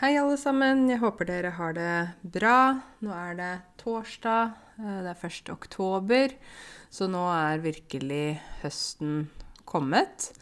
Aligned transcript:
Hei, 0.00 0.16
alle 0.18 0.34
sammen. 0.34 0.88
Jeg 0.90 0.98
håper 0.98 1.28
dere 1.28 1.52
har 1.54 1.74
det 1.76 1.90
bra. 2.34 2.80
Nå 3.04 3.12
er 3.14 3.36
det 3.38 3.52
torsdag. 3.78 4.54
eh, 4.78 5.02
Det 5.04 5.10
er 5.12 5.26
1. 5.28 5.52
oktober, 5.52 6.34
så 6.90 7.06
nå 7.06 7.22
er 7.30 7.62
virkelig 7.62 8.40
høsten 8.62 9.28
kommet. 9.64 10.32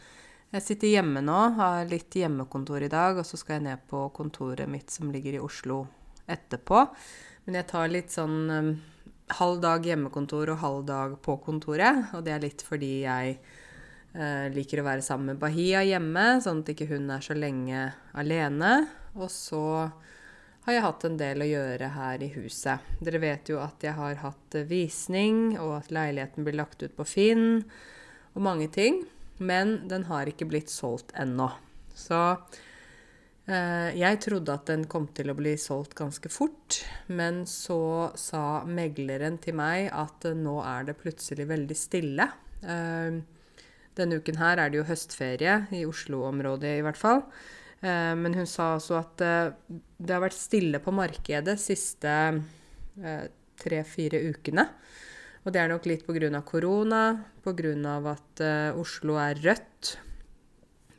Jeg 0.53 0.63
sitter 0.63 0.89
hjemme 0.89 1.21
nå, 1.21 1.55
har 1.57 1.85
litt 1.85 2.11
hjemmekontor 2.17 2.83
i 2.83 2.89
dag, 2.89 3.19
og 3.19 3.27
så 3.27 3.37
skal 3.37 3.55
jeg 3.59 3.63
ned 3.65 3.79
på 3.89 4.09
kontoret 4.17 4.69
mitt 4.69 4.91
som 4.91 5.13
ligger 5.13 5.35
i 5.35 5.45
Oslo 5.45 5.87
etterpå. 6.27 6.89
Men 7.45 7.55
jeg 7.55 7.69
tar 7.69 7.89
litt 7.93 8.11
sånn 8.11 8.51
um, 8.51 8.73
halv 9.37 9.61
dag 9.61 9.85
hjemmekontor 9.85 10.49
og 10.49 10.59
halv 10.65 10.87
dag 10.87 11.21
på 11.21 11.37
kontoret, 11.45 12.15
og 12.15 12.25
det 12.25 12.33
er 12.33 12.41
litt 12.41 12.63
fordi 12.63 13.03
jeg 13.05 13.39
uh, 14.17 14.49
liker 14.49 14.81
å 14.81 14.89
være 14.89 15.03
sammen 15.05 15.35
med 15.35 15.45
Bahia 15.45 15.85
hjemme, 15.85 16.41
sånn 16.41 16.65
at 16.65 16.73
ikke 16.73 16.89
hun 16.89 17.11
er 17.11 17.21
så 17.21 17.37
lenge 17.37 17.93
alene. 18.17 19.02
Og 19.19 19.29
så 19.33 19.63
har 20.63 20.77
jeg 20.77 20.85
hatt 20.85 21.05
en 21.09 21.19
del 21.19 21.43
å 21.43 21.49
gjøre 21.49 21.89
her 21.97 22.23
i 22.23 22.31
huset. 22.37 22.85
Dere 23.03 23.21
vet 23.23 23.51
jo 23.51 23.59
at 23.63 23.83
jeg 23.83 23.97
har 23.99 24.21
hatt 24.23 24.59
eh, 24.59 24.69
visning, 24.69 25.57
og 25.59 25.81
at 25.81 25.91
leiligheten 25.95 26.47
blir 26.47 26.59
lagt 26.61 26.85
ut 26.85 26.95
på 26.97 27.07
Finn, 27.09 27.65
og 28.33 28.47
mange 28.47 28.69
ting. 28.73 29.03
Men 29.43 29.81
den 29.91 30.07
har 30.07 30.31
ikke 30.31 30.47
blitt 30.49 30.71
solgt 30.71 31.11
ennå. 31.19 31.49
Så 31.99 32.19
eh, 33.51 33.91
jeg 33.99 34.21
trodde 34.23 34.55
at 34.55 34.69
den 34.71 34.87
kom 34.91 35.09
til 35.17 35.33
å 35.33 35.37
bli 35.39 35.57
solgt 35.61 35.97
ganske 35.99 36.31
fort, 36.33 36.79
men 37.11 37.43
så 37.51 38.13
sa 38.19 38.63
megleren 38.69 39.41
til 39.43 39.59
meg 39.59 39.91
at 39.91 40.29
eh, 40.31 40.39
nå 40.39 40.61
er 40.63 40.89
det 40.89 41.01
plutselig 41.01 41.49
veldig 41.51 41.79
stille. 41.79 42.29
Eh, 42.63 43.19
denne 43.99 44.21
uken 44.23 44.39
her 44.41 44.63
er 44.63 44.71
det 44.71 44.79
jo 44.81 44.89
høstferie, 44.89 45.59
i 45.75 45.83
Oslo-området 45.89 46.79
i 46.79 46.87
hvert 46.87 47.01
fall. 47.01 47.27
Eh, 47.83 48.15
men 48.15 48.35
hun 48.39 48.47
sa 48.47 48.77
også 48.77 48.99
at 49.01 49.23
eh, 49.27 49.79
det 49.99 50.15
har 50.15 50.23
vært 50.23 50.39
stille 50.39 50.79
på 50.83 50.95
markedet 50.95 51.57
siste 51.61 52.13
eh, 53.03 53.25
tre-fire 53.63 54.21
ukene. 54.31 54.67
Og 55.43 55.51
det 55.55 55.59
er 55.59 55.73
nok 55.73 55.89
litt 55.91 56.05
pga. 56.07 56.43
korona, 56.47 57.03
pga. 57.43 57.95
at 58.13 58.43
Oslo 58.79 59.19
er 59.19 59.41
rødt. 59.43 59.97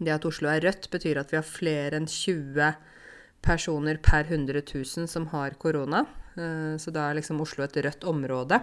Det 0.03 0.11
at 0.11 0.25
Oslo 0.27 0.49
er 0.51 0.65
rødt, 0.65 0.89
betyr 0.91 1.21
at 1.21 1.31
vi 1.31 1.39
har 1.39 1.47
flere 1.47 1.95
enn 1.95 2.09
20 2.11 2.75
personer 3.43 3.99
per 4.03 4.27
100 4.27 4.59
000 4.67 5.07
som 5.07 5.29
har 5.31 5.55
korona. 5.55 6.03
Så 6.35 6.91
da 6.91 7.07
er 7.07 7.21
liksom 7.21 7.39
Oslo 7.39 7.63
et 7.63 7.77
rødt 7.85 8.03
område. 8.03 8.59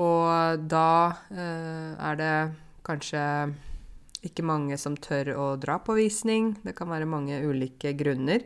Og 0.00 0.64
da 0.64 0.88
er 1.28 2.16
det 2.16 2.34
kanskje 2.88 3.20
ikke 4.26 4.44
mange 4.44 4.76
som 4.80 4.96
tør 5.00 5.32
å 5.36 5.46
dra 5.60 5.78
på 5.84 5.96
visning. 5.96 6.52
Det 6.64 6.74
kan 6.76 6.90
være 6.92 7.08
mange 7.08 7.40
ulike 7.46 7.94
grunner. 7.96 8.44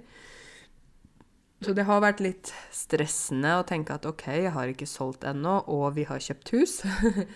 Så 1.65 1.73
det 1.73 1.87
har 1.89 2.03
vært 2.05 2.21
litt 2.21 2.51
stressende 2.75 3.55
å 3.57 3.65
tenke 3.67 3.95
at 3.97 4.07
OK, 4.07 4.27
jeg 4.45 4.53
har 4.53 4.71
ikke 4.71 4.89
solgt 4.89 5.25
ennå, 5.27 5.63
og 5.73 5.95
vi 5.97 6.05
har 6.09 6.21
kjøpt 6.21 6.53
hus. 6.55 6.81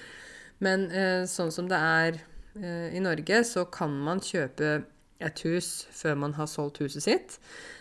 Men 0.64 0.88
eh, 0.90 1.24
sånn 1.30 1.52
som 1.54 1.70
det 1.70 1.78
er 1.78 2.18
eh, 2.58 2.94
i 2.98 3.02
Norge, 3.02 3.40
så 3.48 3.64
kan 3.72 3.94
man 4.04 4.20
kjøpe 4.24 4.82
et 5.18 5.42
hus 5.46 5.88
før 5.94 6.18
man 6.26 6.36
har 6.38 6.50
solgt 6.50 6.82
huset 6.82 7.06
sitt. 7.06 7.38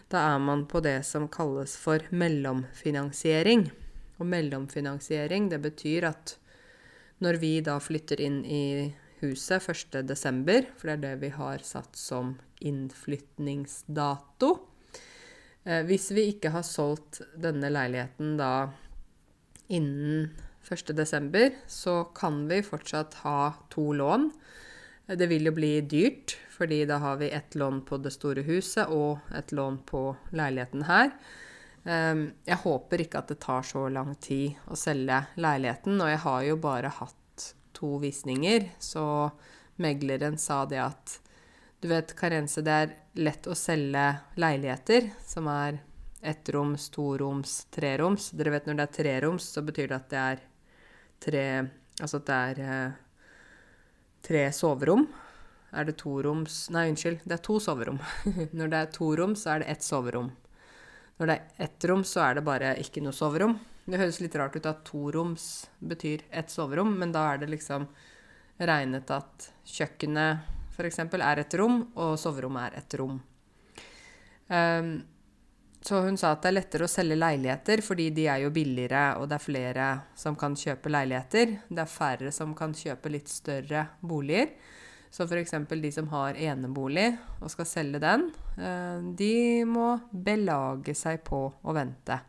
Da 0.10 0.24
er 0.32 0.40
man 0.42 0.66
på 0.70 0.82
det 0.86 1.02
som 1.06 1.28
kalles 1.30 1.76
for 1.78 2.06
mellomfinansiering. 2.16 3.68
Og 4.18 4.30
mellomfinansiering, 4.30 5.50
det 5.52 5.60
betyr 5.66 6.08
at 6.10 6.38
når 7.22 7.42
vi 7.42 7.52
da 7.66 7.76
flytter 7.82 8.22
inn 8.24 8.40
i 8.46 8.64
huset 9.22 9.64
1.12., 9.64 10.68
for 10.78 10.90
det 10.90 10.96
er 10.96 11.04
det 11.04 11.14
vi 11.22 11.32
har 11.36 11.64
satt 11.66 11.98
som 11.98 12.36
innflytningsdato 12.60 14.50
eh, 15.64 15.84
Hvis 15.86 16.10
vi 16.16 16.30
ikke 16.34 16.52
har 16.56 16.66
solgt 16.66 17.22
denne 17.38 17.72
leiligheten 17.74 18.36
da 18.40 18.52
innen 19.68 20.30
1.12., 20.68 21.52
så 21.68 22.04
kan 22.16 22.46
vi 22.50 22.62
fortsatt 22.64 23.22
ha 23.24 23.54
to 23.72 23.92
lån. 23.94 24.30
Det 25.08 25.28
vil 25.32 25.48
jo 25.48 25.54
bli 25.56 25.74
dyrt, 25.88 26.36
fordi 26.52 26.82
da 26.90 26.98
har 27.00 27.20
vi 27.22 27.30
ett 27.32 27.56
lån 27.56 27.86
på 27.88 28.00
det 28.04 28.12
store 28.12 28.44
huset 28.44 28.92
og 28.92 29.24
et 29.36 29.54
lån 29.56 29.80
på 29.88 30.10
leiligheten 30.36 30.84
her. 30.90 31.14
Ehm, 31.88 32.26
jeg 32.44 32.60
håper 32.66 33.04
ikke 33.04 33.22
at 33.22 33.32
det 33.32 33.40
tar 33.44 33.64
så 33.64 33.86
lang 33.94 34.16
tid 34.20 34.58
å 34.68 34.76
selge 34.76 35.22
leiligheten, 35.40 35.96
og 36.02 36.12
jeg 36.12 36.24
har 36.26 36.42
jo 36.50 36.58
bare 36.60 36.92
hatt 37.00 37.16
to 37.78 37.98
visninger, 38.02 38.72
så 38.82 39.30
megleren 39.78 40.38
sa 40.42 40.64
det 40.66 40.82
at 40.82 41.18
du 41.80 41.88
vet, 41.92 42.16
Karense, 42.18 42.64
det 42.66 42.74
er 42.74 42.94
lett 43.22 43.46
å 43.46 43.54
selge 43.58 44.06
leiligheter 44.42 45.12
som 45.22 45.46
er 45.54 45.78
ettroms, 46.26 46.90
toroms, 46.90 47.60
treroms. 47.74 48.32
Dere 48.34 48.56
vet 48.56 48.66
når 48.66 48.80
det 48.80 48.88
er 48.88 48.96
treroms, 48.96 49.52
så 49.54 49.62
betyr 49.66 49.92
det 49.92 50.00
at 50.00 50.10
det 50.10 50.24
er 50.24 50.48
tre 51.28 51.46
Altså 51.98 52.20
at 52.20 52.28
det 52.28 52.36
er 52.38 52.60
eh, 52.62 52.98
tre 54.22 54.42
soverom. 54.54 55.08
Er 55.74 55.88
det 55.88 55.96
toroms 55.98 56.68
Nei, 56.74 56.84
unnskyld, 56.92 57.24
det 57.26 57.40
er 57.40 57.42
to 57.48 57.58
soverom. 57.64 57.98
når 58.58 58.70
det 58.74 58.82
er 58.82 58.92
torom, 58.94 59.34
så 59.34 59.56
er 59.56 59.64
det 59.64 59.72
ett 59.74 59.86
soverom. 59.86 60.30
Når 61.18 61.30
det 61.30 61.38
er 61.38 61.66
ett 61.66 61.88
rom, 61.90 62.04
så 62.06 62.22
er 62.28 62.38
det 62.38 62.46
bare 62.46 62.76
ikke 62.82 63.02
noe 63.02 63.16
soverom. 63.18 63.56
Det 63.88 64.00
høres 64.02 64.20
litt 64.20 64.36
rart 64.36 64.56
ut 64.58 64.66
at 64.68 64.84
toroms 64.84 65.44
betyr 65.80 66.26
ett 66.30 66.52
soverom, 66.52 66.92
men 67.00 67.14
da 67.16 67.24
er 67.32 67.38
det 67.40 67.48
liksom 67.54 67.86
regnet 68.60 69.12
at 69.16 69.46
kjøkkenet 69.64 70.56
f.eks. 70.76 71.00
er 71.16 71.40
et 71.42 71.56
rom, 71.58 71.86
og 71.96 72.18
soverommet 72.20 72.68
er 72.68 72.82
et 72.82 72.96
rom. 73.00 73.16
Um, 74.52 74.92
så 75.88 76.02
hun 76.04 76.18
sa 76.20 76.34
at 76.34 76.44
det 76.44 76.50
er 76.50 76.58
lettere 76.58 76.88
å 76.88 76.92
selge 76.92 77.16
leiligheter 77.16 77.82
fordi 77.86 78.10
de 78.16 78.26
er 78.28 78.42
jo 78.44 78.52
billigere, 78.52 79.06
og 79.22 79.30
det 79.30 79.38
er 79.38 79.46
flere 79.46 79.88
som 80.20 80.36
kan 80.40 80.58
kjøpe 80.60 80.92
leiligheter. 80.92 81.54
Det 81.70 81.84
er 81.84 81.92
færre 81.92 82.34
som 82.36 82.52
kan 82.58 82.76
kjøpe 82.76 83.14
litt 83.14 83.32
større 83.32 83.86
boliger. 84.02 84.52
Så 85.16 85.24
f.eks. 85.24 85.56
de 85.72 85.92
som 85.96 86.10
har 86.12 86.36
enebolig 86.36 87.08
og 87.40 87.48
skal 87.54 87.70
selge 87.70 88.04
den, 88.04 88.28
eh, 88.60 89.00
de 89.16 89.64
må 89.64 89.94
belage 90.12 90.92
seg 90.98 91.24
på 91.24 91.46
å 91.64 91.78
vente 91.78 92.20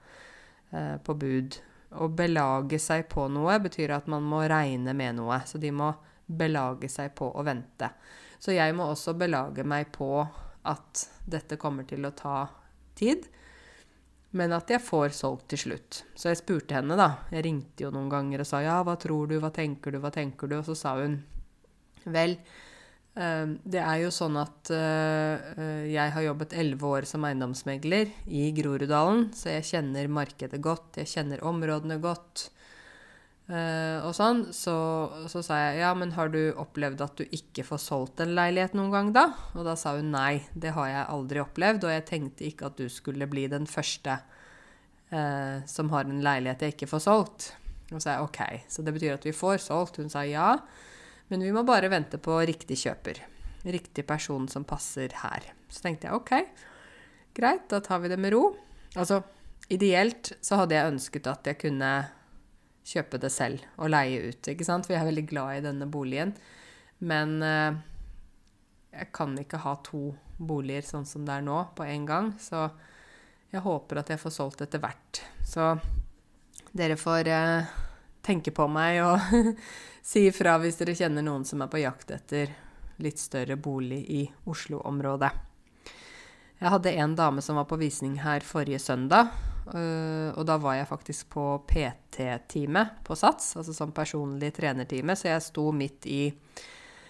på 0.70 1.14
bud. 1.16 1.56
Å 1.96 2.08
belage 2.12 2.76
seg 2.82 3.06
på 3.08 3.24
noe 3.32 3.54
betyr 3.64 3.94
at 3.96 4.08
man 4.12 4.26
må 4.28 4.42
regne 4.50 4.92
med 4.96 5.16
noe. 5.16 5.40
Så 5.48 5.60
de 5.62 5.70
må 5.72 5.92
belage 6.28 6.90
seg 6.92 7.14
på 7.16 7.30
å 7.32 7.44
vente. 7.46 7.88
Så 8.38 8.52
jeg 8.54 8.74
må 8.76 8.90
også 8.92 9.16
belage 9.18 9.64
meg 9.66 9.88
på 9.94 10.12
at 10.68 11.04
dette 11.24 11.56
kommer 11.60 11.88
til 11.88 12.04
å 12.04 12.14
ta 12.16 12.42
tid. 12.98 13.24
Men 14.36 14.52
at 14.52 14.68
jeg 14.68 14.84
får 14.84 15.14
solgt 15.16 15.48
til 15.54 15.62
slutt. 15.62 16.02
Så 16.12 16.28
jeg 16.28 16.42
spurte 16.42 16.76
henne, 16.76 16.98
da. 17.00 17.24
Jeg 17.32 17.46
ringte 17.46 17.86
jo 17.86 17.92
noen 17.94 18.10
ganger 18.12 18.44
og 18.44 18.48
sa 18.50 18.60
ja, 18.60 18.76
hva 18.84 18.98
tror 19.00 19.30
du, 19.30 19.38
hva 19.40 19.50
tenker 19.54 19.94
du, 19.94 20.02
hva 20.02 20.12
tenker 20.12 20.50
du? 20.50 20.58
Og 20.58 20.66
så 20.68 20.76
sa 20.76 20.98
hun 21.00 21.16
vel, 22.04 22.36
eh, 22.36 22.67
det 23.18 23.80
er 23.82 23.96
jo 24.04 24.12
sånn 24.14 24.36
at 24.38 24.70
eh, 24.70 25.88
jeg 25.90 26.12
har 26.14 26.22
jobbet 26.22 26.52
elleve 26.54 26.86
år 26.86 27.06
som 27.08 27.24
eiendomsmegler 27.26 28.12
i 28.30 28.44
Groruddalen, 28.54 29.28
så 29.34 29.56
jeg 29.56 29.66
kjenner 29.72 30.12
markedet 30.12 30.60
godt, 30.62 31.00
jeg 31.02 31.10
kjenner 31.16 31.42
områdene 31.48 31.98
godt. 32.02 32.48
Uh, 33.48 34.04
og 34.04 34.12
sånn, 34.12 34.42
så, 34.52 34.74
så, 35.32 35.40
sa 35.40 35.56
jeg 35.56 35.78
ja, 35.80 35.94
men 35.96 36.10
har 36.12 36.28
du 36.28 36.50
opplevd 36.60 37.00
at 37.00 37.14
du 37.16 37.22
ikke 37.32 37.62
får 37.64 37.80
solgt 37.80 38.20
en 38.20 38.34
leilighet 38.36 38.74
noen 38.76 38.92
gang 38.92 39.12
da? 39.16 39.22
Og 39.56 39.64
da 39.64 39.72
sa 39.80 39.94
hun 39.96 40.10
nei, 40.12 40.42
det 40.52 40.74
har 40.76 40.90
jeg 40.90 41.06
aldri 41.14 41.40
opplevd, 41.40 41.86
og 41.88 41.94
jeg 41.94 42.04
tenkte 42.10 42.44
ikke 42.44 42.68
at 42.68 42.76
du 42.76 42.92
skulle 42.92 43.28
bli 43.30 43.46
den 43.48 43.64
første 43.64 44.18
eh, 45.08 45.64
som 45.64 45.88
har 45.94 46.04
en 46.04 46.20
leilighet 46.24 46.66
jeg 46.66 46.76
ikke 46.76 46.90
får 46.92 47.02
solgt. 47.06 47.48
Og 47.88 47.96
så 47.96 48.02
sa 48.04 48.18
jeg 48.18 48.28
ok, 48.28 48.42
så 48.68 48.84
det 48.84 48.94
betyr 48.98 49.16
at 49.16 49.24
vi 49.24 49.32
får 49.32 49.64
solgt? 49.64 49.96
Hun 49.96 50.12
sa 50.12 50.26
ja, 50.28 50.50
men 51.28 51.44
vi 51.44 51.53
må 51.53 51.65
bare 51.66 51.91
vente 51.93 52.21
på 52.22 52.39
riktig 52.49 52.78
kjøper. 52.83 53.21
Riktig 53.69 54.05
person 54.09 54.47
som 54.49 54.65
passer 54.69 55.12
her. 55.22 55.50
Så 55.69 55.84
tenkte 55.84 56.09
jeg 56.09 56.16
ok, 56.16 56.33
greit, 57.37 57.66
da 57.71 57.83
tar 57.84 58.00
vi 58.03 58.11
det 58.12 58.19
med 58.21 58.33
ro. 58.34 58.53
Altså, 58.97 59.21
ideelt 59.69 60.33
så 60.41 60.63
hadde 60.63 60.78
jeg 60.78 60.95
ønsket 60.95 61.28
at 61.30 61.51
jeg 61.51 61.60
kunne 61.60 61.92
kjøpe 62.89 63.21
det 63.21 63.30
selv 63.34 63.65
og 63.77 63.92
leie 63.92 64.30
ut, 64.30 64.48
ikke 64.48 64.66
sant? 64.66 64.86
For 64.86 64.97
jeg 64.97 65.03
er 65.03 65.10
veldig 65.10 65.27
glad 65.28 65.59
i 65.59 65.65
denne 65.66 65.89
boligen. 65.92 66.33
Men 67.04 67.36
eh, 67.45 67.77
jeg 68.95 69.10
kan 69.15 69.36
ikke 69.39 69.60
ha 69.63 69.77
to 69.86 70.10
boliger 70.39 70.86
sånn 70.86 71.07
som 71.07 71.27
det 71.27 71.36
er 71.36 71.45
nå, 71.45 71.59
på 71.77 71.84
en 71.84 72.07
gang. 72.09 72.33
Så 72.41 72.69
jeg 73.53 73.65
håper 73.65 74.01
at 74.01 74.13
jeg 74.13 74.22
får 74.22 74.34
solgt 74.34 74.65
etter 74.65 74.81
hvert. 74.83 75.22
Så 75.47 75.74
dere 76.77 76.98
får 77.01 77.31
eh, 77.33 77.77
tenke 78.24 78.53
på 78.54 78.68
meg 78.70 79.03
og 79.04 79.54
si 80.10 80.26
ifra 80.28 80.56
hvis 80.62 80.80
dere 80.80 80.97
kjenner 80.98 81.24
noen 81.24 81.44
som 81.48 81.62
er 81.65 81.70
på 81.72 81.82
jakt 81.82 82.10
etter 82.15 82.54
litt 83.03 83.20
større 83.22 83.56
bolig 83.56 84.00
i 84.10 84.24
Oslo-området. 84.50 85.30
Jeg 86.59 86.72
hadde 86.74 86.97
en 86.98 87.15
dame 87.15 87.42
som 87.44 87.59
var 87.60 87.68
på 87.70 87.78
visning 87.78 88.16
her 88.24 88.42
forrige 88.42 88.80
søndag. 88.82 89.30
Uh, 89.68 90.32
og 90.32 90.47
da 90.48 90.56
var 90.59 90.78
jeg 90.78 90.88
faktisk 90.88 91.28
på 91.34 91.44
PT-time 91.68 92.86
på 93.04 93.16
SATS, 93.18 93.53
altså 93.60 93.74
som 93.76 93.92
personlig 93.92 94.50
trenertime, 94.56 95.12
så 95.16 95.28
jeg 95.34 95.44
sto 95.44 95.68
midt 95.76 96.09
i 96.09 96.22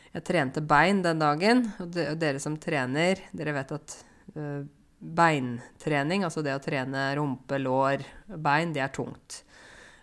Jeg 0.08 0.25
trente 0.25 0.62
bein 0.64 1.02
den 1.04 1.20
dagen, 1.20 1.66
og, 1.78 1.93
dere 1.93 2.40
som 2.40 2.56
trener, 2.56 3.20
dere 3.37 3.52
vet 3.54 3.72
at 3.76 3.96
uh, 4.34 4.64
beintrening, 4.99 6.25
altså 6.25 6.43
det 6.43 6.56
å 6.56 6.62
trene 6.64 7.11
rumpe, 7.14 7.61
lår, 7.61 8.02
bein, 8.34 8.72
det 8.72 8.82
er 8.82 8.90
tungt. 8.90 9.43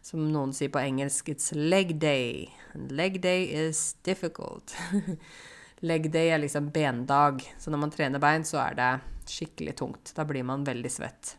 Som 0.06 0.28
noen 0.30 0.52
sier 0.54 0.69
på 0.69 0.78
engelsk, 0.78 1.31
it's 1.34 1.50
leg 1.57 1.96
day. 1.98 2.52
And 2.75 2.92
leg 2.94 3.18
day 3.24 3.48
is 3.50 3.96
difficult. 4.06 4.75
leg 5.90 6.12
day 6.13 6.30
er 6.30 6.44
liksom 6.44 6.68
bendag. 6.75 7.42
Så 7.57 7.74
når 7.74 7.81
man 7.81 7.94
trener 7.96 8.22
bein, 8.22 8.46
så 8.46 8.60
er 8.68 8.78
det 8.78 8.92
skikkelig 9.34 9.74
tungt. 9.80 10.13
Da 10.13 10.28
blir 10.30 10.46
man 10.46 10.68
veldig 10.68 10.92
svett. 10.94 11.34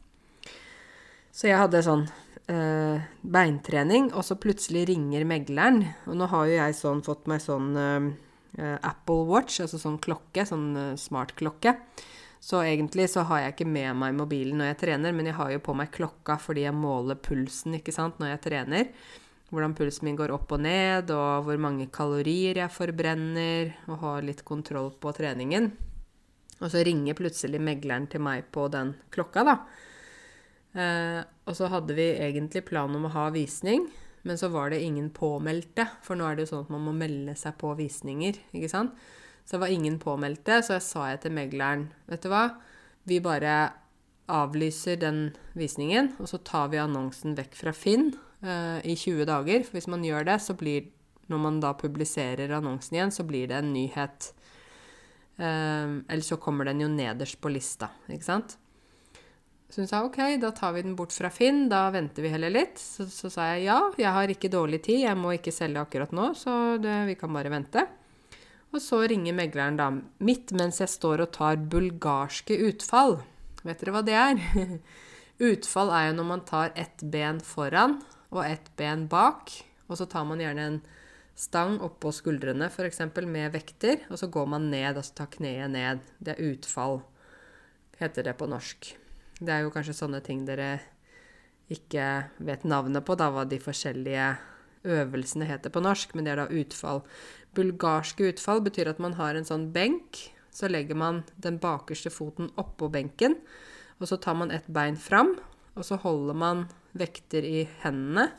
Så 1.30 1.46
jeg 1.46 1.60
hadde 1.60 1.84
sånn 1.86 2.08
eh, 2.50 3.06
beintrening, 3.22 4.10
og 4.10 4.26
så 4.26 4.34
plutselig 4.34 4.88
ringer 4.90 5.28
megleren. 5.30 5.84
Og 6.10 6.18
nå 6.18 6.26
har 6.34 6.50
jo 6.50 6.58
jeg 6.58 6.78
sånn, 6.80 7.06
fått 7.06 7.30
meg 7.30 7.44
sånn 7.46 7.70
eh, 7.78 8.10
Apple 8.82 9.28
Watch, 9.30 9.60
altså 9.62 9.78
sånn 9.78 10.00
klokke, 10.02 10.42
sånn 10.42 10.72
smart 10.74 11.06
smartklokke. 11.06 11.78
Så 12.40 12.60
egentlig 12.62 13.08
så 13.10 13.24
har 13.26 13.42
jeg 13.42 13.54
ikke 13.54 13.68
med 13.68 13.96
meg 13.98 14.16
mobilen 14.18 14.60
når 14.60 14.72
jeg 14.72 14.80
trener, 14.84 15.14
men 15.16 15.30
jeg 15.30 15.38
har 15.38 15.52
jo 15.54 15.62
på 15.64 15.74
meg 15.76 15.92
klokka 15.94 16.36
fordi 16.40 16.66
jeg 16.66 16.76
måler 16.76 17.18
pulsen 17.18 17.78
ikke 17.78 17.94
sant, 17.94 18.20
når 18.20 18.34
jeg 18.34 18.42
trener. 18.46 18.90
Hvordan 19.50 19.76
pulsen 19.78 20.08
min 20.08 20.18
går 20.18 20.32
opp 20.34 20.52
og 20.56 20.62
ned, 20.64 21.10
og 21.14 21.46
hvor 21.46 21.58
mange 21.62 21.88
kalorier 21.94 22.58
jeg 22.58 22.74
forbrenner, 22.74 23.76
og 23.86 24.00
har 24.02 24.26
litt 24.26 24.42
kontroll 24.46 24.90
på 25.00 25.12
treningen. 25.14 25.70
Og 26.56 26.72
så 26.72 26.82
ringer 26.86 27.16
plutselig 27.18 27.60
megleren 27.62 28.08
til 28.10 28.24
meg 28.24 28.48
på 28.54 28.66
den 28.72 28.94
klokka, 29.14 29.44
da. 29.46 29.56
Eh, 30.76 31.20
og 31.46 31.56
så 31.56 31.70
hadde 31.72 31.94
vi 31.96 32.08
egentlig 32.20 32.64
plan 32.68 32.92
om 32.96 33.06
å 33.08 33.12
ha 33.14 33.28
visning, 33.34 33.86
men 34.26 34.40
så 34.40 34.50
var 34.52 34.72
det 34.72 34.82
ingen 34.82 35.12
påmeldte. 35.14 35.86
For 36.04 36.18
nå 36.18 36.26
er 36.26 36.36
det 36.36 36.46
jo 36.46 36.54
sånn 36.54 36.66
at 36.66 36.74
man 36.74 36.84
må 36.88 36.96
melde 36.96 37.36
seg 37.38 37.56
på 37.60 37.70
visninger, 37.78 38.40
ikke 38.56 38.72
sant. 38.72 38.96
Så 39.46 39.56
det 39.56 39.62
var 39.62 39.72
ingen 39.72 39.98
påmeldte, 40.02 40.58
så 40.66 40.74
jeg 40.76 40.82
sa 40.82 41.08
jeg 41.12 41.22
til 41.22 41.34
megleren 41.36 41.86
Vet 42.10 42.24
du 42.24 42.30
hva, 42.32 42.48
vi 43.06 43.20
bare 43.22 43.54
avlyser 44.26 44.98
den 44.98 45.20
visningen, 45.54 46.10
og 46.18 46.26
så 46.30 46.40
tar 46.42 46.72
vi 46.72 46.82
annonsen 46.82 47.36
vekk 47.38 47.54
fra 47.54 47.72
Finn 47.76 48.08
eh, 48.42 48.82
i 48.82 48.96
20 48.98 49.22
dager. 49.30 49.62
For 49.62 49.78
hvis 49.78 49.86
man 49.92 50.02
gjør 50.06 50.26
det, 50.26 50.40
så 50.42 50.58
blir 50.58 50.92
Når 51.26 51.40
man 51.42 51.56
da 51.58 51.72
publiserer 51.74 52.52
annonsen 52.54 52.94
igjen, 52.94 53.10
så 53.10 53.24
blir 53.26 53.48
det 53.50 53.56
en 53.58 53.72
nyhet. 53.74 54.28
Eh, 55.38 55.94
eller 56.06 56.22
så 56.22 56.36
kommer 56.38 56.64
den 56.64 56.80
jo 56.84 56.88
nederst 56.88 57.40
på 57.40 57.50
lista, 57.50 57.88
ikke 58.06 58.26
sant? 58.26 58.58
Så 59.68 59.82
hun 59.82 59.88
sa 59.90 60.04
OK, 60.06 60.18
da 60.38 60.52
tar 60.54 60.76
vi 60.76 60.84
den 60.86 60.94
bort 60.94 61.10
fra 61.10 61.30
Finn, 61.34 61.64
da 61.68 61.88
venter 61.90 62.22
vi 62.22 62.30
heller 62.30 62.50
litt. 62.54 62.78
Så, 62.78 63.08
så 63.10 63.30
sa 63.30 63.48
jeg 63.54 63.66
ja, 63.66 63.80
jeg 63.98 64.14
har 64.14 64.30
ikke 64.30 64.50
dårlig 64.52 64.84
tid, 64.86 65.02
jeg 65.02 65.18
må 65.18 65.34
ikke 65.34 65.54
selge 65.54 65.82
akkurat 65.82 66.14
nå, 66.14 66.30
så 66.38 66.76
det, 66.78 66.94
vi 67.10 67.18
kan 67.18 67.34
bare 67.34 67.50
vente. 67.50 67.82
Og 68.74 68.82
så 68.82 69.00
ringer 69.08 69.36
megleren 69.36 69.78
da 69.78 69.90
midt 70.24 70.52
mens 70.56 70.80
jeg 70.82 70.90
står 70.92 71.24
og 71.24 71.32
tar 71.36 71.60
bulgarske 71.70 72.58
utfall. 72.68 73.20
Vet 73.66 73.80
dere 73.82 73.94
hva 73.94 74.02
det 74.06 74.16
er? 74.18 74.42
utfall 75.50 75.92
er 75.94 76.10
jo 76.10 76.18
når 76.18 76.28
man 76.32 76.44
tar 76.48 76.74
ett 76.78 77.02
ben 77.02 77.40
foran 77.44 78.00
og 78.32 78.42
ett 78.44 78.68
ben 78.76 79.06
bak, 79.10 79.52
og 79.86 79.98
så 80.00 80.06
tar 80.10 80.26
man 80.28 80.42
gjerne 80.42 80.66
en 80.70 80.80
stang 81.36 81.76
oppå 81.84 82.10
skuldrene 82.16 82.68
f.eks. 82.70 83.02
med 83.28 83.52
vekter, 83.54 84.02
og 84.10 84.18
så 84.20 84.28
går 84.32 84.48
man 84.50 84.70
ned, 84.72 84.96
altså 84.96 85.14
tar 85.22 85.30
kneet 85.36 85.70
ned. 85.70 86.02
Det 86.18 86.34
er 86.34 86.52
utfall, 86.52 87.02
heter 88.00 88.26
det 88.26 88.36
på 88.38 88.48
norsk. 88.50 88.92
Det 89.38 89.52
er 89.52 89.64
jo 89.64 89.72
kanskje 89.72 89.96
sånne 89.96 90.22
ting 90.24 90.46
dere 90.48 90.78
ikke 91.72 92.06
vet 92.46 92.64
navnet 92.64 93.04
på, 93.04 93.16
da, 93.18 93.28
hva 93.34 93.44
de 93.48 93.58
forskjellige 93.60 94.30
øvelsene 94.86 95.48
heter 95.48 95.72
på 95.74 95.82
norsk, 95.82 96.14
men 96.14 96.26
det 96.26 96.32
er 96.32 96.44
da 96.44 96.60
utfall. 96.62 97.02
Bulgarske 97.56 98.28
utfall 98.30 98.62
betyr 98.64 98.92
at 98.92 99.00
man 99.02 99.16
har 99.18 99.36
en 99.36 99.48
sånn 99.48 99.70
benk. 99.74 100.20
Så 100.52 100.70
legger 100.70 100.96
man 100.96 101.22
den 101.42 101.58
bakerste 101.60 102.12
foten 102.12 102.48
oppå 102.56 102.88
benken, 102.92 103.36
og 104.00 104.08
så 104.08 104.16
tar 104.20 104.38
man 104.40 104.52
et 104.54 104.68
bein 104.72 104.96
fram, 104.96 105.34
og 105.76 105.84
så 105.84 105.98
holder 106.00 106.36
man 106.36 106.62
vekter 106.96 107.44
i 107.44 107.66
hendene. 107.82 108.30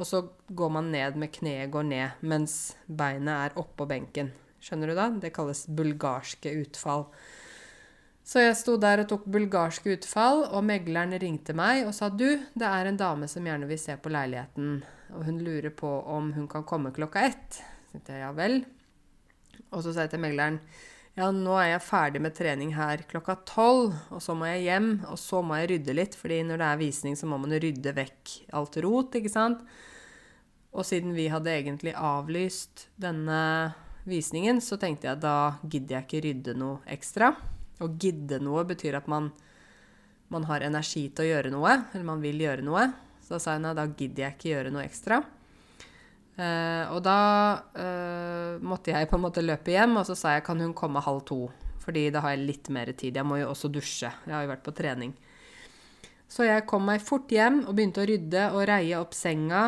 Og 0.00 0.08
så 0.08 0.22
går 0.56 0.70
man 0.72 0.88
ned 0.94 1.18
med 1.20 1.32
kneet 1.34 1.68
går 1.72 1.84
ned 1.84 2.22
mens 2.24 2.54
beinet 2.86 3.50
er 3.50 3.58
oppå 3.60 3.84
benken. 3.88 4.30
Skjønner 4.60 4.88
du 4.88 4.96
da? 4.96 5.10
Det 5.20 5.32
kalles 5.36 5.66
bulgarske 5.68 6.52
utfall. 6.62 7.06
Så 8.24 8.44
jeg 8.44 8.56
sto 8.56 8.76
der 8.80 9.02
og 9.02 9.08
tok 9.10 9.26
bulgarske 9.32 9.96
utfall, 9.96 10.44
og 10.52 10.64
megleren 10.64 11.16
ringte 11.18 11.56
meg 11.56 11.82
og 11.88 11.94
sa 11.96 12.08
du, 12.12 12.28
det 12.54 12.68
er 12.68 12.88
en 12.88 13.00
dame 13.00 13.28
som 13.28 13.44
gjerne 13.44 13.68
vil 13.68 13.80
se 13.80 13.96
på 14.00 14.12
leiligheten, 14.12 14.80
og 15.16 15.24
hun 15.26 15.40
lurer 15.44 15.72
på 15.74 15.90
om 16.14 16.30
hun 16.36 16.48
kan 16.48 16.64
komme 16.68 16.92
klokka 16.94 17.24
ett. 17.26 17.60
Så 17.90 17.96
tenkte 17.98 18.14
jeg 18.14 18.22
ja 18.22 18.30
vel. 18.36 18.60
Og 19.74 19.82
så 19.82 19.90
sa 19.90 20.06
jeg 20.06 20.14
til 20.14 20.22
megleren 20.22 20.60
ja, 21.18 21.26
nå 21.34 21.56
er 21.58 21.72
jeg 21.72 21.82
ferdig 21.82 22.20
med 22.22 22.34
trening 22.38 22.70
her 22.76 23.02
klokka 23.10 23.34
tolv, 23.48 23.96
og 24.14 24.22
så 24.22 24.36
må 24.38 24.46
jeg 24.46 24.62
hjem, 24.68 24.90
og 25.10 25.18
så 25.18 25.40
må 25.42 25.58
jeg 25.58 25.72
rydde 25.72 25.96
litt, 25.98 26.14
fordi 26.16 26.38
når 26.46 26.62
det 26.62 26.68
er 26.68 26.78
visning, 26.80 27.16
så 27.18 27.26
må 27.28 27.36
man 27.42 27.56
rydde 27.60 27.92
vekk 27.96 28.34
alt 28.56 28.78
rot, 28.86 29.18
ikke 29.18 29.32
sant? 29.32 29.64
Og 30.70 30.86
siden 30.86 31.16
vi 31.16 31.26
hadde 31.32 31.50
egentlig 31.50 31.96
avlyst 31.98 32.86
denne 33.02 33.40
visningen, 34.06 34.62
så 34.62 34.78
tenkte 34.80 35.10
jeg 35.10 35.20
da 35.20 35.58
gidder 35.66 35.98
jeg 35.98 36.06
ikke 36.06 36.22
rydde 36.28 36.54
noe 36.62 36.78
ekstra. 36.94 37.34
Å 37.82 37.90
gidde 37.90 38.38
noe 38.46 38.62
betyr 38.70 39.00
at 39.00 39.10
man, 39.10 39.32
man 40.30 40.46
har 40.46 40.62
energi 40.62 41.08
til 41.10 41.26
å 41.26 41.30
gjøre 41.32 41.52
noe, 41.52 41.74
eller 41.90 42.06
man 42.06 42.22
vil 42.22 42.38
gjøre 42.46 42.64
noe. 42.64 42.86
Så 43.26 43.34
da 43.34 43.42
sa 43.42 43.58
jeg 43.58 43.66
nei, 43.66 43.74
da 43.76 43.90
gidder 43.90 44.28
jeg 44.28 44.38
ikke 44.38 44.52
gjøre 44.54 44.74
noe 44.78 44.86
ekstra. 44.86 45.20
Uh, 46.40 46.88
og 46.94 47.02
da 47.04 47.16
uh, 47.76 48.60
måtte 48.64 48.94
jeg 48.94 49.08
på 49.10 49.18
en 49.18 49.24
måte 49.26 49.44
løpe 49.44 49.74
hjem, 49.74 49.98
og 50.00 50.06
så 50.08 50.16
sa 50.16 50.38
jeg 50.38 50.46
kan 50.46 50.60
hun 50.62 50.72
komme 50.76 51.02
halv 51.04 51.20
to. 51.28 51.42
Fordi 51.84 52.06
da 52.14 52.22
har 52.24 52.36
jeg 52.36 52.46
litt 52.46 52.70
mer 52.72 52.92
tid. 52.96 53.18
Jeg 53.18 53.26
må 53.28 53.40
jo 53.40 53.50
også 53.50 53.68
dusje. 53.72 54.08
Jeg 54.08 54.32
har 54.32 54.46
jo 54.46 54.52
vært 54.52 54.64
på 54.64 54.74
trening. 54.76 55.12
Så 56.30 56.46
jeg 56.46 56.66
kom 56.70 56.84
meg 56.86 57.02
fort 57.02 57.32
hjem 57.32 57.64
og 57.64 57.74
begynte 57.74 58.04
å 58.04 58.08
rydde 58.08 58.44
og 58.54 58.66
reie 58.70 58.98
opp 59.00 59.16
senga. 59.18 59.64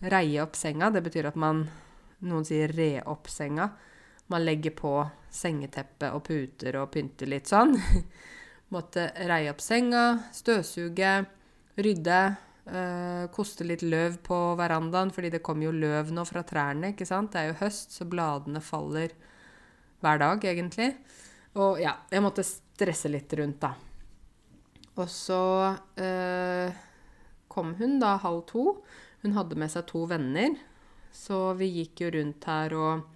Reie 0.00 0.40
opp 0.42 0.56
senga, 0.56 0.88
det 0.92 1.02
betyr 1.04 1.30
at 1.30 1.36
man 1.40 1.66
Noen 2.26 2.46
sier 2.48 2.72
re 2.72 3.02
opp 3.12 3.28
senga. 3.28 3.66
Man 4.32 4.46
legger 4.46 4.72
på 4.72 4.92
sengeteppe 5.28 6.08
og 6.16 6.22
puter 6.24 6.78
og 6.80 6.88
pynter 6.94 7.28
litt 7.28 7.50
sånn. 7.50 7.76
Måtte 8.74 9.10
reie 9.28 9.52
opp 9.52 9.60
senga, 9.60 10.06
støvsuge, 10.34 11.12
rydde. 11.76 12.20
Uh, 12.66 13.28
koste 13.30 13.62
litt 13.62 13.84
løv 13.86 14.16
på 14.26 14.36
verandaen, 14.58 15.12
fordi 15.14 15.30
det 15.36 15.42
kommer 15.46 15.68
jo 15.68 15.76
løv 15.76 16.10
nå 16.14 16.24
fra 16.26 16.42
trærne. 16.42 16.92
ikke 16.94 17.06
sant? 17.06 17.30
Det 17.32 17.42
er 17.42 17.52
jo 17.52 17.60
høst, 17.60 17.94
så 17.94 18.06
bladene 18.10 18.62
faller 18.64 19.14
hver 20.02 20.22
dag, 20.22 20.46
egentlig. 20.50 20.90
Og 21.56 21.78
ja, 21.80 21.94
jeg 22.10 22.24
måtte 22.24 22.44
stresse 22.46 23.10
litt 23.12 23.30
rundt, 23.38 23.62
da. 23.62 23.72
Og 24.96 25.06
så 25.12 25.42
uh, 25.76 26.80
kom 27.52 27.74
hun 27.78 28.00
da 28.02 28.16
halv 28.24 28.42
to. 28.50 28.64
Hun 29.22 29.36
hadde 29.36 29.58
med 29.58 29.70
seg 29.72 29.86
to 29.88 30.02
venner. 30.10 30.56
Så 31.14 31.38
vi 31.56 31.68
gikk 31.78 32.02
jo 32.02 32.10
rundt 32.16 32.44
her, 32.50 32.74
og 32.76 33.06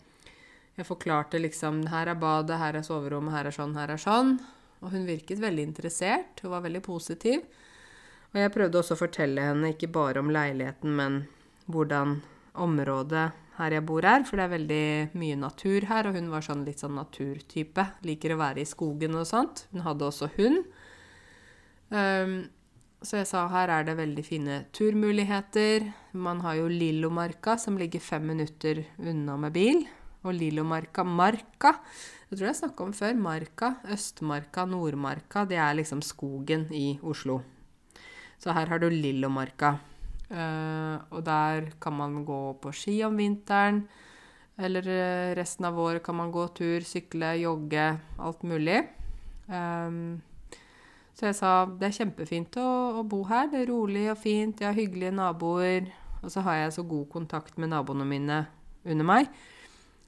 jeg 0.79 0.87
forklarte 0.89 1.41
liksom 1.43 1.83
Her 1.93 2.09
er 2.15 2.17
badet, 2.17 2.57
her 2.57 2.79
er 2.79 2.87
soverommet, 2.87 3.35
her 3.35 3.51
er 3.51 3.57
sånn, 3.57 3.75
her 3.77 3.93
er 3.93 4.01
sånn. 4.01 4.39
Og 4.81 4.95
hun 4.95 5.05
virket 5.09 5.43
veldig 5.43 5.67
interessert. 5.69 6.41
Hun 6.41 6.55
var 6.55 6.65
veldig 6.65 6.81
positiv. 6.87 7.43
Og 8.31 8.39
jeg 8.39 8.53
prøvde 8.55 8.79
også 8.79 8.95
å 8.95 9.01
fortelle 9.01 9.43
henne 9.43 9.73
ikke 9.75 9.91
bare 9.91 10.23
om 10.23 10.31
leiligheten, 10.31 10.93
men 10.95 11.23
hvordan 11.71 12.21
området 12.61 13.31
her 13.61 13.75
jeg 13.77 13.85
bor 13.87 14.07
er, 14.07 14.23
for 14.27 14.39
det 14.39 14.47
er 14.47 14.55
veldig 14.55 14.85
mye 15.21 15.41
natur 15.41 15.87
her, 15.91 16.09
og 16.09 16.17
hun 16.17 16.31
var 16.33 16.45
sånn 16.47 16.63
litt 16.65 16.81
sånn 16.83 16.97
naturtype. 16.97 17.85
Liker 18.07 18.35
å 18.35 18.41
være 18.41 18.63
i 18.63 18.69
skogen 18.69 19.19
og 19.19 19.29
sånt. 19.29 19.67
Hun 19.75 19.85
hadde 19.85 20.07
også 20.07 20.31
hund. 20.39 20.65
Um, 21.91 22.35
så 23.03 23.21
jeg 23.21 23.29
sa 23.31 23.47
her 23.49 23.73
er 23.73 23.87
det 23.89 23.99
veldig 23.99 24.25
fine 24.25 24.57
turmuligheter. 24.77 25.91
Man 26.13 26.43
har 26.45 26.59
jo 26.61 26.71
Lillomarka, 26.71 27.57
som 27.61 27.79
ligger 27.81 28.03
fem 28.05 28.27
minutter 28.31 28.85
unna 28.99 29.39
med 29.41 29.57
bil. 29.57 29.87
Og 30.23 30.37
Lillomarka 30.37 31.05
Marka. 31.05 31.79
Det 32.29 32.37
tror 32.39 32.51
jeg 32.51 32.61
snakka 32.61 32.85
om 32.85 32.93
før. 32.97 33.17
Marka, 33.17 33.75
Østmarka, 33.91 34.67
Nordmarka. 34.69 35.47
Det 35.49 35.59
er 35.59 35.81
liksom 35.81 36.05
skogen 36.05 36.69
i 36.77 36.99
Oslo. 37.03 37.41
Så 38.41 38.55
her 38.57 38.71
har 38.73 38.81
du 38.81 38.89
Lillomarka. 38.89 39.75
Uh, 40.31 40.97
og 41.11 41.25
der 41.27 41.73
kan 41.83 41.93
man 41.93 42.23
gå 42.25 42.55
på 42.63 42.73
ski 42.73 43.01
om 43.05 43.19
vinteren. 43.19 43.83
Eller 44.61 44.87
uh, 44.87 45.37
resten 45.37 45.67
av 45.69 45.79
året 45.79 46.05
kan 46.07 46.17
man 46.17 46.33
gå 46.33 46.47
tur, 46.57 46.81
sykle, 46.87 47.35
jogge, 47.43 47.87
alt 48.19 48.45
mulig. 48.47 48.81
Um, 49.51 50.21
så 51.19 51.29
jeg 51.29 51.37
sa 51.37 51.53
det 51.67 51.91
er 51.91 51.99
kjempefint 51.99 52.57
å, 52.63 52.69
å, 53.01 53.05
bo 53.05 53.25
her. 53.29 53.51
Det 53.53 53.65
er 53.65 53.73
rolig 53.73 54.07
og 54.13 54.21
fint. 54.23 54.63
Jeg 54.63 54.71
har 54.71 54.79
hyggelige 54.79 55.13
naboer. 55.19 55.91
Og 56.23 56.33
så 56.33 56.45
har 56.47 56.63
jeg 56.63 56.77
så 56.79 56.85
god 56.89 57.11
kontakt 57.13 57.61
med 57.61 57.75
naboene 57.75 58.07
mine 58.09 58.43
under 58.89 59.05
meg. 59.05 59.29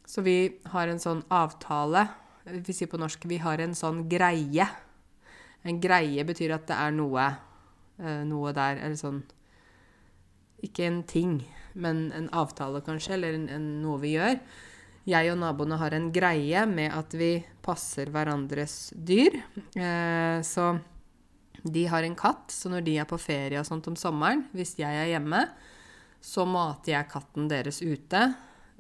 Så 0.09 0.25
vi 0.25 0.55
har 0.73 0.89
en 0.89 1.03
sånn 1.03 1.21
avtale. 1.33 2.07
Vi 2.49 2.73
sier 2.75 2.89
på 2.89 3.01
norsk 3.01 3.27
vi 3.29 3.43
har 3.43 3.61
en 3.61 3.77
sånn 3.77 4.07
greie. 4.09 4.67
En 5.69 5.79
greie 5.83 6.25
betyr 6.27 6.57
at 6.57 6.65
det 6.71 6.79
er 6.81 6.95
noe 6.97 7.27
eh, 8.01 8.23
noe 8.29 8.53
der, 8.57 8.81
eller 8.81 8.99
sånn 8.99 9.23
Ikke 10.63 10.87
en 10.87 11.03
ting, 11.09 11.41
men 11.75 12.13
en 12.15 12.29
avtale, 12.31 12.85
kanskje, 12.87 13.17
eller 13.17 13.35
en, 13.35 13.49
en, 13.51 13.67
noe 13.83 13.99
vi 14.03 14.15
gjør. 14.15 14.37
Jeg 15.11 15.33
og 15.33 15.41
naboene 15.41 15.81
har 15.81 15.97
en 15.97 16.13
greie 16.15 16.63
med 16.71 16.95
at 16.95 17.17
vi 17.19 17.33
passer 17.65 18.13
hverandres 18.15 18.93
dyr. 18.95 19.41
Eh, 19.75 20.39
så 20.47 20.77
De 21.63 21.83
har 21.87 22.03
en 22.03 22.15
katt, 22.19 22.51
så 22.51 22.71
når 22.71 22.87
de 22.87 22.97
er 22.99 23.07
på 23.07 23.19
ferie 23.19 23.59
og 23.59 23.67
sånt 23.67 23.87
om 23.91 23.99
sommeren, 23.99 24.47
hvis 24.55 24.77
jeg 24.79 24.99
er 24.99 25.13
hjemme, 25.13 25.45
så 26.23 26.47
mater 26.47 26.95
jeg 26.95 27.11
katten 27.11 27.51
deres 27.51 27.83
ute. 27.83 28.23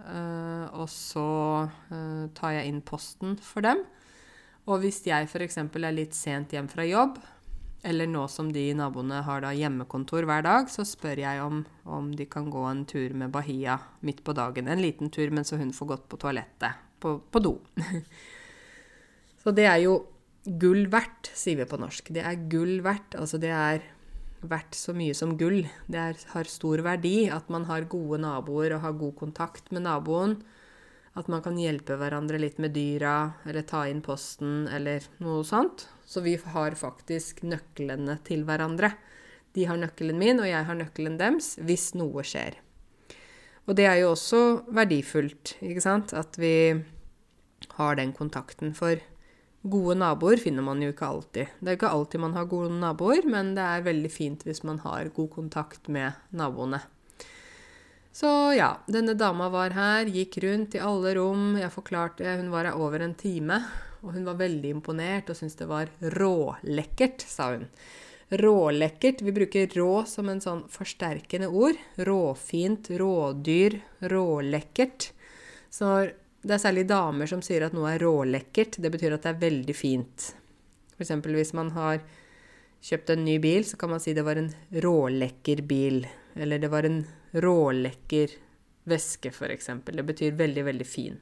Uh, 0.02 0.66
og 0.82 0.88
så 0.90 1.26
uh, 1.68 2.24
tar 2.34 2.56
jeg 2.56 2.70
inn 2.70 2.80
posten 2.82 3.36
for 3.42 3.62
dem. 3.62 3.82
Og 4.70 4.82
hvis 4.82 5.02
jeg 5.06 5.28
f.eks. 5.28 5.58
er 5.58 5.94
litt 5.94 6.14
sent 6.14 6.54
hjem 6.54 6.70
fra 6.70 6.86
jobb, 6.86 7.18
eller 7.82 8.06
nå 8.06 8.26
som 8.30 8.52
de 8.54 8.64
naboene 8.78 9.22
har 9.26 9.42
da 9.42 9.50
hjemmekontor 9.56 10.26
hver 10.28 10.44
dag, 10.46 10.68
så 10.70 10.84
spør 10.86 11.24
jeg 11.24 11.42
om, 11.42 11.64
om 11.82 12.12
de 12.14 12.28
kan 12.30 12.46
gå 12.50 12.62
en 12.68 12.84
tur 12.86 13.14
med 13.18 13.32
Bahia 13.34 13.78
midt 14.06 14.22
på 14.22 14.34
dagen. 14.38 14.70
En 14.70 14.82
liten 14.82 15.10
tur, 15.10 15.32
men 15.34 15.46
så 15.46 15.58
hun 15.58 15.74
får 15.74 15.90
gått 15.94 16.06
på 16.10 16.20
toalettet. 16.22 16.78
På, 17.02 17.16
på 17.18 17.42
do. 17.42 17.56
så 19.42 19.54
det 19.54 19.66
er 19.66 19.80
jo 19.82 19.96
gull 20.44 20.86
verdt, 20.90 21.32
sier 21.34 21.58
vi 21.58 21.66
på 21.66 21.80
norsk. 21.82 22.12
Det 22.14 22.22
er 22.22 22.46
gull 22.50 22.78
verdt. 22.86 23.18
Altså 23.18 23.42
det 23.42 23.50
er 23.50 23.82
verdt 24.46 24.78
så 24.78 24.94
mye 24.94 25.14
som 25.18 25.36
gull. 25.38 25.64
Det 25.90 25.98
er, 25.98 26.18
har 26.34 26.50
stor 26.50 26.82
verdi 26.86 27.28
at 27.34 27.50
man 27.50 27.66
har 27.66 27.90
gode 27.90 28.20
naboer 28.22 28.76
og 28.76 28.84
har 28.86 28.98
god 28.98 29.16
kontakt 29.18 29.70
med 29.74 29.86
naboen. 29.86 30.38
At 31.18 31.26
man 31.28 31.42
kan 31.44 31.58
hjelpe 31.60 31.98
hverandre 32.00 32.38
litt 32.40 32.62
med 32.62 32.72
dyra, 32.72 33.34
eller 33.44 33.66
ta 33.68 33.82
inn 33.90 34.00
posten, 34.00 34.64
eller 34.72 35.04
noe 35.20 35.42
sånt. 35.44 35.84
Så 36.12 36.20
vi 36.20 36.34
har 36.36 36.76
faktisk 36.76 37.40
nøklene 37.48 38.18
til 38.26 38.44
hverandre. 38.44 38.92
De 39.56 39.64
har 39.68 39.78
nøkkelen 39.80 40.18
min, 40.20 40.42
og 40.42 40.48
jeg 40.48 40.66
har 40.68 40.76
nøkkelen 40.76 41.16
deres, 41.20 41.54
hvis 41.64 41.92
noe 41.96 42.24
skjer. 42.26 42.58
Og 43.64 43.76
det 43.78 43.86
er 43.88 44.02
jo 44.02 44.10
også 44.12 44.42
verdifullt, 44.74 45.56
ikke 45.64 45.84
sant, 45.84 46.12
at 46.16 46.36
vi 46.40 46.72
har 47.78 47.96
den 47.96 48.12
kontakten. 48.16 48.74
For 48.76 49.00
gode 49.62 49.96
naboer 50.00 50.40
finner 50.42 50.66
man 50.66 50.82
jo 50.82 50.90
ikke 50.92 51.08
alltid. 51.08 51.52
Det 51.60 51.70
er 51.70 51.78
ikke 51.78 51.92
alltid 51.94 52.24
man 52.24 52.34
har 52.36 52.50
gode 52.50 52.72
naboer, 52.74 53.28
men 53.28 53.54
det 53.56 53.64
er 53.64 53.86
veldig 53.86 54.10
fint 54.12 54.42
hvis 54.48 54.64
man 54.68 54.82
har 54.84 55.12
god 55.14 55.30
kontakt 55.36 55.88
med 55.92 56.18
naboene. 56.34 56.82
Så 58.12 58.28
ja, 58.52 58.74
denne 58.92 59.14
dama 59.16 59.48
var 59.48 59.72
her, 59.72 60.10
gikk 60.12 60.36
rundt 60.44 60.76
i 60.76 60.82
alle 60.84 61.14
rom. 61.16 61.54
Jeg 61.56 61.72
forklarte 61.72 62.36
Hun 62.42 62.50
var 62.52 62.68
her 62.68 62.76
over 62.76 63.00
en 63.00 63.14
time, 63.16 63.62
og 64.02 64.16
hun 64.16 64.24
var 64.26 64.40
veldig 64.40 64.72
imponert 64.76 65.30
og 65.30 65.38
syntes 65.38 65.58
det 65.60 65.68
var 65.70 65.90
rålekkert, 66.18 67.22
sa 67.26 67.52
hun. 67.54 67.68
Rålekkert. 68.32 69.20
Vi 69.22 69.32
bruker 69.36 69.74
rå 69.76 70.04
som 70.08 70.30
en 70.32 70.40
sånn 70.40 70.62
forsterkende 70.72 71.50
ord. 71.52 71.76
Råfint, 72.00 72.88
rådyr, 72.98 73.76
rålekkert. 74.08 75.10
Så 75.70 75.90
det 76.42 76.56
er 76.56 76.62
særlig 76.62 76.86
damer 76.88 77.28
som 77.30 77.42
sier 77.44 77.66
at 77.66 77.76
noe 77.76 77.92
er 77.92 78.02
rålekkert. 78.02 78.80
Det 78.80 78.90
betyr 78.94 79.18
at 79.18 79.26
det 79.26 79.34
er 79.34 79.42
veldig 79.42 79.76
fint. 79.76 80.32
F.eks. 80.96 81.12
hvis 81.28 81.52
man 81.58 81.74
har 81.76 82.00
kjøpt 82.82 83.12
en 83.14 83.24
ny 83.26 83.36
bil, 83.42 83.66
så 83.68 83.76
kan 83.78 83.92
man 83.92 84.02
si 84.02 84.16
det 84.16 84.24
var 84.26 84.40
en 84.40 84.50
rålekker 84.72 85.62
bil. 85.68 86.06
Eller 86.34 86.58
det 86.58 86.72
var 86.72 86.88
en 86.88 87.04
rålekker 87.36 88.34
veske, 88.88 89.30
f.eks. 89.30 89.70
Det 89.92 90.08
betyr 90.08 90.40
veldig, 90.40 90.64
veldig 90.72 90.88
fin. 90.88 91.20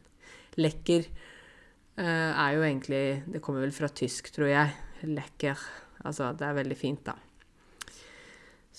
Lekker 0.62 1.10
er 2.04 2.54
jo 2.56 2.62
egentlig 2.64 3.22
Det 3.28 3.42
kommer 3.44 3.64
vel 3.64 3.74
fra 3.76 3.88
tysk, 3.88 4.30
tror 4.32 4.48
jeg. 4.48 4.76
Lekker. 5.04 5.58
Altså, 6.04 6.30
det 6.36 6.46
er 6.46 6.56
veldig 6.56 6.78
fint, 6.78 7.02
da. 7.04 7.16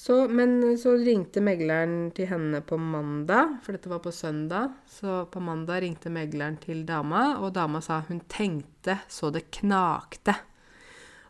Så, 0.01 0.15
men 0.31 0.77
så 0.81 0.95
ringte 0.97 1.43
megleren 1.45 2.09
til 2.17 2.25
henne 2.31 2.63
på 2.65 2.77
mandag, 2.81 3.59
for 3.61 3.75
dette 3.75 3.91
var 3.91 3.99
på 4.01 4.13
søndag. 4.15 4.71
Så 4.89 5.25
på 5.29 5.41
mandag 5.43 5.83
ringte 5.83 6.09
megleren 6.09 6.57
til 6.63 6.81
dama, 6.87 7.35
og 7.43 7.53
dama 7.53 7.83
sa 7.85 7.99
hun 8.07 8.23
tenkte 8.31 8.97
så 9.11 9.29
det 9.33 9.49
knakte. 9.59 10.33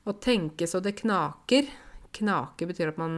Å 0.07 0.15
tenke 0.23 0.69
så 0.69 0.79
det 0.81 0.95
knaker 1.03 1.67
Knake 2.11 2.67
betyr 2.67 2.89
at 2.91 2.97
man 2.99 3.13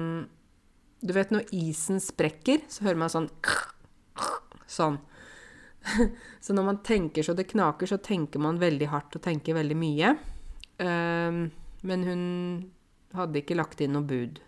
du 1.03 1.12
vet 1.15 1.32
når 1.34 1.50
isen 1.51 2.00
sprekker, 2.00 2.62
så 2.72 2.86
hører 2.86 3.00
man 3.01 3.12
sånn 3.12 3.30
Sånn. 4.70 5.01
Så 6.44 6.54
når 6.56 6.63
man 6.63 6.80
tenker 6.84 7.24
så 7.24 7.36
det 7.36 7.50
knaker, 7.52 7.88
så 7.90 7.98
tenker 7.98 8.42
man 8.42 8.62
veldig 8.62 8.88
hardt 8.92 9.18
og 9.18 9.24
tenker 9.25 9.58
veldig 9.58 9.78
mye. 9.78 10.13
Ehm, 10.84 11.46
men 11.84 12.06
hun 12.08 12.24
hadde 13.13 13.42
ikke 13.42 13.58
lagt 13.60 13.84
inn 13.84 13.96
noe 13.96 14.08
bud. 14.08 14.40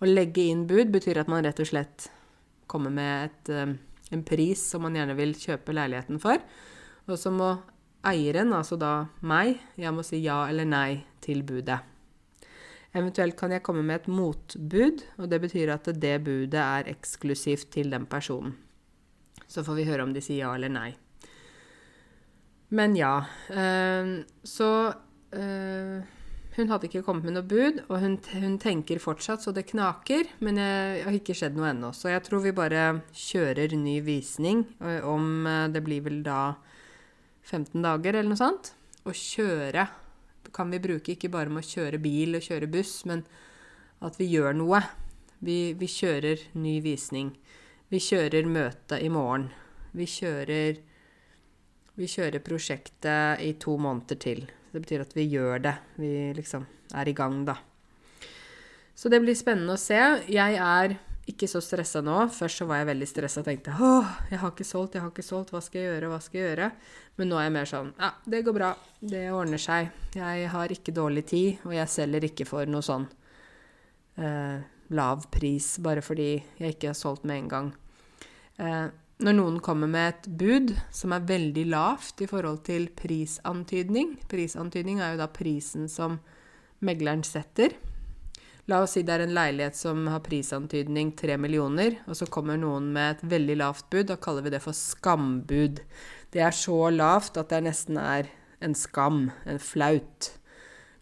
Å 0.00 0.08
legge 0.08 0.44
inn 0.48 0.66
bud 0.68 0.92
betyr 0.92 1.22
at 1.22 1.30
man 1.30 1.44
rett 1.46 1.60
og 1.62 1.70
slett 1.70 2.08
kommer 2.68 2.92
med 2.92 3.30
et, 3.30 3.52
ehm, 3.52 3.76
en 4.12 4.24
pris 4.26 4.60
som 4.72 4.84
man 4.84 4.96
gjerne 4.96 5.16
vil 5.18 5.34
kjøpe 5.38 5.76
leiligheten 5.76 6.20
for. 6.22 6.42
Og 7.06 7.20
så 7.20 7.30
må 7.30 7.54
eieren, 8.06 8.52
altså 8.54 8.78
da 8.78 9.08
meg, 9.22 9.60
jeg 9.76 9.94
må 9.94 10.04
si 10.06 10.22
ja 10.24 10.44
eller 10.48 10.68
nei 10.68 11.04
til 11.24 11.42
budet. 11.46 11.80
Eventuelt 12.96 13.36
kan 13.36 13.52
jeg 13.52 13.64
komme 13.66 13.82
med 13.84 14.02
et 14.02 14.08
motbud, 14.08 15.02
og 15.20 15.28
det 15.28 15.40
betyr 15.42 15.74
at 15.74 15.90
det 16.00 16.14
budet 16.24 16.62
er 16.62 16.88
eksklusivt 16.88 17.68
til 17.74 17.90
den 17.92 18.06
personen. 18.08 18.54
Så 19.46 19.64
får 19.66 19.78
vi 19.78 19.86
høre 19.88 20.06
om 20.06 20.14
de 20.14 20.22
sier 20.24 20.44
ja 20.46 20.54
eller 20.56 20.72
nei. 20.72 20.90
Men 22.74 22.96
ja. 22.98 23.14
Øh, 23.52 24.12
så 24.42 24.70
øh, 25.36 25.98
hun 26.56 26.72
hadde 26.72 26.88
ikke 26.88 27.04
kommet 27.04 27.28
med 27.28 27.36
noe 27.36 27.46
bud, 27.46 27.82
og 27.88 28.00
hun, 28.00 28.16
hun, 28.32 28.56
tenker 28.58 29.02
fortsatt 29.02 29.44
så 29.44 29.52
det 29.52 29.66
knaker, 29.68 30.24
men 30.40 30.56
jeg 30.56 31.04
har 31.04 31.18
ikke 31.18 31.36
skjedd 31.36 31.58
noe 31.58 31.68
ennå. 31.68 31.92
Så 31.92 32.08
jeg 32.08 32.24
tror 32.24 32.40
vi 32.46 32.54
bare 32.56 33.02
kjører 33.12 33.76
ny 33.76 33.98
visning 34.06 34.64
om 35.04 35.44
det 35.68 35.84
blir 35.84 36.06
vel 36.08 36.22
da 36.24 36.56
15 37.44 37.84
dager 37.84 38.16
eller 38.16 38.32
noe 38.32 38.40
sånt. 38.40 38.72
Å 39.04 39.12
kjøre 39.12 39.84
kan 40.56 40.72
vi 40.72 40.80
bruke 40.80 41.12
ikke 41.14 41.30
bare 41.32 41.52
med 41.52 41.64
å 41.64 41.68
kjøre 41.68 42.00
bil 42.02 42.38
og 42.38 42.44
kjøre 42.46 42.70
buss, 42.70 43.02
men 43.08 43.26
at 44.04 44.16
vi 44.20 44.30
gjør 44.32 44.56
noe. 44.56 44.80
Vi, 45.44 45.76
vi 45.76 45.88
kjører 45.90 46.48
ny 46.56 46.78
visning. 46.84 47.34
Vi 47.86 48.00
kjører 48.02 48.48
møte 48.50 48.98
i 48.98 49.08
morgen. 49.12 49.46
Vi 49.94 50.08
kjører, 50.10 50.80
vi 51.94 52.08
kjører 52.10 52.42
prosjektet 52.42 53.44
i 53.46 53.52
to 53.62 53.76
måneder 53.78 54.18
til. 54.18 54.42
Det 54.72 54.82
betyr 54.82 55.04
at 55.04 55.14
vi 55.14 55.28
gjør 55.30 55.62
det. 55.68 55.76
Vi 56.02 56.10
liksom 56.34 56.66
er 56.98 57.08
i 57.08 57.14
gang, 57.16 57.44
da. 57.46 57.54
Så 58.96 59.12
det 59.12 59.20
blir 59.22 59.38
spennende 59.38 59.76
å 59.76 59.80
se. 59.80 60.00
Jeg 60.26 60.58
er 60.58 60.96
ikke 61.30 61.46
så 61.50 61.62
stressa 61.62 62.02
nå. 62.02 62.18
Først 62.34 62.62
så 62.62 62.66
var 62.66 62.82
jeg 62.82 62.90
veldig 62.90 63.08
stressa 63.10 63.42
og 63.42 63.48
tenkte 63.48 63.74
åh, 63.78 64.12
jeg 64.30 64.42
har 64.42 64.54
ikke 64.54 64.66
solgt, 64.66 64.98
jeg 64.98 65.04
har 65.04 65.14
ikke 65.14 65.26
solgt, 65.26 65.54
hva 65.54 65.62
skal 65.62 65.82
jeg 65.82 65.90
gjøre, 65.92 66.10
hva 66.10 66.20
skal 66.22 66.40
jeg 66.40 66.50
gjøre? 66.50 66.70
Men 67.18 67.30
nå 67.30 67.38
er 67.38 67.46
jeg 67.48 67.54
mer 67.56 67.70
sånn 67.70 67.90
ja, 67.98 68.12
det 68.34 68.44
går 68.46 68.56
bra, 68.56 68.70
det 69.14 69.26
ordner 69.34 69.62
seg. 69.62 69.90
Jeg 70.18 70.50
har 70.52 70.74
ikke 70.74 70.94
dårlig 70.94 71.26
tid, 71.30 71.66
og 71.66 71.74
jeg 71.78 71.92
selger 71.92 72.28
ikke 72.30 72.46
for 72.50 72.70
noe 72.70 72.86
sånn 72.86 73.06
eh, 74.18 74.58
lav 74.94 75.26
pris 75.32 75.76
bare 75.82 76.04
fordi 76.04 76.30
jeg 76.58 76.76
ikke 76.76 76.92
har 76.92 76.98
solgt 76.98 77.26
med 77.26 77.40
en 77.40 77.50
gang. 77.50 77.72
Eh, 78.58 78.86
når 79.16 79.32
noen 79.32 79.58
kommer 79.64 79.88
med 79.88 80.10
et 80.10 80.26
bud 80.28 80.74
som 80.92 81.14
er 81.16 81.24
veldig 81.24 81.64
lavt 81.72 82.20
i 82.20 82.28
forhold 82.28 82.58
til 82.68 82.90
prisantydning 82.92 84.18
Prisantydning 84.28 85.00
er 85.00 85.14
jo 85.14 85.22
da 85.22 85.28
prisen 85.32 85.88
som 85.88 86.18
megleren 86.84 87.24
setter. 87.24 87.72
La 88.68 88.82
oss 88.82 88.96
si 88.96 89.04
det 89.06 89.14
er 89.14 89.24
en 89.24 89.34
leilighet 89.36 89.78
som 89.78 90.08
har 90.10 90.24
prisantydning 90.26 91.14
3 91.16 91.38
millioner, 91.38 92.00
og 92.04 92.18
så 92.18 92.26
kommer 92.28 92.58
noen 92.60 92.90
med 92.92 93.14
et 93.14 93.22
veldig 93.30 93.56
lavt 93.62 93.86
bud. 93.92 94.08
Da 94.10 94.18
kaller 94.20 94.44
vi 94.44 94.52
det 94.52 94.60
for 94.64 94.76
skambud. 94.76 95.80
Det 96.34 96.42
er 96.42 96.52
så 96.52 96.90
lavt 96.90 97.38
at 97.40 97.54
det 97.54 97.62
nesten 97.68 98.00
er 98.02 98.28
en 98.60 98.74
skam, 98.76 99.30
en 99.46 99.62
flaut. 99.62 100.35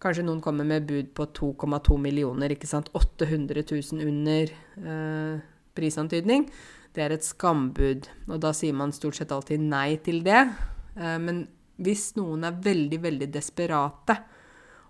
Kanskje 0.05 0.27
noen 0.27 0.43
kommer 0.45 0.67
med 0.69 0.85
bud 0.85 1.15
på 1.17 1.25
2,2 1.33 1.97
millioner, 1.97 2.53
ikke 2.53 2.69
sant. 2.69 2.91
800 2.93 3.65
000 3.71 4.05
under 4.05 4.51
eh, 4.53 5.39
prisantydning. 5.73 6.45
Det 6.93 7.07
er 7.07 7.15
et 7.17 7.25
skambud, 7.25 8.11
og 8.29 8.37
da 8.45 8.53
sier 8.53 8.77
man 8.77 8.93
stort 8.93 9.17
sett 9.17 9.33
alltid 9.33 9.65
nei 9.65 9.97
til 10.05 10.21
det. 10.27 10.43
Eh, 11.01 11.17
men 11.25 11.47
hvis 11.81 12.11
noen 12.19 12.45
er 12.45 12.61
veldig, 12.69 13.01
veldig 13.09 13.31
desperate, 13.33 14.19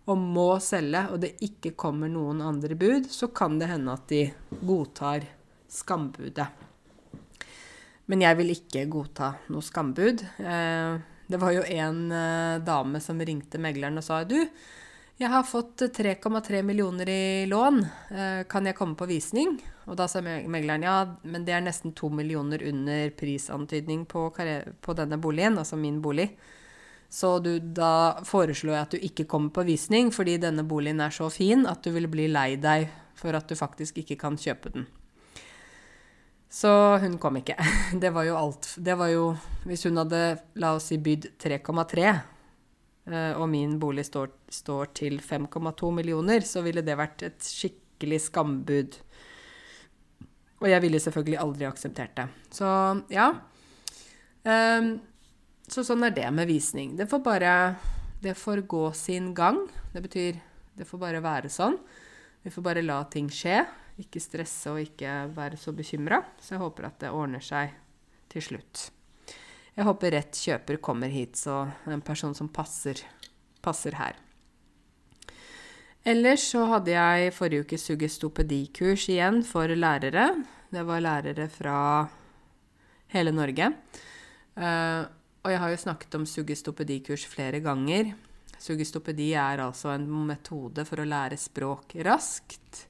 og 0.04 0.20
må 0.20 0.50
selge, 0.60 1.06
og 1.14 1.22
det 1.22 1.32
ikke 1.46 1.72
kommer 1.80 2.10
noen 2.12 2.42
andre 2.44 2.76
bud, 2.76 3.06
så 3.08 3.30
kan 3.32 3.56
det 3.60 3.70
hende 3.70 3.94
at 3.94 4.04
de 4.10 4.26
godtar 4.60 5.24
skambudet. 5.70 6.50
Men 8.10 8.20
jeg 8.26 8.36
vil 8.36 8.52
ikke 8.52 8.84
godta 8.92 9.30
noe 9.48 9.64
skambud. 9.64 10.26
Eh, 10.42 10.96
det 11.30 11.40
var 11.40 11.54
jo 11.54 11.62
en 11.64 12.00
eh, 12.12 12.62
dame 12.66 13.00
som 13.00 13.22
ringte 13.22 13.62
megleren 13.62 14.02
og 14.02 14.04
sa 14.04 14.20
du, 14.28 14.42
jeg 15.16 15.30
har 15.30 15.44
fått 15.46 15.82
3,3 15.94 16.62
millioner 16.62 17.08
i 17.08 17.46
lån, 17.46 17.86
eh, 18.10 18.42
kan 18.50 18.66
jeg 18.66 18.76
komme 18.76 18.96
på 18.98 19.06
visning? 19.06 19.54
Og 19.86 19.96
da 19.96 20.08
sa 20.08 20.22
megleren 20.22 20.82
ja, 20.82 20.96
men 21.22 21.44
det 21.44 21.54
er 21.54 21.62
nesten 21.62 21.92
2 21.94 22.10
millioner 22.10 22.62
under 22.66 23.10
prisantydning 23.14 24.06
på, 24.10 24.26
på 24.80 24.96
denne 24.98 25.18
boligen, 25.22 25.58
altså 25.58 25.76
min 25.76 26.00
bolig. 26.02 26.32
Så 27.08 27.38
du, 27.38 27.58
da 27.60 28.18
foreslår 28.26 28.74
jeg 28.74 28.82
at 28.82 28.94
du 28.96 29.06
ikke 29.06 29.28
kommer 29.30 29.54
på 29.54 29.62
visning, 29.68 30.10
fordi 30.10 30.34
denne 30.42 30.64
boligen 30.66 31.04
er 31.04 31.14
så 31.14 31.28
fin 31.30 31.62
at 31.70 31.84
du 31.84 31.92
vil 31.94 32.08
bli 32.10 32.26
lei 32.32 32.56
deg 32.58 32.88
for 33.14 33.36
at 33.38 33.46
du 33.46 33.54
faktisk 33.54 34.00
ikke 34.02 34.18
kan 34.18 34.38
kjøpe 34.40 34.72
den. 34.74 34.88
Så 36.50 36.70
hun 37.02 37.18
kom 37.22 37.38
ikke. 37.38 37.54
Det 38.02 38.10
var 38.14 38.26
jo 38.26 38.36
alt 38.38 38.68
Det 38.78 38.94
var 38.94 39.08
jo 39.10 39.32
Hvis 39.66 39.88
hun 39.88 39.96
hadde, 39.98 40.20
la 40.62 40.74
oss 40.76 40.86
si, 40.92 41.00
bydd 41.02 41.32
3,3, 41.42 42.04
eh, 42.06 42.20
og 43.04 43.48
min 43.52 43.74
bolig 43.76 44.06
står, 44.08 44.30
står 44.48 44.92
til 44.96 45.18
5,2 45.20 45.90
millioner, 45.92 46.40
så 46.40 46.62
ville 46.64 46.80
det 46.80 46.94
vært 46.96 47.26
et 47.26 47.44
skikkelig 47.44 48.22
skambud. 48.30 48.96
Og 50.62 50.70
jeg 50.70 50.80
ville 50.80 51.00
selvfølgelig 51.02 51.40
aldri 51.42 51.66
akseptert 51.68 52.14
det. 52.16 52.24
Så 52.56 52.68
ja. 53.12 53.26
Um, 54.44 54.94
så 55.68 55.84
sånn 55.84 56.06
er 56.08 56.14
det 56.16 56.30
med 56.32 56.48
visning. 56.48 56.94
Det 56.96 57.08
får 57.10 57.20
bare 57.24 57.52
Det 58.24 58.32
får 58.36 58.64
gå 58.68 58.86
sin 58.96 59.34
gang. 59.36 59.58
Det 59.92 60.00
betyr 60.00 60.40
det 60.74 60.86
får 60.88 60.98
bare 60.98 61.22
være 61.22 61.50
sånn. 61.52 61.76
Vi 62.42 62.50
får 62.50 62.64
bare 62.64 62.82
la 62.82 63.02
ting 63.10 63.28
skje. 63.30 63.60
Ikke 64.00 64.22
stresse 64.22 64.72
og 64.72 64.80
ikke 64.82 65.28
være 65.36 65.58
så 65.60 65.74
bekymra. 65.76 66.22
Så 66.40 66.56
jeg 66.56 66.64
håper 66.64 66.88
at 66.88 66.98
det 67.04 67.12
ordner 67.14 67.44
seg 67.44 67.76
til 68.32 68.42
slutt. 68.42 68.88
Jeg 69.74 69.88
håper 69.88 70.14
rett 70.14 70.38
kjøper 70.38 70.78
kommer 70.78 71.10
hit, 71.10 71.34
så 71.40 71.64
en 71.90 72.02
person 72.04 72.34
som 72.36 72.46
passer, 72.46 73.00
passer 73.64 73.96
her. 73.98 74.20
Ellers 76.06 76.44
så 76.52 76.66
hadde 76.68 76.92
jeg 76.92 77.32
forrige 77.34 77.64
uke 77.64 77.78
sugestopedikurs 77.80 79.08
igjen 79.10 79.40
for 79.46 79.72
lærere. 79.72 80.28
Det 80.70 80.84
var 80.86 81.02
lærere 81.02 81.48
fra 81.50 81.78
hele 83.14 83.32
Norge. 83.34 83.70
Uh, 84.54 85.02
og 85.42 85.50
jeg 85.50 85.60
har 85.62 85.72
jo 85.72 85.80
snakket 85.80 86.14
om 86.20 86.28
sugestopedikurs 86.28 87.24
flere 87.26 87.58
ganger. 87.64 88.12
Sugestopedi 88.60 89.32
er 89.34 89.64
altså 89.64 89.90
en 89.94 90.06
metode 90.28 90.84
for 90.86 91.02
å 91.02 91.08
lære 91.08 91.40
språk 91.40 91.96
raskt. 92.06 92.84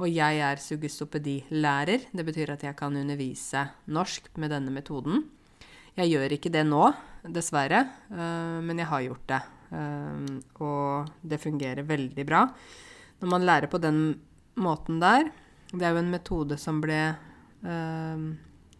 Og 0.00 0.10
jeg 0.10 0.42
er 0.44 0.60
sugestopedilærer. 0.60 2.10
Det 2.12 2.26
betyr 2.26 2.56
at 2.56 2.66
jeg 2.66 2.76
kan 2.76 2.96
undervise 2.98 3.62
norsk 3.86 4.32
med 4.40 4.52
denne 4.52 4.74
metoden. 4.74 5.22
Jeg 5.96 6.12
gjør 6.12 6.34
ikke 6.36 6.52
det 6.52 6.64
nå, 6.68 6.82
dessverre, 7.32 7.82
eh, 8.12 8.58
men 8.62 8.82
jeg 8.82 8.90
har 8.90 9.04
gjort 9.06 9.28
det. 9.32 9.42
Eh, 9.76 10.26
og 10.62 11.12
det 11.22 11.40
fungerer 11.42 11.86
veldig 11.88 12.26
bra. 12.28 12.46
Når 13.20 13.32
man 13.32 13.46
lærer 13.48 13.72
på 13.72 13.80
den 13.80 14.20
måten 14.60 15.00
der 15.00 15.30
Det 15.72 15.82
er 15.82 15.96
jo 15.96 15.98
en 15.98 16.10
metode 16.12 16.56
som 16.60 16.78
ble 16.80 17.00
eh, 17.66 18.26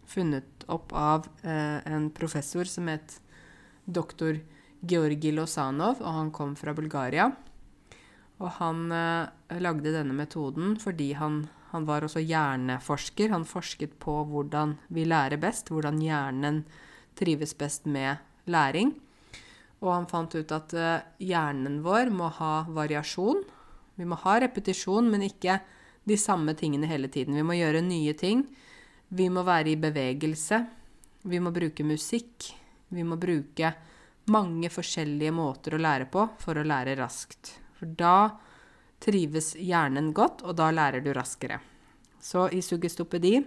funnet 0.07 0.63
opp 0.71 0.93
av 0.95 1.25
en 1.43 2.05
professor 2.15 2.63
som 2.63 2.87
het 2.87 3.17
doktor 3.85 4.39
Georgi 4.79 5.33
Losanov, 5.33 6.01
og 6.01 6.13
han 6.13 6.31
kom 6.31 6.55
fra 6.55 6.73
Bulgaria. 6.73 7.27
Og 8.37 8.49
han 8.59 8.91
eh, 8.93 9.59
lagde 9.63 9.93
denne 9.95 10.15
metoden 10.17 10.75
fordi 10.81 11.11
han, 11.17 11.45
han, 11.71 11.87
var 11.89 12.05
også 12.05 12.21
hjerneforsker. 12.21 13.33
Han 13.33 13.47
forsket 13.49 13.97
på 14.03 14.19
hvordan 14.29 14.77
vi 14.93 15.07
lærer 15.07 15.41
best, 15.41 15.71
hvordan 15.73 16.01
hjernen 16.03 16.63
trives 17.17 17.55
best 17.57 17.85
med 17.89 18.21
læring. 18.47 18.93
Og 19.83 19.91
han 19.93 20.07
fant 20.09 20.33
ut 20.37 20.53
at 20.55 20.73
eh, 20.73 21.05
hjernen 21.29 21.81
vår 21.85 22.11
må 22.13 22.29
ha 22.39 22.53
variasjon. 22.73 23.43
Vi 23.97 24.05
må 24.05 24.17
ha 24.23 24.37
repetisjon, 24.41 25.09
men 25.09 25.25
ikke 25.27 25.59
de 26.07 26.17
samme 26.17 26.55
tingene 26.57 26.89
hele 26.89 27.09
tiden. 27.11 27.35
Vi 27.37 27.45
må 27.45 27.57
gjøre 27.57 27.83
nye 27.85 28.15
ting. 28.17 28.45
Vi 29.09 29.29
må 29.33 29.43
være 29.47 29.73
i 29.73 29.79
bevegelse. 29.79 30.63
Vi 31.27 31.39
må 31.43 31.51
bruke 31.55 31.85
musikk. 31.85 32.49
Vi 32.89 33.03
må 33.03 33.19
bruke 33.19 33.73
mange 34.31 34.69
forskjellige 34.71 35.33
måter 35.35 35.75
å 35.75 35.81
lære 35.81 36.07
på 36.11 36.25
for 36.41 36.59
å 36.59 36.65
lære 36.67 36.97
raskt. 36.99 37.57
For 37.77 37.89
da 37.99 38.37
trives 39.03 39.53
hjernen 39.59 40.11
godt, 40.15 40.43
og 40.47 40.57
da 40.57 40.71
lærer 40.73 41.03
du 41.05 41.11
raskere. 41.15 41.59
Så 42.19 42.47
i 42.51 42.63
sugestopedi 42.65 43.37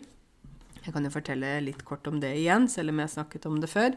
Jeg 0.84 0.94
kan 0.94 1.04
jo 1.04 1.12
fortelle 1.12 1.58
litt 1.64 1.82
kort 1.86 2.06
om 2.08 2.20
det 2.22 2.32
igjen, 2.38 2.68
selv 2.72 2.92
om 2.92 3.00
jeg 3.00 3.08
har 3.08 3.14
snakket 3.18 3.48
om 3.50 3.58
det 3.60 3.70
før. 3.70 3.96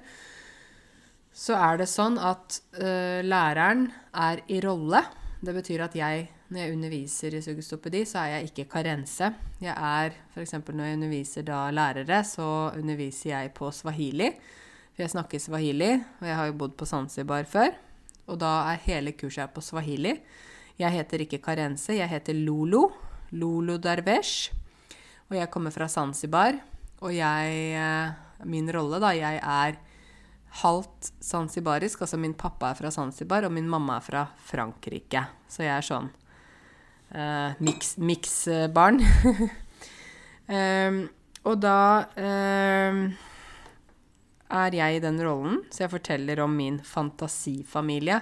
Så 1.34 1.56
er 1.58 1.80
det 1.82 1.90
sånn 1.90 2.20
at 2.22 2.60
uh, 2.78 3.20
læreren 3.26 3.88
er 4.14 4.44
i 4.54 4.60
rolle. 4.62 5.02
Det 5.44 5.56
betyr 5.56 5.82
at 5.88 5.96
jeg, 5.98 6.28
når 6.54 6.62
jeg 6.62 6.74
underviser 6.76 7.36
i 7.36 7.42
sugestopedi, 7.44 8.04
så 8.08 8.22
er 8.22 8.36
jeg 8.36 8.52
ikke 8.52 8.68
karense. 8.76 9.32
Jeg 9.64 9.74
er 9.74 10.14
f.eks. 10.36 10.54
når 10.70 10.86
jeg 10.86 11.00
underviser 11.00 11.48
da 11.48 11.64
lærere, 11.74 12.22
så 12.28 12.48
underviser 12.78 13.34
jeg 13.34 13.54
på 13.58 13.72
swahili. 13.74 14.30
For 14.94 15.04
jeg 15.04 15.14
snakker 15.16 15.42
swahili, 15.42 15.96
og 16.22 16.28
jeg 16.30 16.38
har 16.38 16.52
jo 16.52 16.58
bodd 16.62 16.78
på 16.78 16.88
Zanzibar 16.88 17.48
før. 17.50 17.74
Og 18.30 18.38
da 18.40 18.52
er 18.72 18.84
hele 18.86 19.16
kurset 19.18 19.52
på 19.56 19.64
swahili. 19.66 20.14
Jeg 20.80 20.96
heter 20.96 21.26
ikke 21.26 21.42
Karense, 21.44 21.98
jeg 21.98 22.10
heter 22.12 22.38
Lolo. 22.38 22.86
Lolo 23.34 23.80
Darvesh. 23.82 24.54
Og 25.32 25.40
jeg 25.40 25.50
kommer 25.50 25.74
fra 25.74 25.90
Zanzibar. 25.90 26.62
Og 27.04 27.12
jeg 27.16 27.58
eh, 27.76 28.14
Min 28.48 28.70
rolle, 28.72 29.00
da, 29.00 29.14
jeg 29.16 29.40
er 29.40 29.78
halvt 30.62 31.12
zanzibarisk. 31.24 32.04
Altså 32.04 32.20
min 32.20 32.36
pappa 32.38 32.72
er 32.72 32.80
fra 32.80 32.92
Zanzibar, 32.92 33.48
og 33.48 33.54
min 33.56 33.70
mamma 33.70 33.98
er 33.98 34.06
fra 34.06 34.24
Frankrike. 34.50 35.24
Så 35.50 35.64
jeg 35.64 35.74
er 35.74 35.88
sånn 35.88 36.10
uh, 37.16 37.56
miksbarn. 38.04 39.02
um, 40.52 41.00
og 41.50 41.60
da 41.64 41.80
um, 42.20 43.04
er 44.54 44.78
jeg 44.78 45.00
i 45.00 45.04
den 45.08 45.22
rollen, 45.24 45.62
så 45.72 45.86
jeg 45.86 45.96
forteller 45.96 46.44
om 46.44 46.54
min 46.60 46.82
fantasifamilie. 46.86 48.22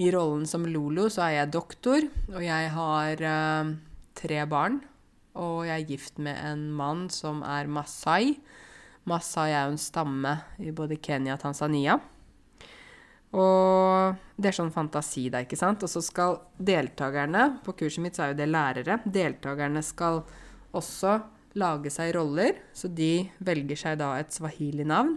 I 0.00 0.08
rollen 0.14 0.48
som 0.48 0.64
Lolo 0.66 1.10
så 1.12 1.28
er 1.28 1.42
jeg 1.42 1.54
doktor, 1.54 2.08
og 2.32 2.42
jeg 2.42 2.72
har 2.74 3.26
uh, 3.36 3.74
tre 4.16 4.46
barn. 4.48 4.80
Og 5.40 5.64
jeg 5.68 5.74
er 5.74 5.88
gift 5.88 6.20
med 6.22 6.36
en 6.44 6.68
mann 6.76 7.08
som 7.12 7.44
er 7.46 7.70
masai. 7.70 8.36
Masai 9.08 9.50
er 9.50 9.66
jo 9.66 9.74
en 9.74 9.80
stamme 9.80 10.34
i 10.60 10.72
både 10.76 11.00
Kenya 11.00 11.36
og 11.38 11.44
Tanzania. 11.44 11.96
Og 13.30 14.16
det 14.36 14.50
er 14.50 14.56
sånn 14.56 14.72
fantasi, 14.74 15.28
da, 15.30 15.44
ikke 15.44 15.58
sant. 15.58 15.84
Og 15.86 15.90
så 15.92 16.02
skal 16.02 16.40
deltakerne 16.58 17.62
På 17.64 17.76
kurset 17.78 18.02
mitt 18.02 18.18
så 18.18 18.26
er 18.26 18.32
jo 18.32 18.40
det 18.40 18.50
lærere. 18.50 18.98
Deltakerne 19.06 19.82
skal 19.86 20.24
også 20.76 21.18
lage 21.58 21.90
seg 21.90 22.12
roller, 22.14 22.58
så 22.74 22.90
de 22.90 23.26
velger 23.42 23.78
seg 23.78 23.98
da 24.02 24.12
et 24.18 24.34
swahili-navn. 24.34 25.16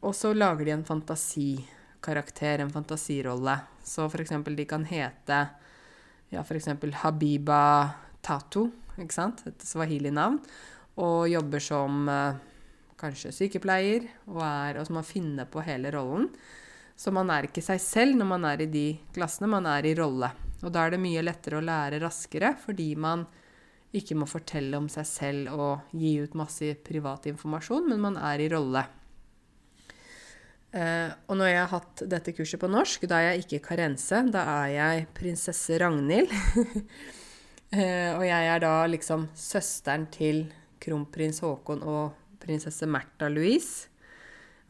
Og 0.00 0.14
så 0.16 0.32
lager 0.32 0.64
de 0.64 0.74
en 0.78 0.86
fantasikarakter, 0.88 2.62
en 2.62 2.72
fantasirolle. 2.72 3.58
Så 3.84 4.08
eksempel 4.22 4.56
de 4.56 4.64
kan 4.68 4.86
hete 4.88 5.40
ja, 6.30 6.44
eksempel 6.44 6.94
Habiba 7.02 7.90
Tatu, 8.22 8.68
ikke 8.98 9.16
sant? 9.16 9.44
Et 9.48 9.66
swahili-navn. 9.66 10.40
Og 11.00 11.28
jobber 11.30 11.62
som 11.62 12.08
eh, 12.10 12.40
kanskje 13.00 13.32
sykepleier, 13.34 14.08
og, 14.28 14.42
er, 14.44 14.80
og 14.80 14.88
så 14.88 14.96
man 14.98 15.06
finner 15.06 15.48
på 15.50 15.62
hele 15.64 15.92
rollen. 15.94 16.28
Så 17.00 17.12
man 17.14 17.30
er 17.32 17.48
ikke 17.48 17.64
seg 17.64 17.80
selv 17.80 18.18
når 18.18 18.28
man 18.28 18.46
er 18.50 18.64
i 18.66 18.70
de 18.70 18.86
klassene, 19.14 19.48
man 19.48 19.68
er 19.70 19.88
i 19.88 19.94
rolle. 19.96 20.28
Og 20.60 20.72
da 20.74 20.84
er 20.84 20.94
det 20.94 21.00
mye 21.00 21.22
lettere 21.24 21.60
å 21.60 21.64
lære 21.64 22.02
raskere, 22.02 22.52
fordi 22.60 22.92
man 23.00 23.24
ikke 23.96 24.14
må 24.18 24.28
fortelle 24.28 24.78
om 24.78 24.86
seg 24.92 25.06
selv 25.08 25.54
og 25.56 25.94
gi 25.96 26.18
ut 26.22 26.36
masse 26.38 26.74
privat 26.86 27.26
informasjon, 27.30 27.88
men 27.90 28.02
man 28.04 28.18
er 28.20 28.44
i 28.44 28.50
rolle. 28.52 28.84
Uh, 30.70 31.10
og 31.26 31.40
når 31.40 31.48
jeg 31.50 31.58
har 31.58 31.72
hatt 31.72 32.02
dette 32.12 32.34
kurset 32.36 32.60
på 32.62 32.68
norsk, 32.70 33.08
da 33.10 33.18
er 33.18 33.32
jeg 33.32 33.46
ikke 33.46 33.64
karense. 33.72 34.20
Da 34.30 34.44
er 34.60 34.68
jeg 34.76 35.08
prinsesse 35.16 35.80
Ragnhild. 35.82 36.30
uh, 37.74 38.10
og 38.16 38.24
jeg 38.26 38.50
er 38.54 38.64
da 38.64 38.74
liksom 38.90 39.28
søsteren 39.36 40.08
til 40.12 40.44
kronprins 40.80 41.42
Haakon 41.44 41.84
og 41.84 42.16
prinsesse 42.40 42.88
Märtha 42.88 43.28
Louise. 43.28 43.88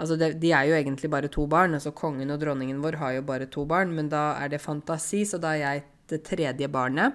Altså 0.01 0.17
det, 0.17 0.39
de 0.41 0.53
er 0.57 0.71
jo 0.71 0.77
egentlig 0.79 1.11
bare 1.13 1.29
to 1.29 1.47
barn. 1.47 1.75
altså 1.77 1.93
Kongen 1.93 2.33
og 2.33 2.41
dronningen 2.41 2.81
vår 2.83 2.97
har 3.03 3.17
jo 3.19 3.27
bare 3.29 3.47
to 3.47 3.67
barn, 3.69 3.93
men 3.95 4.09
da 4.09 4.35
er 4.41 4.49
det 4.49 4.63
fantasi, 4.63 5.25
så 5.29 5.39
da 5.39 5.53
er 5.55 5.61
jeg 5.61 5.85
det 6.11 6.23
tredje 6.27 6.69
barnet. 6.73 7.13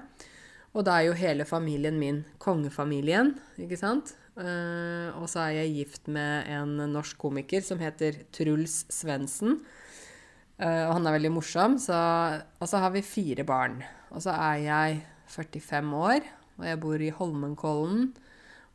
Og 0.75 0.85
da 0.85 0.99
er 0.99 1.07
jo 1.07 1.17
hele 1.17 1.47
familien 1.47 1.97
min 1.99 2.23
kongefamilien, 2.39 3.33
ikke 3.57 3.79
sant? 3.79 4.13
Uh, 4.35 5.15
og 5.15 5.29
så 5.31 5.45
er 5.45 5.61
jeg 5.61 5.75
gift 5.77 6.09
med 6.11 6.49
en 6.51 6.75
norsk 6.91 7.17
komiker 7.17 7.63
som 7.63 7.79
heter 7.79 8.19
Truls 8.35 8.83
Svendsen. 8.91 9.61
Uh, 10.59 10.83
og 10.89 10.97
han 10.97 11.07
er 11.07 11.15
veldig 11.15 11.31
morsom. 11.31 11.79
Så, 11.79 11.95
og 12.59 12.69
så 12.69 12.83
har 12.83 12.91
vi 12.91 13.05
fire 13.07 13.47
barn. 13.47 13.79
Og 14.11 14.21
så 14.23 14.35
er 14.35 14.59
jeg 14.65 14.99
45 15.31 15.93
år, 15.97 16.25
og 16.59 16.67
jeg 16.69 16.79
bor 16.81 17.01
i 17.01 17.13
Holmenkollen. 17.13 18.09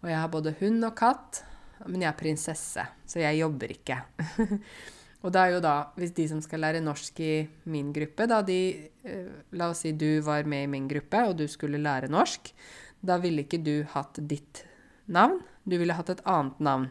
Og 0.00 0.08
jeg 0.08 0.16
har 0.16 0.32
både 0.32 0.54
hund 0.60 0.84
og 0.88 0.94
katt. 0.98 1.42
Men 1.88 2.04
jeg 2.04 2.10
er 2.10 2.18
prinsesse, 2.18 2.82
så 3.08 3.22
jeg 3.22 3.40
jobber 3.40 3.72
ikke. 3.72 3.96
og 5.22 5.32
det 5.32 5.40
er 5.40 5.54
jo 5.54 5.62
da, 5.64 5.74
hvis 5.96 6.12
de 6.16 6.26
som 6.28 6.42
skal 6.44 6.60
lære 6.66 6.82
norsk 6.84 7.22
i 7.24 7.34
min 7.72 7.88
gruppe, 7.96 8.26
da 8.28 8.42
de 8.44 8.60
uh, 9.06 9.30
La 9.56 9.70
oss 9.72 9.80
si 9.86 9.94
du 9.96 10.20
var 10.24 10.48
med 10.48 10.66
i 10.66 10.70
min 10.74 10.88
gruppe, 10.90 11.22
og 11.30 11.38
du 11.40 11.46
skulle 11.48 11.80
lære 11.80 12.12
norsk. 12.12 12.52
Da 13.00 13.16
ville 13.22 13.46
ikke 13.46 13.62
du 13.64 13.78
hatt 13.94 14.20
ditt 14.28 14.64
navn. 15.08 15.40
Du 15.64 15.78
ville 15.80 15.96
hatt 15.96 16.12
et 16.12 16.24
annet 16.28 16.60
navn. 16.60 16.90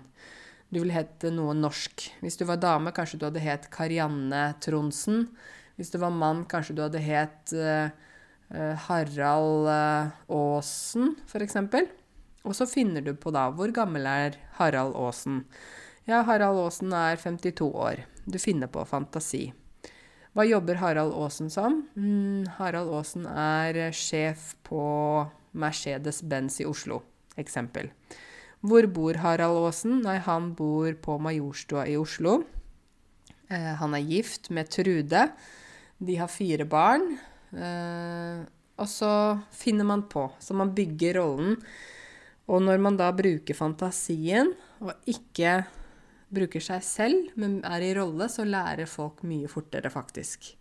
Du 0.70 0.82
ville 0.82 0.94
hett 0.94 1.26
noe 1.34 1.54
norsk. 1.58 2.10
Hvis 2.22 2.38
du 2.38 2.46
var 2.50 2.62
dame, 2.62 2.94
kanskje 2.94 3.18
du 3.22 3.26
hadde 3.28 3.42
het 3.42 3.70
Karianne 3.74 4.56
Tronsen. 4.62 5.28
Hvis 5.78 5.94
du 5.94 5.98
var 6.02 6.14
mann, 6.14 6.44
kanskje 6.50 6.76
du 6.78 6.84
hadde 6.86 7.02
het 7.02 7.54
uh, 7.54 7.90
Harald 8.52 9.68
uh, 9.70 10.10
Aasen, 10.34 11.16
f.eks. 11.28 11.58
Og 12.48 12.56
så 12.56 12.66
finner 12.70 13.04
du 13.06 13.14
på 13.14 13.34
da 13.36 13.50
hvor 13.54 13.72
gammel 13.76 14.08
er 14.10 14.40
Harald 14.58 14.96
Aasen. 14.98 15.44
Ja, 16.10 16.24
Harald 16.26 16.58
Aasen 16.58 16.94
er 16.96 17.20
52 17.22 17.70
år. 17.70 18.06
Du 18.26 18.40
finner 18.42 18.72
på 18.72 18.86
fantasi. 18.90 19.52
Hva 20.34 20.46
jobber 20.46 20.80
Harald 20.82 21.14
Aasen 21.18 21.50
som? 21.54 21.84
Mm, 21.98 22.48
Harald 22.58 22.90
Aasen 22.94 23.26
er 23.30 23.90
sjef 23.98 24.54
på 24.66 24.82
Mercedes-Benz 25.58 26.60
i 26.62 26.68
Oslo, 26.70 27.02
eksempel. 27.38 27.90
Hvor 28.62 28.86
bor 28.94 29.18
Harald 29.24 29.58
Aasen? 29.66 30.02
Nei, 30.06 30.18
han 30.26 30.54
bor 30.58 30.94
på 31.02 31.18
Majorstua 31.22 31.86
i 31.90 31.98
Oslo. 32.00 32.44
Eh, 33.50 33.74
han 33.82 33.96
er 33.98 34.06
gift 34.06 34.52
med 34.54 34.70
Trude. 34.74 35.28
De 36.00 36.18
har 36.20 36.32
fire 36.32 36.66
barn. 36.70 37.18
Eh, 37.54 38.42
og 38.80 38.88
så 38.88 39.12
finner 39.56 39.88
man 39.88 40.06
på. 40.12 40.28
Så 40.40 40.56
man 40.58 40.74
bygger 40.76 41.20
rollen. 41.20 41.58
Og 42.50 42.64
når 42.66 42.82
man 42.82 42.98
da 42.98 43.12
bruker 43.14 43.58
fantasien, 43.58 44.54
og 44.82 44.96
ikke 45.10 45.60
bruker 46.34 46.64
seg 46.64 46.86
selv, 46.86 47.30
men 47.40 47.60
er 47.68 47.84
i 47.86 47.94
rolle, 47.98 48.30
så 48.32 48.46
lærer 48.48 48.90
folk 48.90 49.22
mye 49.28 49.50
fortere, 49.52 49.92
faktisk. 49.94 50.52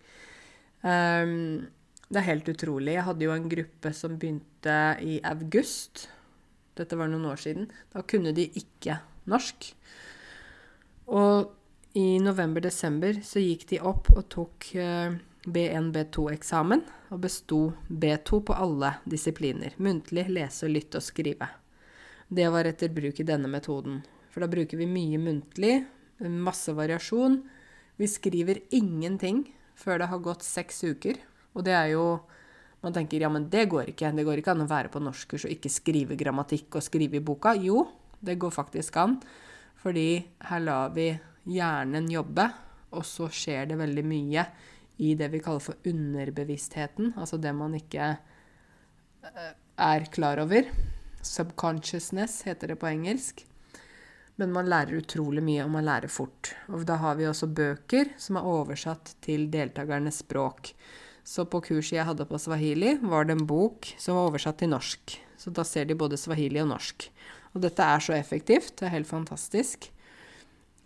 Um, 0.82 1.66
det 2.08 2.20
er 2.20 2.28
helt 2.30 2.48
utrolig. 2.48 2.96
Jeg 2.96 3.06
hadde 3.08 3.26
jo 3.26 3.34
en 3.34 3.48
gruppe 3.52 3.92
som 3.96 4.16
begynte 4.20 4.76
i 5.04 5.18
august. 5.28 6.06
Dette 6.78 6.96
var 6.96 7.10
noen 7.10 7.28
år 7.28 7.40
siden. 7.42 7.68
Da 7.92 8.04
kunne 8.08 8.32
de 8.36 8.46
ikke 8.58 8.98
norsk. 9.28 9.70
Og 11.12 11.52
i 11.98 12.18
november-desember 12.22 13.20
så 13.24 13.42
gikk 13.42 13.66
de 13.72 13.80
opp 13.84 14.10
og 14.14 14.24
tok 14.32 14.70
uh, 14.76 15.16
B1-B2-eksamen 15.46 16.82
og 17.14 17.20
besto 17.22 17.60
B2 17.88 18.40
på 18.48 18.56
alle 18.56 18.94
disipliner. 19.08 19.76
Muntlig, 19.78 20.26
lese, 20.32 20.68
lytte 20.70 21.00
og 21.00 21.06
skrive. 21.06 21.48
Det 22.28 22.48
var 22.52 22.68
etter 22.68 22.92
bruk 22.92 23.20
i 23.20 23.26
denne 23.26 23.48
metoden. 23.50 24.02
For 24.32 24.44
da 24.44 24.50
bruker 24.50 24.80
vi 24.80 24.88
mye 24.90 25.20
muntlig, 25.22 25.78
masse 26.18 26.74
variasjon. 26.76 27.40
Vi 27.96 28.08
skriver 28.10 28.60
ingenting 28.74 29.46
før 29.78 30.02
det 30.02 30.10
har 30.10 30.24
gått 30.24 30.44
seks 30.46 30.82
uker. 30.84 31.20
Og 31.54 31.64
det 31.66 31.76
er 31.76 31.94
jo 31.94 32.08
Man 32.78 32.94
tenker 32.94 33.18
ja, 33.18 33.26
men 33.26 33.48
det 33.50 33.64
går 33.72 33.88
ikke. 33.90 34.12
Det 34.14 34.22
går 34.22 34.38
ikke 34.38 34.52
an 34.52 34.60
å 34.62 34.68
være 34.70 34.90
på 34.94 35.00
norskkurs 35.02 35.48
og 35.48 35.50
ikke 35.50 35.70
skrive 35.72 36.14
grammatikk 36.14 36.76
og 36.78 36.84
skrive 36.86 37.18
i 37.18 37.24
boka. 37.26 37.50
Jo, 37.58 37.80
det 38.22 38.36
går 38.38 38.52
faktisk 38.54 38.94
an. 39.02 39.16
Fordi 39.82 40.22
her 40.46 40.62
lar 40.62 40.92
vi 40.94 41.08
hjernen 41.50 42.06
jobbe, 42.06 42.46
og 42.94 43.02
så 43.02 43.26
skjer 43.34 43.66
det 43.72 43.80
veldig 43.80 44.04
mye 44.06 44.44
i 44.98 45.14
det 45.14 45.30
vi 45.30 45.40
kaller 45.42 45.62
for 45.62 45.78
underbevisstheten, 45.86 47.12
altså 47.16 47.38
det 47.38 47.52
man 47.54 47.76
ikke 47.78 48.10
eh, 48.12 49.52
er 49.78 50.08
klar 50.10 50.42
over. 50.42 50.66
Subconsciousness 51.22 52.42
heter 52.48 52.72
det 52.72 52.80
på 52.82 52.90
engelsk. 52.90 53.44
Men 54.38 54.52
man 54.54 54.68
lærer 54.70 55.00
utrolig 55.00 55.42
mye, 55.42 55.64
og 55.64 55.72
man 55.74 55.86
lærer 55.86 56.10
fort. 56.10 56.52
Og 56.70 56.84
da 56.86 56.98
har 57.02 57.16
vi 57.18 57.26
også 57.26 57.48
bøker 57.50 58.12
som 58.22 58.38
er 58.38 58.46
oversatt 58.46 59.16
til 59.24 59.48
deltakernes 59.50 60.20
språk. 60.22 60.72
Så 61.26 61.44
på 61.50 61.60
kurset 61.66 61.98
jeg 61.98 62.06
hadde 62.08 62.26
på 62.26 62.38
swahili, 62.40 62.96
var 63.02 63.26
det 63.26 63.34
en 63.34 63.48
bok 63.50 63.90
som 63.98 64.16
var 64.16 64.30
oversatt 64.30 64.60
til 64.62 64.70
norsk. 64.70 65.16
Så 65.38 65.50
da 65.54 65.66
ser 65.66 65.86
de 65.90 65.98
både 65.98 66.18
swahili 66.18 66.62
og 66.62 66.70
norsk. 66.70 67.08
Og 67.54 67.62
dette 67.62 67.82
er 67.82 68.02
så 68.02 68.14
effektivt. 68.14 68.76
Det 68.78 68.86
er 68.86 68.94
helt 68.94 69.10
fantastisk. 69.10 69.90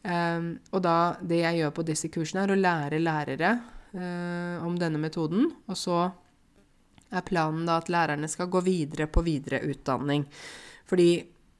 Um, 0.03 0.57
og 0.72 0.83
da, 0.83 0.96
det 1.20 1.44
jeg 1.44 1.61
gjør 1.61 1.77
på 1.77 1.85
disse 1.87 2.11
kursene, 2.11 2.46
er 2.46 2.55
å 2.57 2.59
lære 2.59 2.98
lærere 3.05 3.53
eh, 3.94 4.64
om 4.64 4.76
denne 4.78 5.00
metoden. 5.00 5.50
Og 5.68 5.78
så 5.78 5.98
er 7.12 7.26
planen 7.28 7.66
da 7.68 7.78
at 7.81 7.90
lærerne 7.92 8.31
skal 8.31 8.50
gå 8.52 8.62
videre 8.64 9.09
på 9.11 9.24
videreutdanning. 9.26 10.24
Fordi 10.88 11.11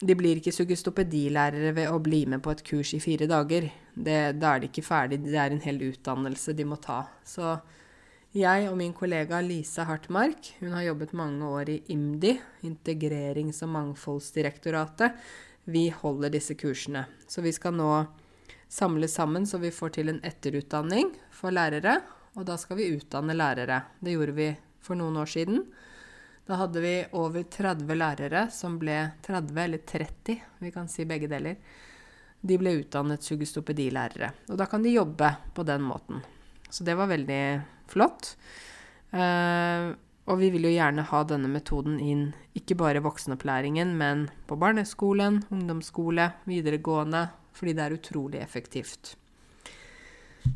de 0.02 0.16
blir 0.18 0.40
ikke 0.40 0.54
sugestopedilærere 0.54 1.74
ved 1.76 1.92
å 1.92 2.00
bli 2.02 2.24
med 2.26 2.42
på 2.42 2.50
et 2.54 2.64
kurs 2.66 2.90
i 2.96 3.02
fire 3.02 3.28
dager. 3.30 3.68
Det, 3.94 4.18
da 4.40 4.54
er 4.54 4.62
de 4.62 4.70
ikke 4.70 4.84
ferdig. 4.86 5.20
Det 5.22 5.38
er 5.38 5.54
en 5.54 5.62
hel 5.62 5.78
utdannelse 5.92 6.56
de 6.58 6.66
må 6.66 6.78
ta. 6.82 7.04
Så 7.24 7.54
jeg 8.32 8.66
og 8.70 8.78
min 8.80 8.94
kollega 8.96 9.42
Lisa 9.44 9.84
Hartmark, 9.86 10.54
hun 10.62 10.72
har 10.72 10.88
jobbet 10.88 11.12
mange 11.12 11.44
år 11.46 11.68
i 11.68 11.78
IMDi, 11.92 12.38
Integrerings- 12.64 13.60
og 13.66 13.74
mangfoldsdirektoratet, 13.76 15.18
vi 15.68 15.90
holder 15.94 16.32
disse 16.32 16.56
kursene. 16.58 17.04
Så 17.28 17.44
vi 17.44 17.52
skal 17.54 17.76
nå 17.76 17.90
samle 18.72 19.06
sammen 19.08 19.46
så 19.46 19.60
vi 19.62 19.70
får 19.70 19.94
til 19.98 20.10
en 20.10 20.22
etterutdanning 20.24 21.12
for 21.30 21.54
lærere 21.54 22.00
og 22.36 22.46
da 22.48 22.56
skal 22.60 22.78
vi 22.78 22.90
utdanne 22.96 23.36
lærere. 23.36 23.82
Det 24.00 24.14
gjorde 24.14 24.36
vi 24.36 24.48
for 24.82 24.98
noen 24.98 25.18
år 25.20 25.30
siden. 25.30 25.62
Da 26.48 26.58
hadde 26.58 26.82
vi 26.82 26.94
over 27.18 27.44
30 27.46 27.96
lærere 27.96 28.46
som 28.50 28.78
ble 28.80 28.98
30, 29.22 29.58
eller 29.62 29.82
30, 29.86 30.38
vi 30.58 30.72
kan 30.74 30.88
si 30.90 31.06
begge 31.08 31.30
deler. 31.30 31.58
De 32.42 32.58
ble 32.58 32.74
utdannet 32.80 33.22
sugestopedilærere. 33.22 34.32
Og 34.50 34.58
da 34.58 34.66
kan 34.66 34.82
de 34.82 34.96
jobbe 34.96 35.28
på 35.54 35.66
den 35.66 35.84
måten. 35.86 36.24
Så 36.68 36.82
det 36.84 36.96
var 36.98 37.12
veldig 37.12 37.42
flott. 37.92 38.34
Eh, 39.12 39.92
og 40.22 40.38
vi 40.38 40.48
vil 40.54 40.66
jo 40.66 40.74
gjerne 40.74 41.04
ha 41.06 41.22
denne 41.26 41.50
metoden 41.50 41.98
inn 42.00 42.28
ikke 42.58 42.76
bare 42.78 43.00
i 43.00 43.04
voksenopplæringen, 43.04 43.94
men 43.98 44.28
på 44.46 44.58
barneskolen, 44.58 45.42
ungdomsskole, 45.52 46.30
videregående, 46.48 47.26
fordi 47.52 47.74
det 47.76 47.84
er 47.84 47.96
utrolig 47.98 48.42
effektivt. 48.42 49.16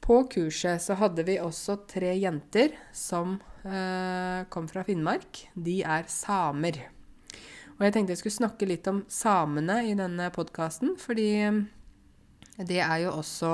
På 0.00 0.24
kurset 0.30 0.82
så 0.82 0.94
hadde 0.94 1.22
vi 1.26 1.40
også 1.42 1.76
tre 1.90 2.14
jenter 2.14 2.68
som 2.94 3.40
eh, 3.66 4.46
kom 4.48 4.68
fra 4.70 4.84
Finnmark. 4.86 5.48
De 5.54 5.82
er 5.82 6.04
samer. 6.12 6.96
Og 7.76 7.84
jeg 7.84 7.92
tenkte 7.92 8.10
jeg 8.14 8.18
skulle 8.22 8.38
snakke 8.38 8.66
litt 8.70 8.86
om 8.88 9.04
samene 9.10 9.82
i 9.90 9.94
denne 9.98 10.30
podkasten, 10.32 10.96
fordi 11.00 11.50
det 12.56 12.80
er 12.80 12.98
jo 13.02 13.10
også 13.18 13.50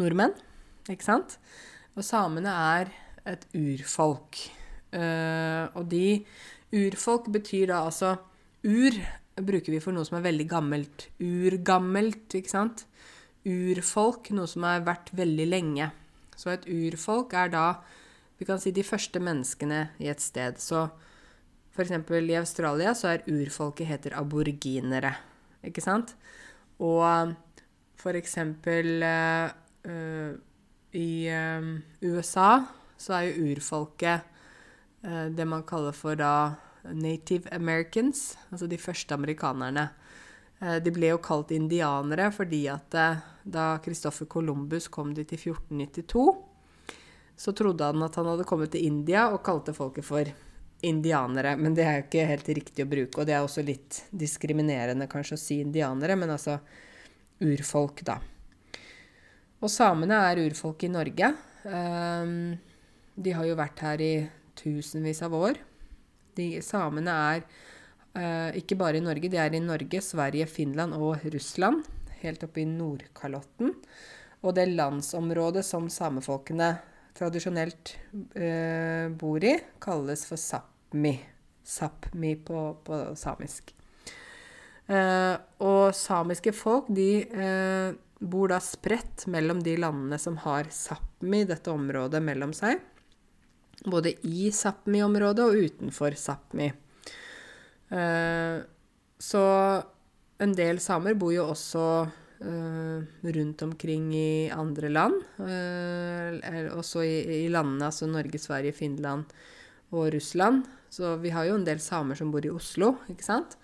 nordmenn. 0.00 0.32
Ikke 0.90 1.06
sant? 1.06 1.36
Og 1.94 2.06
samene 2.06 2.52
er 2.74 2.90
et 3.30 3.44
urfolk. 3.54 4.38
Uh, 4.90 5.70
og 5.78 5.84
de 5.90 6.24
Urfolk 6.70 7.26
betyr 7.34 7.70
da 7.70 7.84
altså 7.88 8.14
Ur 8.62 8.94
bruker 9.40 9.72
vi 9.72 9.80
for 9.82 9.94
noe 9.96 10.06
som 10.06 10.18
er 10.18 10.26
veldig 10.26 10.46
gammelt. 10.50 11.06
Urgammelt, 11.22 12.28
ikke 12.36 12.52
sant? 12.52 12.84
Urfolk, 13.48 14.28
noe 14.36 14.50
som 14.50 14.66
har 14.68 14.84
vært 14.84 15.10
veldig 15.16 15.46
lenge. 15.48 15.88
Så 16.36 16.52
et 16.52 16.68
urfolk 16.68 17.34
er 17.36 17.52
da 17.52 17.64
Vi 18.40 18.46
kan 18.48 18.60
si 18.60 18.70
de 18.72 18.80
første 18.80 19.20
menneskene 19.20 19.90
i 20.00 20.06
et 20.08 20.20
sted. 20.24 20.56
Så 20.56 20.86
f.eks. 21.74 21.92
i 21.92 22.38
Australia 22.38 22.94
så 22.96 23.10
er 23.10 23.26
urfolket 23.28 23.84
heter 23.86 24.16
aboriginere. 24.16 25.10
Ikke 25.60 25.84
sant? 25.84 26.14
Og 26.80 27.04
eksempel 28.16 29.04
uh, 29.04 30.32
i 30.96 31.30
um, 31.30 31.78
USA 32.00 32.64
så 33.00 33.16
er 33.16 33.28
jo 33.28 33.52
urfolket 33.52 34.26
uh, 35.06 35.26
det 35.30 35.46
man 35.48 35.64
kaller 35.68 35.94
for 35.96 36.18
da 36.18 36.56
native 36.96 37.50
americans, 37.52 38.38
altså 38.50 38.66
de 38.66 38.78
første 38.80 39.14
amerikanerne. 39.14 39.88
Uh, 40.60 40.78
de 40.82 40.92
ble 40.92 41.12
jo 41.12 41.22
kalt 41.22 41.52
indianere 41.54 42.30
fordi 42.34 42.64
at 42.72 42.96
uh, 42.98 43.22
da 43.44 43.72
Christoffer 43.84 44.28
Columbus 44.30 44.88
kom 44.92 45.14
dit 45.14 45.32
i 45.32 45.38
1492, 45.38 46.26
så 47.40 47.54
trodde 47.56 47.86
han 47.86 48.04
at 48.04 48.18
han 48.20 48.28
hadde 48.28 48.48
kommet 48.48 48.74
til 48.74 48.84
India 48.84 49.30
og 49.32 49.44
kalte 49.46 49.72
folket 49.76 50.04
for 50.04 50.28
indianere. 50.84 51.54
Men 51.56 51.76
det 51.76 51.86
er 51.86 51.96
jo 51.98 52.04
ikke 52.06 52.26
helt 52.28 52.50
riktig 52.58 52.84
å 52.84 52.90
bruke, 52.90 53.20
og 53.20 53.28
det 53.28 53.36
er 53.36 53.44
også 53.44 53.64
litt 53.64 54.02
diskriminerende 54.10 55.08
kanskje 55.10 55.38
å 55.38 55.40
si 55.40 55.60
indianere, 55.64 56.18
men 56.20 56.34
altså 56.36 56.58
urfolk, 57.40 58.04
da. 58.04 58.18
Og 59.60 59.68
samene 59.68 60.16
er 60.30 60.40
urfolk 60.46 60.86
i 60.86 60.92
Norge. 60.92 61.34
Um, 61.68 62.54
de 63.20 63.34
har 63.36 63.44
jo 63.44 63.58
vært 63.58 63.82
her 63.84 64.00
i 64.00 64.14
tusenvis 64.56 65.20
av 65.26 65.36
år. 65.36 65.60
De, 66.36 66.46
samene 66.64 67.16
er 67.34 67.42
uh, 67.44 68.56
ikke 68.56 68.78
bare 68.80 69.00
i 69.00 69.04
Norge, 69.04 69.28
de 69.28 69.40
er 69.40 69.56
i 69.56 69.60
Norge, 69.60 70.00
Sverige, 70.04 70.48
Finland 70.48 70.96
og 70.96 71.26
Russland. 71.34 71.84
Helt 72.22 72.44
oppe 72.46 72.64
i 72.64 72.68
Nordkalotten. 72.68 73.74
Og 74.40 74.56
det 74.56 74.70
landsområdet 74.72 75.66
som 75.68 75.90
samefolkene 75.92 76.72
tradisjonelt 77.20 77.96
uh, 78.16 79.12
bor 79.12 79.44
i, 79.44 79.58
kalles 79.82 80.24
for 80.24 80.40
Sápmi. 80.40 81.18
Sápmi 81.68 82.32
på, 82.40 82.70
på 82.86 83.04
samisk. 83.18 83.74
Uh, 84.88 85.36
og 85.62 85.92
samiske 85.94 86.56
folk, 86.56 86.88
de 86.96 87.28
bor 88.20 88.52
da 88.52 88.60
spredt 88.60 89.24
mellom 89.32 89.62
de 89.64 89.76
landene 89.80 90.18
som 90.20 90.36
har 90.44 90.68
Sápmi, 90.74 91.44
dette 91.48 91.72
området, 91.72 92.20
mellom 92.22 92.52
seg. 92.56 92.80
Både 93.88 94.12
i 94.28 94.50
Sápmi-området 94.52 95.46
og 95.46 95.56
utenfor 95.56 96.16
Sápmi. 96.20 96.68
Eh, 97.90 98.58
så 99.20 99.44
en 100.40 100.52
del 100.56 100.80
samer 100.80 101.16
bor 101.20 101.32
jo 101.34 101.46
også 101.52 101.84
uh, 102.44 102.98
rundt 103.36 103.62
omkring 103.66 104.08
i 104.16 104.50
andre 104.52 104.88
land. 104.88 105.18
Uh, 105.36 106.40
også 106.78 107.04
i, 107.04 107.48
landene, 107.52 107.90
altså 107.90 108.08
Norge, 108.08 108.40
Sverige, 108.40 108.72
Finland 108.76 109.28
og 109.92 110.08
Russland. 110.14 110.64
Så 110.90 111.16
vi 111.20 111.32
har 111.34 111.46
jo 111.46 111.58
en 111.58 111.66
del 111.66 111.82
samer 111.82 112.18
som 112.18 112.32
bor 112.32 112.46
i 112.46 112.52
Oslo, 112.52 112.94
ikke 113.12 113.26
sant? 113.26 113.58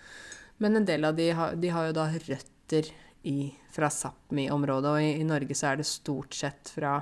Men 0.61 0.77
en 0.77 0.85
del 0.87 1.05
av 1.05 1.17
de, 1.17 1.31
har, 1.33 1.57
de 1.57 1.73
har 1.73 1.89
jo 1.89 1.97
da 1.97 2.07
røtter 2.13 2.93
i, 3.27 3.51
fra 3.73 3.89
Sápmi-området. 3.91 4.91
Og 4.91 5.03
i, 5.03 5.11
i, 5.19 5.25
Norge 5.27 5.57
så 5.57 5.71
er 5.71 5.81
det 5.81 5.89
stort 5.89 6.37
sett 6.37 6.71
fra 6.73 6.99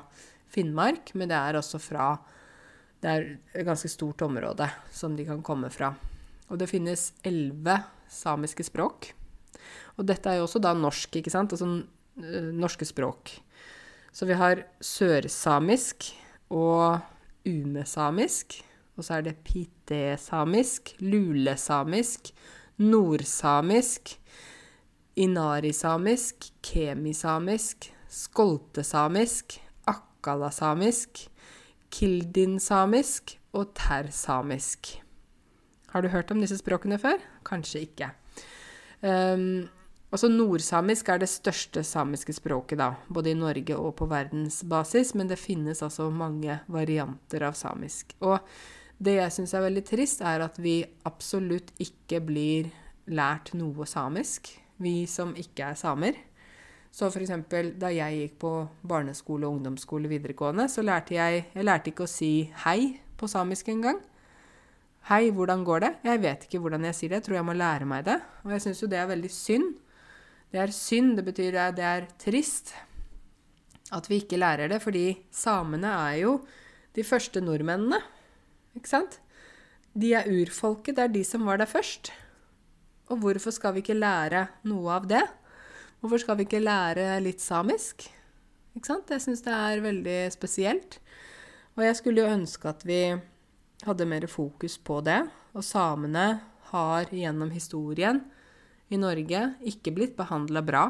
Finnmark, 0.51 1.13
men 1.13 1.29
det 1.31 1.37
er 1.37 1.59
også 1.59 1.81
fra 1.81 2.15
Det 3.03 3.11
er 3.11 3.25
et 3.53 3.65
ganske 3.67 3.89
stort 3.91 4.21
område 4.25 4.65
som 4.89 5.13
de 5.15 5.25
kan 5.27 5.43
komme 5.45 5.69
fra. 5.69 5.91
Og 6.49 6.57
det 6.57 6.69
finnes 6.71 7.11
elleve 7.25 7.75
samiske 8.09 8.65
språk. 8.65 9.11
Og 9.99 10.07
dette 10.07 10.31
er 10.31 10.39
jo 10.39 10.47
også 10.47 10.61
da 10.63 10.73
norsk, 10.73 11.19
ikke 11.19 11.33
sant? 11.33 11.53
Altså 11.53 11.67
uh, 11.67 12.49
norske 12.55 12.87
språk. 12.87 13.35
Så 14.15 14.25
vi 14.25 14.37
har 14.39 14.63
sørsamisk 14.81 16.07
og 16.49 17.03
umesamisk. 17.45 18.57
Og 18.95 19.03
så 19.03 19.17
er 19.17 19.25
det 19.25 19.41
pitesamisk, 19.43 20.95
lulesamisk, 21.03 22.31
nordsamisk, 22.79 24.15
inarisamisk, 25.15 26.49
kemisamisk, 26.65 27.89
skoltesamisk, 28.11 29.57
akkalasamisk, 29.87 31.25
kildinsamisk 31.95 33.37
og 33.55 33.71
tersamisk. 33.77 34.97
Har 35.93 36.03
du 36.03 36.11
hørt 36.11 36.31
om 36.31 36.41
disse 36.43 36.59
språkene 36.59 36.99
før? 36.99 37.21
Kanskje 37.47 37.85
ikke. 37.87 38.11
Um, 38.99 39.67
også 40.11 40.29
nordsamisk 40.31 41.09
er 41.11 41.19
det 41.19 41.29
største 41.31 41.83
samiske 41.83 42.35
språket, 42.35 42.79
da, 42.79 42.93
både 43.07 43.31
i 43.31 43.37
Norge 43.37 43.75
og 43.75 43.95
på 43.99 44.07
verdensbasis, 44.11 45.13
men 45.15 45.31
det 45.31 45.39
finnes 45.41 45.83
altså 45.83 46.09
mange 46.11 46.59
varianter 46.71 47.47
av 47.47 47.55
samisk. 47.59 48.13
Og 48.23 48.39
det 48.99 49.17
jeg 49.17 49.33
syns 49.35 49.55
er 49.55 49.65
veldig 49.65 49.83
trist, 49.87 50.21
er 50.23 50.45
at 50.45 50.59
vi 50.61 50.81
absolutt 51.07 51.73
ikke 51.83 52.21
blir 52.23 52.69
lært 53.11 53.51
noe 53.57 53.87
samisk, 53.87 54.53
vi 54.81 55.05
som 55.09 55.33
ikke 55.39 55.71
er 55.71 55.79
samer. 55.79 56.17
Så 56.95 57.09
f.eks. 57.11 57.31
da 57.79 57.91
jeg 57.91 58.19
gikk 58.19 58.35
på 58.39 58.51
barneskole, 58.87 59.47
ungdomsskole, 59.47 60.07
videregående, 60.07 60.69
så 60.71 60.83
lærte 60.85 61.17
jeg 61.17 61.45
Jeg 61.53 61.65
lærte 61.67 61.91
ikke 61.91 62.05
å 62.07 62.11
si 62.11 62.51
hei 62.63 63.01
på 63.19 63.27
samisk 63.27 63.67
engang. 63.71 63.99
Hei, 65.09 65.29
hvordan 65.29 65.63
går 65.67 65.79
det? 65.83 65.91
Jeg 66.07 66.21
vet 66.23 66.45
ikke 66.47 66.59
hvordan 66.63 66.85
jeg 66.87 66.95
sier 66.95 67.09
det. 67.09 67.19
Jeg 67.19 67.25
tror 67.27 67.35
jeg 67.37 67.45
må 67.45 67.53
lære 67.53 67.85
meg 67.85 68.05
det. 68.07 68.15
Og 68.43 68.55
jeg 68.55 68.63
syns 68.63 68.81
jo 68.81 68.87
det 68.89 68.97
er 68.97 69.11
veldig 69.11 69.29
synd. 69.29 69.75
Det 70.51 70.61
er 70.63 70.71
synd. 70.73 71.17
Det 71.19 71.25
betyr 71.27 71.59
at 71.61 71.75
det 71.77 71.85
er 71.85 72.07
trist 72.21 72.73
at 73.93 74.09
vi 74.09 74.17
ikke 74.23 74.39
lærer 74.39 74.71
det, 74.71 74.79
fordi 74.81 75.11
samene 75.29 75.91
er 76.07 76.15
jo 76.23 76.39
de 76.95 77.03
første 77.05 77.43
nordmennene. 77.43 77.99
Ikke 78.75 78.89
sant? 78.89 79.19
De 79.93 80.13
er 80.17 80.31
urfolket. 80.31 80.95
Det 80.97 81.03
er 81.03 81.13
de 81.13 81.23
som 81.27 81.45
var 81.45 81.61
der 81.61 81.69
først. 81.69 82.09
Og 83.11 83.21
hvorfor 83.21 83.53
skal 83.53 83.75
vi 83.75 83.83
ikke 83.83 83.97
lære 83.97 84.47
noe 84.69 84.95
av 84.97 85.07
det? 85.09 85.23
Hvorfor 86.01 86.21
skal 86.21 86.39
vi 86.39 86.47
ikke 86.47 86.63
lære 86.63 87.19
litt 87.23 87.43
samisk? 87.43 88.07
Ikke 88.75 88.89
sant? 88.89 89.11
Jeg 89.13 89.23
syns 89.23 89.43
det 89.45 89.53
er 89.53 89.83
veldig 89.83 90.19
spesielt. 90.33 90.99
Og 91.75 91.85
jeg 91.85 91.97
skulle 91.99 92.23
jo 92.23 92.33
ønske 92.33 92.69
at 92.71 92.83
vi 92.87 93.01
hadde 93.85 94.09
mer 94.09 94.27
fokus 94.31 94.77
på 94.81 94.99
det. 95.05 95.21
Og 95.55 95.63
samene 95.63 96.25
har 96.71 97.11
gjennom 97.13 97.53
historien 97.53 98.23
i 98.89 98.99
Norge 99.01 99.41
ikke 99.65 99.93
blitt 99.95 100.15
behandla 100.17 100.63
bra. 100.65 100.85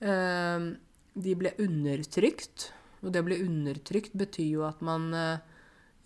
Ehm, 0.00 0.72
de 1.18 1.34
ble 1.38 1.54
undertrykt, 1.62 2.70
og 3.02 3.12
det 3.12 3.22
å 3.22 3.26
bli 3.26 3.40
undertrykt 3.42 4.14
betyr 4.18 4.50
jo 4.58 4.66
at 4.68 4.82
man 4.84 5.08
eh, 5.14 5.47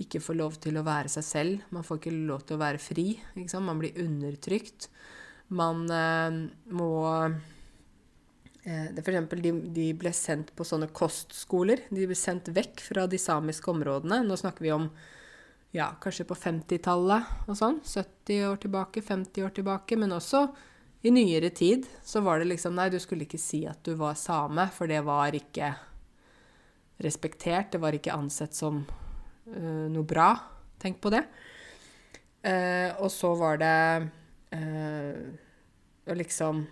ikke 0.02 0.22
får 0.22 0.38
lov 0.38 0.58
til 0.62 0.78
å 0.78 0.84
være 0.86 1.10
seg 1.12 1.26
selv. 1.26 1.64
Man 1.74 1.86
får 1.86 2.00
ikke 2.00 2.14
lov 2.28 2.44
til 2.46 2.58
å 2.58 2.62
være 2.62 2.82
fri. 2.82 3.06
Man 3.54 3.80
blir 3.80 3.98
undertrykt. 4.02 4.88
Man 5.52 5.84
eh, 5.92 6.36
må 6.72 6.92
eh, 8.64 8.92
eksempel, 8.96 9.42
de, 9.44 9.52
de, 9.76 9.88
ble 9.98 10.12
sendt 10.16 10.54
på 10.56 10.66
sånne 10.66 10.88
kostskoler. 10.96 11.86
De 11.90 12.06
ble 12.08 12.16
sendt 12.18 12.52
vekk 12.54 12.84
fra 12.88 13.06
de 13.10 13.20
samiske 13.20 13.70
områdene. 13.72 14.22
Nå 14.26 14.38
snakker 14.40 14.66
vi 14.66 14.74
om 14.74 14.88
ja, 15.72 15.90
kanskje 16.00 16.28
på 16.28 16.36
50-tallet 16.36 17.48
og 17.48 17.56
sånn. 17.58 17.80
70 17.84 18.46
år 18.50 18.60
tilbake, 18.64 19.04
50 19.04 19.46
år 19.46 19.54
tilbake. 19.56 19.98
Men 20.00 20.16
også 20.16 20.46
i 21.02 21.10
nyere 21.10 21.50
tid 21.50 21.88
så 22.04 22.22
var 22.24 22.38
det 22.38 22.50
liksom 22.52 22.76
Nei, 22.78 22.90
du 22.92 23.00
skulle 23.02 23.26
ikke 23.26 23.40
si 23.40 23.64
at 23.66 23.80
du 23.84 23.96
var 23.98 24.18
same, 24.20 24.68
for 24.74 24.90
det 24.90 25.00
var 25.06 25.34
ikke 25.36 25.72
respektert. 27.02 27.72
Det 27.72 27.80
var 27.82 27.96
ikke 27.96 28.14
ansett 28.14 28.54
som 28.54 28.84
uh, 29.50 29.88
noe 29.92 30.06
bra. 30.06 30.30
Tenk 30.82 31.00
på 31.02 31.12
det. 31.14 31.22
Uh, 32.42 32.90
og 33.02 33.10
så 33.14 33.32
var 33.38 33.60
det 33.62 33.74
uh, 34.58 36.14
liksom 36.18 36.64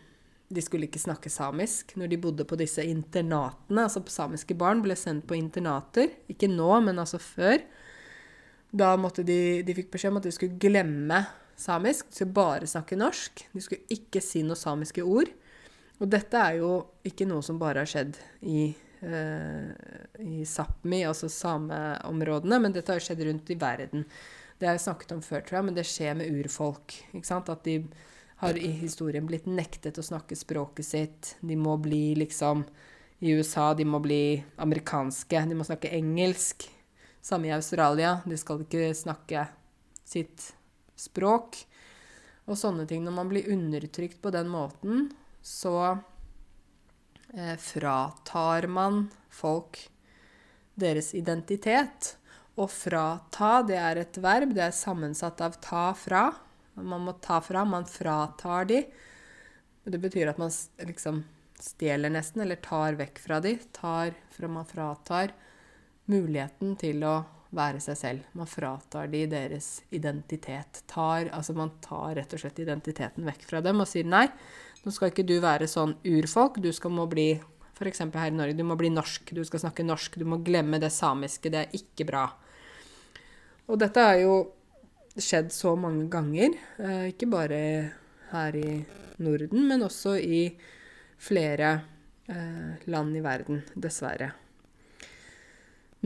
De 0.50 0.62
skulle 0.66 0.88
ikke 0.88 0.98
snakke 0.98 1.30
samisk 1.30 1.92
når 1.94 2.11
de 2.11 2.18
bodde 2.18 2.46
på 2.48 2.59
disse 2.59 2.83
internatene. 2.83 3.85
Altså 3.87 4.02
samiske 4.11 4.56
barn 4.59 4.83
ble 4.83 4.96
sendt 4.98 5.28
på 5.30 5.38
internater. 5.38 6.11
Ikke 6.30 6.50
nå, 6.50 6.72
men 6.83 6.98
altså 6.98 7.22
før. 7.22 7.62
Da 8.70 8.96
måtte 8.98 9.22
de, 9.26 9.62
de 9.66 9.76
fikk 9.76 9.92
beskjed 9.94 10.11
om 10.11 10.18
at 10.18 10.26
de 10.26 10.35
skulle 10.35 10.59
glemme 10.59 11.22
samisk. 11.59 12.11
De 12.11 12.18
skulle 12.18 12.35
bare 12.35 12.66
snakke 12.66 12.98
norsk. 12.98 13.46
De 13.54 13.62
skulle 13.62 13.87
ikke 13.94 14.22
si 14.24 14.42
noe 14.46 14.59
samiske 14.59 15.06
ord. 15.06 15.30
Og 16.00 16.11
dette 16.11 16.38
er 16.38 16.59
jo 16.59 16.72
ikke 17.06 17.28
noe 17.28 17.44
som 17.44 17.59
bare 17.61 17.85
har 17.85 17.90
skjedd 17.90 18.18
i, 18.42 18.70
uh, 18.72 18.89
i 19.01 20.45
Sápmi, 20.45 21.01
altså 21.09 21.31
sameområdene, 21.33 22.59
men 22.61 22.75
dette 22.75 22.93
har 22.93 23.03
skjedd 23.03 23.23
rundt 23.27 23.51
i 23.53 23.57
verden. 23.61 24.05
Det 24.61 24.69
har 24.69 24.77
jeg 24.77 24.85
snakket 24.85 25.15
om 25.17 25.23
før, 25.25 25.41
tror 25.41 25.57
jeg, 25.57 25.67
men 25.71 25.77
det 25.79 25.87
skjer 25.89 26.19
med 26.19 26.33
urfolk. 26.37 26.99
At 27.17 27.65
de 27.65 27.79
har 28.43 28.57
i 28.61 28.71
historien 28.83 29.25
blitt 29.29 29.49
nektet 29.49 29.99
å 30.01 30.05
snakke 30.05 30.37
språket 30.37 30.87
sitt. 30.87 31.35
De 31.41 31.57
må 31.57 31.79
bli 31.81 32.15
liksom 32.21 32.67
I 33.21 33.35
USA 33.37 33.75
de 33.77 33.85
må 33.85 33.99
bli 34.01 34.41
amerikanske. 34.57 35.43
De 35.49 35.57
må 35.57 35.65
snakke 35.65 35.93
engelsk. 35.93 36.65
Samme 37.21 37.51
i 37.51 37.53
Australia. 37.53 38.19
De 38.25 38.37
skal 38.41 38.63
ikke 38.65 38.95
snakke 38.97 39.45
sitt 40.09 40.55
språk 40.97 41.59
og 42.49 42.57
sånne 42.57 42.87
ting. 42.89 43.05
Når 43.05 43.17
man 43.17 43.29
blir 43.29 43.51
undertrykt 43.53 44.23
på 44.25 44.33
den 44.33 44.49
måten, 44.49 45.11
så 45.45 46.01
eh, 47.35 47.57
fratar 47.57 48.66
man 48.66 49.09
folk 49.31 49.79
deres 50.75 51.14
identitet. 51.14 52.16
Og 52.61 52.71
frata, 52.73 53.61
det 53.66 53.79
er 53.79 54.03
et 54.03 54.21
verb. 54.21 54.55
Det 54.57 54.66
er 54.66 54.77
sammensatt 54.77 55.40
av 55.45 55.57
ta 55.62 55.90
fra. 55.97 56.25
Man 56.75 57.07
må 57.07 57.16
ta 57.23 57.40
fra. 57.45 57.64
Man 57.64 57.87
fratar 57.88 58.69
de. 58.69 58.83
Det 59.85 60.01
betyr 60.01 60.33
at 60.33 60.40
man 60.40 60.53
liksom 60.85 61.25
stjeler 61.61 62.12
nesten, 62.12 62.43
eller 62.45 62.61
tar 62.61 62.97
vekk 63.01 63.21
fra 63.21 63.40
de. 63.45 63.57
Tar 63.77 64.16
fra 64.35 64.49
man 64.49 64.69
fratar 64.69 65.35
muligheten 66.11 66.75
til 66.81 67.05
å 67.07 67.21
være 67.57 67.81
seg 67.83 67.99
selv. 67.99 68.27
Man 68.38 68.49
fratar 68.49 69.11
de 69.11 69.25
deres 69.31 69.81
identitet. 69.95 70.83
Tar, 70.90 71.31
altså 71.35 71.55
man 71.57 71.73
tar 71.85 72.14
rett 72.19 72.35
og 72.35 72.43
slett 72.43 72.61
identiteten 72.62 73.27
vekk 73.27 73.47
fra 73.49 73.62
dem 73.64 73.83
og 73.83 73.88
sier 73.90 74.07
nei, 74.07 74.27
nå 74.85 74.93
skal 74.95 75.11
ikke 75.12 75.27
du 75.29 75.37
være 75.43 75.69
sånn 75.69 75.97
urfolk. 76.09 76.61
Du 76.62 76.71
skal 76.73 76.93
må 76.95 77.07
bli 77.11 77.35
f.eks. 77.81 78.03
her 78.05 78.31
i 78.31 78.37
Norge, 78.37 78.57
du 78.57 78.64
må 78.64 78.77
bli 78.81 78.90
norsk. 78.93 79.33
Du 79.37 79.43
skal 79.45 79.64
snakke 79.64 79.87
norsk. 79.87 80.19
Du 80.21 80.27
må 80.29 80.40
glemme 80.45 80.81
det 80.81 80.93
samiske. 80.93 81.53
Det 81.53 81.62
er 81.62 81.77
ikke 81.77 82.07
bra. 82.09 82.27
Og 83.71 83.79
dette 83.81 84.05
har 84.05 84.19
jo 84.21 84.35
skjedd 85.16 85.53
så 85.55 85.75
mange 85.79 86.09
ganger. 86.12 86.57
Eh, 86.81 87.07
ikke 87.12 87.29
bare 87.31 87.61
her 88.31 88.57
i 88.59 88.81
Norden, 89.21 89.66
men 89.69 89.85
også 89.85 90.16
i 90.21 90.45
flere 91.21 91.73
eh, 92.29 92.87
land 92.90 93.16
i 93.16 93.25
verden, 93.25 93.64
dessverre. 93.75 94.33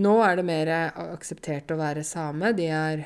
Nå 0.03 0.15
er 0.27 0.39
det 0.39 0.47
mer 0.47 0.71
akseptert 0.91 1.71
å 1.71 1.79
være 1.79 2.03
same. 2.07 2.51
De, 2.59 2.67
er, 2.67 3.05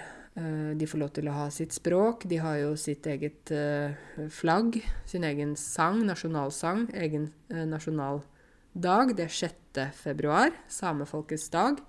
de, 0.79 0.87
får 0.87 1.01
lov 1.01 1.13
til 1.17 1.29
å 1.31 1.37
ha 1.37 1.47
sitt 1.51 1.75
språk. 1.75 2.27
De 2.31 2.39
har 2.43 2.59
jo 2.61 2.75
sitt 2.79 3.07
eget 3.11 3.53
uh, 3.55 3.95
flagg, 4.31 4.81
sin 5.09 5.27
egen 5.27 5.57
sang, 5.59 6.05
nasjonalsang, 6.07 6.87
egen 6.95 7.31
uh, 7.53 7.65
nasjonaldag. 7.69 9.15
Det 9.19 9.27
er 9.27 9.35
6. 9.35 9.81
februar, 9.99 10.53
samefolkets 10.71 11.49
dag. 11.51 11.81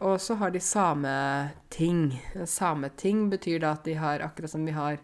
og 0.00 0.20
så 0.20 0.34
har 0.40 0.50
de 0.50 0.60
sameting. 0.60 2.14
Sameting 2.46 3.26
betyr 3.30 3.58
da 3.60 3.72
at 3.74 3.84
de 3.84 3.94
har, 4.00 4.22
akkurat 4.24 4.50
som 4.50 4.64
vi 4.64 4.72
har 4.72 5.00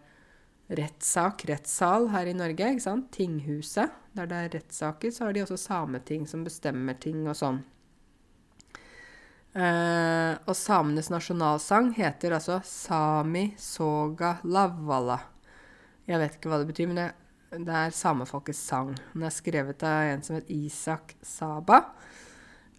rettssak, 0.68 1.44
rettssal 1.48 2.08
her 2.10 2.26
i 2.26 2.34
Norge, 2.34 2.72
ikke 2.72 2.84
sant? 2.86 3.10
Tinghuset, 3.14 3.92
der 4.16 4.30
det 4.30 4.38
er 4.42 4.52
rettssaker, 4.56 5.12
så 5.14 5.26
har 5.26 5.36
de 5.36 5.44
også 5.44 5.58
sameting 5.60 6.26
som 6.26 6.44
bestemmer 6.46 6.98
ting 6.98 7.26
og 7.26 7.36
sånn. 7.38 7.62
Uh, 9.56 10.36
og 10.44 10.52
samenes 10.52 11.08
nasjonalsang 11.08 11.94
heter 11.96 12.34
altså 12.36 12.58
Sami 12.64 13.54
Soga 13.56 14.36
Lavala. 14.44 15.16
Jeg 16.06 16.20
vet 16.20 16.36
ikke 16.36 16.50
hva 16.52 16.58
det 16.60 16.68
betyr, 16.68 16.90
men 16.90 17.00
det 17.00 17.12
det 17.50 17.72
er 17.72 17.94
samefolkets 17.94 18.58
sang. 18.58 18.90
Den 19.14 19.26
er 19.26 19.34
skrevet 19.34 19.82
av 19.86 20.10
en 20.10 20.22
som 20.24 20.36
het 20.36 20.50
Isak 20.52 21.14
Saba, 21.24 21.78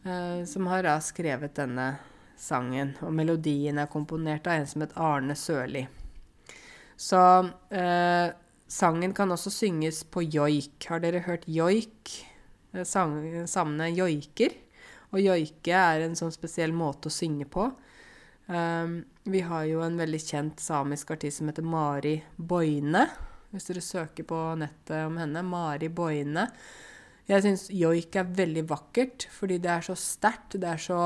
eh, 0.03 0.43
som 0.45 0.67
har 0.67 0.83
da 0.83 0.97
skrevet 1.01 1.55
denne 1.55 1.95
sangen. 2.37 2.95
Og 3.01 3.13
melodien 3.13 3.79
er 3.79 3.89
komponert 3.91 4.47
av 4.47 4.59
en 4.59 4.67
som 4.67 4.83
het 4.83 4.95
Arne 4.99 5.37
Sørli. 5.39 5.87
Så 6.97 7.21
eh, 7.71 8.33
sangen 8.67 9.13
kan 9.13 9.31
også 9.31 9.53
synges 9.53 10.03
på 10.03 10.25
joik. 10.27 10.77
Har 10.89 10.99
dere 10.99 11.23
hørt 11.25 11.47
joik? 11.47 12.17
Samene 12.83 13.89
joiker. 13.95 14.53
Og 15.15 15.23
joike 15.23 15.71
er 15.71 16.03
en 16.03 16.17
sånn 16.19 16.33
spesiell 16.35 16.73
måte 16.75 17.07
å 17.07 17.13
synge 17.13 17.47
på. 17.49 17.69
Um, 18.47 19.01
vi 19.27 19.41
har 19.43 19.65
jo 19.67 19.81
en 19.83 19.97
veldig 19.99 20.19
kjent 20.23 20.61
samisk 20.63 21.11
artist 21.15 21.41
som 21.41 21.49
heter 21.51 21.65
Mari 21.67 22.15
Boine. 22.35 23.05
Hvis 23.51 23.67
dere 23.69 23.83
søker 23.83 24.27
på 24.27 24.39
nettet 24.59 25.07
om 25.07 25.17
henne. 25.19 25.43
Mari 25.43 25.89
Boine. 25.91 26.47
Jeg 27.27 27.43
syns 27.43 27.65
joik 27.75 28.15
er 28.15 28.29
veldig 28.37 28.63
vakkert, 28.69 29.27
fordi 29.35 29.57
det 29.63 29.71
er 29.73 29.83
så 29.83 29.95
sterkt. 29.99 30.59
Det 30.59 30.69
er 30.69 30.79
så 30.79 31.01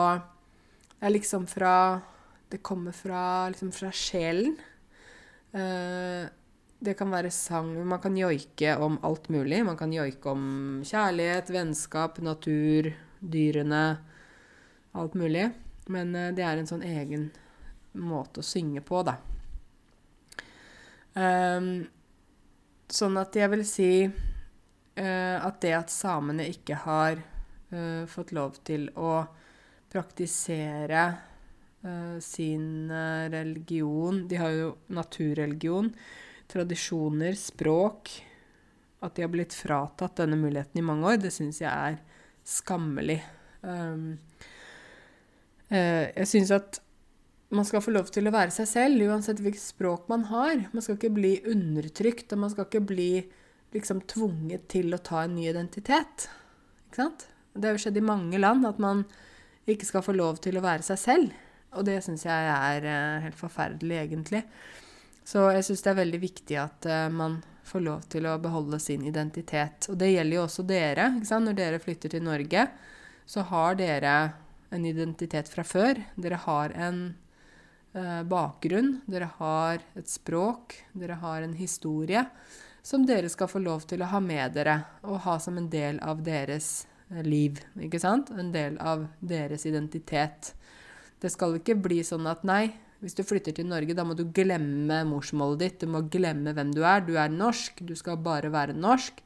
Det 1.00 1.08
er 1.08 1.16
liksom 1.18 1.48
fra 1.48 2.02
Det 2.50 2.62
kommer 2.62 2.92
fra, 2.92 3.50
liksom 3.50 3.72
fra 3.72 3.92
sjelen. 3.92 4.58
Uh, 5.54 6.28
det 6.82 6.96
kan 6.98 7.12
være 7.12 7.30
sang 7.32 7.74
Man 7.86 8.02
kan 8.02 8.18
joike 8.18 8.76
om 8.78 9.00
alt 9.04 9.30
mulig. 9.30 9.64
Man 9.66 9.78
kan 9.78 9.94
joike 9.94 10.30
om 10.30 10.82
kjærlighet, 10.84 11.50
vennskap, 11.50 12.20
natur, 12.20 12.92
dyrene 13.22 13.84
Alt 14.92 15.14
mulig. 15.16 15.46
Men 15.88 16.10
uh, 16.16 16.34
det 16.36 16.44
er 16.44 16.60
en 16.60 16.68
sånn 16.68 16.84
egen 16.84 17.30
måte 17.96 18.42
å 18.42 18.46
synge 18.46 18.84
på, 18.84 19.02
da. 19.08 19.16
Um, 21.12 21.88
sånn 22.92 23.18
at 23.20 23.36
jeg 23.36 23.52
vil 23.52 23.64
si 23.68 23.92
uh, 24.08 25.38
at 25.44 25.60
det 25.64 25.74
at 25.76 25.92
samene 25.92 26.48
ikke 26.52 26.78
har 26.86 27.20
uh, 27.20 28.04
fått 28.08 28.32
lov 28.36 28.62
til 28.68 28.88
å 28.96 29.18
praktisere 29.92 31.02
uh, 31.84 32.16
sin 32.24 32.88
religion 33.34 34.24
De 34.30 34.40
har 34.40 34.56
jo 34.56 34.70
naturreligion, 34.96 35.92
tradisjoner, 36.48 37.36
språk 37.36 38.14
At 39.04 39.18
de 39.18 39.26
har 39.26 39.34
blitt 39.34 39.58
fratatt 39.58 40.24
denne 40.24 40.40
muligheten 40.40 40.80
i 40.80 40.86
mange 40.86 41.12
år, 41.12 41.20
det 41.20 41.34
syns 41.36 41.60
jeg 41.60 41.72
er 41.72 42.00
skammelig. 42.48 43.20
Um, 43.62 44.16
jeg 45.72 46.28
syns 46.28 46.50
at 46.52 46.82
man 47.56 47.68
skal 47.68 47.84
få 47.84 47.92
lov 47.92 48.10
til 48.12 48.28
å 48.28 48.34
være 48.34 48.54
seg 48.56 48.68
selv, 48.70 49.04
uansett 49.12 49.40
hvilket 49.44 49.64
språk 49.64 50.08
man 50.12 50.26
har. 50.30 50.66
Man 50.72 50.84
skal 50.84 50.98
ikke 50.98 51.14
bli 51.16 51.34
undertrykt, 51.52 52.32
og 52.32 52.44
man 52.44 52.52
skal 52.54 52.68
ikke 52.68 52.84
bli 52.94 53.12
liksom 53.76 54.02
tvunget 54.08 54.68
til 54.72 54.92
å 54.96 55.02
ta 55.04 55.26
en 55.26 55.36
ny 55.36 55.48
identitet. 55.52 56.28
Ikke 56.88 57.04
sant? 57.04 57.28
Det 57.52 57.68
har 57.68 57.76
jo 57.76 57.84
skjedd 57.86 58.00
i 58.00 58.06
mange 58.08 58.40
land 58.40 58.68
at 58.68 58.80
man 58.80 59.04
ikke 59.70 59.88
skal 59.88 60.04
få 60.06 60.16
lov 60.16 60.40
til 60.44 60.58
å 60.58 60.64
være 60.64 60.86
seg 60.88 61.00
selv. 61.00 61.36
Og 61.76 61.86
det 61.88 62.00
syns 62.04 62.26
jeg 62.28 62.52
er 62.52 62.88
uh, 62.88 63.24
helt 63.24 63.40
forferdelig, 63.40 64.00
egentlig. 64.06 64.44
Så 65.28 65.46
jeg 65.56 65.68
syns 65.68 65.84
det 65.84 65.92
er 65.92 66.02
veldig 66.02 66.22
viktig 66.24 66.58
at 66.60 66.88
uh, 66.88 67.08
man 67.14 67.40
får 67.68 67.84
lov 67.86 68.06
til 68.12 68.28
å 68.28 68.38
beholde 68.42 68.80
sin 68.82 69.04
identitet. 69.08 69.90
Og 69.92 70.00
det 70.00 70.12
gjelder 70.12 70.38
jo 70.38 70.46
også 70.46 70.66
dere. 70.68 71.10
Ikke 71.18 71.30
sant? 71.30 71.48
Når 71.48 71.58
dere 71.58 71.82
flytter 71.84 72.14
til 72.14 72.26
Norge, 72.26 72.66
så 73.26 73.46
har 73.52 73.78
dere 73.80 74.16
en 74.72 74.88
identitet 74.88 75.52
fra 75.52 75.66
før. 75.68 76.00
Dere 76.16 76.40
har 76.46 76.74
en 76.76 77.04
eh, 77.94 78.22
bakgrunn, 78.28 79.00
dere 79.06 79.30
har 79.38 79.84
et 80.00 80.10
språk, 80.10 80.78
dere 80.98 81.20
har 81.22 81.46
en 81.46 81.56
historie 81.60 82.26
som 82.82 83.06
dere 83.06 83.30
skal 83.30 83.50
få 83.50 83.62
lov 83.62 83.86
til 83.90 84.02
å 84.02 84.10
ha 84.10 84.20
med 84.24 84.56
dere 84.58 84.80
og 85.06 85.22
ha 85.28 85.38
som 85.40 85.58
en 85.60 85.70
del 85.70 86.00
av 86.02 86.24
deres 86.26 86.88
eh, 87.12 87.22
liv. 87.26 87.62
Ikke 87.80 88.02
sant? 88.02 88.32
En 88.34 88.52
del 88.54 88.80
av 88.82 89.06
deres 89.20 89.68
identitet. 89.70 90.54
Det 91.22 91.30
skal 91.30 91.60
ikke 91.60 91.78
bli 91.78 92.02
sånn 92.06 92.26
at 92.32 92.46
nei, 92.48 92.72
hvis 93.02 93.18
du 93.18 93.24
flytter 93.26 93.56
til 93.58 93.68
Norge, 93.70 93.96
da 93.98 94.06
må 94.06 94.14
du 94.18 94.28
glemme 94.30 95.02
morsmålet 95.10 95.64
ditt. 95.64 95.82
Du 95.82 95.90
må 95.90 96.04
glemme 96.14 96.54
hvem 96.54 96.72
du 96.76 96.84
er. 96.86 97.02
Du 97.06 97.16
er 97.18 97.34
norsk. 97.34 97.82
Du 97.82 97.96
skal 97.98 98.22
bare 98.22 98.54
være 98.54 98.78
norsk. 98.78 99.20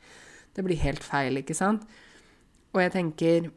Det 0.56 0.64
blir 0.64 0.80
helt 0.80 1.04
feil, 1.04 1.42
ikke 1.44 1.58
sant? 1.58 1.84
Og 2.72 2.82
jeg 2.82 2.96
tenker 2.96 3.52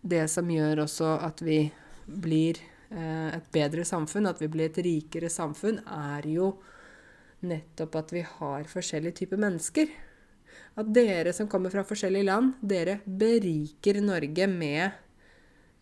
det 0.00 0.24
som 0.32 0.48
gjør 0.48 0.86
også 0.86 1.14
at 1.28 1.44
vi 1.44 1.62
blir 2.08 2.60
Eh, 2.90 3.34
et 3.36 3.50
bedre 3.54 3.84
samfunn, 3.86 4.26
at 4.26 4.40
vi 4.42 4.48
blir 4.50 4.66
et 4.66 4.78
rikere 4.82 5.30
samfunn, 5.30 5.78
er 5.86 6.26
jo 6.26 6.56
nettopp 7.46 8.00
at 8.00 8.14
vi 8.16 8.24
har 8.26 8.66
forskjellige 8.70 9.20
typer 9.22 9.38
mennesker. 9.40 9.92
At 10.80 10.90
dere 10.94 11.32
som 11.34 11.48
kommer 11.50 11.70
fra 11.70 11.84
forskjellige 11.86 12.26
land, 12.26 12.56
dere 12.62 12.98
beriker 13.06 14.00
Norge 14.02 14.48
med 14.50 14.98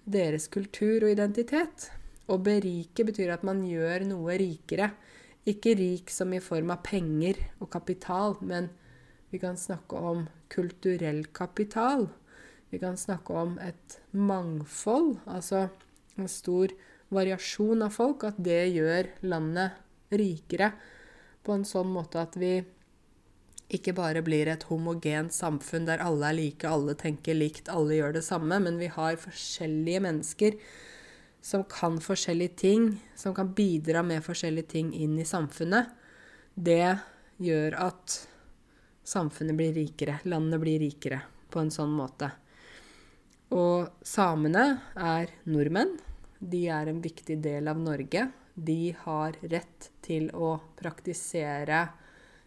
deres 0.04 0.48
kultur 0.52 1.06
og 1.06 1.14
identitet. 1.14 1.88
Å 2.28 2.36
berike 2.44 3.06
betyr 3.08 3.32
at 3.32 3.44
man 3.46 3.62
gjør 3.64 4.04
noe 4.08 4.36
rikere. 4.40 4.90
Ikke 5.48 5.72
rik 5.78 6.12
som 6.12 6.34
i 6.36 6.42
form 6.44 6.74
av 6.74 6.82
penger 6.84 7.40
og 7.58 7.70
kapital, 7.72 8.36
men 8.44 8.68
vi 9.32 9.40
kan 9.40 9.56
snakke 9.56 9.96
om 9.96 10.26
kulturell 10.52 11.24
kapital. 11.32 12.08
Vi 12.68 12.80
kan 12.80 12.96
snakke 13.00 13.32
om 13.32 13.56
et 13.64 13.98
mangfold, 14.12 15.16
altså 15.24 15.68
en 16.20 16.28
stor 16.28 16.72
variasjon 17.14 17.84
av 17.86 17.94
folk, 17.96 18.26
at 18.28 18.36
det 18.36 18.66
gjør 18.74 19.08
landet 19.24 19.78
rikere 20.12 20.74
på 21.44 21.56
en 21.56 21.64
sånn 21.68 21.88
måte 21.92 22.20
at 22.20 22.36
vi 22.36 22.58
ikke 23.72 23.92
bare 23.96 24.22
blir 24.24 24.48
et 24.48 24.64
homogent 24.68 25.32
samfunn 25.32 25.88
der 25.88 26.00
alle 26.00 26.30
er 26.30 26.36
like, 26.38 26.68
alle 26.68 26.94
tenker 26.96 27.36
likt, 27.36 27.68
alle 27.72 27.98
gjør 27.98 28.16
det 28.16 28.24
samme, 28.24 28.60
men 28.64 28.80
vi 28.80 28.88
har 28.92 29.20
forskjellige 29.20 30.04
mennesker 30.04 30.56
som 31.48 31.64
kan 31.64 31.96
forskjellige 32.00 32.56
ting, 32.60 32.90
som 33.16 33.34
kan 33.34 33.54
bidra 33.56 34.02
med 34.04 34.24
forskjellige 34.24 34.68
ting 34.74 34.90
inn 34.92 35.14
i 35.18 35.24
samfunnet. 35.24 35.86
Det 36.54 36.98
gjør 37.40 37.76
at 37.86 38.16
samfunnet 39.08 39.56
blir 39.56 39.72
rikere, 39.72 40.18
landet 40.28 40.60
blir 40.60 40.82
rikere 40.82 41.22
på 41.48 41.62
en 41.62 41.72
sånn 41.72 41.94
måte. 41.96 42.28
Og 43.56 43.88
samene 44.04 44.64
er 44.92 45.32
nordmenn, 45.48 45.94
de 46.38 46.66
er 46.68 46.90
en 46.90 47.00
viktig 47.00 47.38
del 47.40 47.70
av 47.72 47.80
Norge. 47.80 48.26
De 48.52 48.92
har 49.06 49.38
rett 49.48 49.88
til 50.04 50.28
å 50.36 50.58
praktisere 50.76 51.86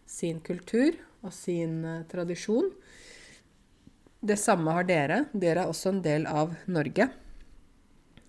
sin 0.06 0.38
kultur 0.46 0.94
og 1.24 1.34
sin 1.34 1.80
uh, 1.82 2.04
tradisjon. 2.06 2.70
Det 4.22 4.38
samme 4.38 4.78
har 4.78 4.86
dere. 4.86 5.24
Dere 5.34 5.64
er 5.64 5.74
også 5.74 5.90
en 5.90 6.02
del 6.06 6.30
av 6.30 6.54
Norge. 6.70 7.10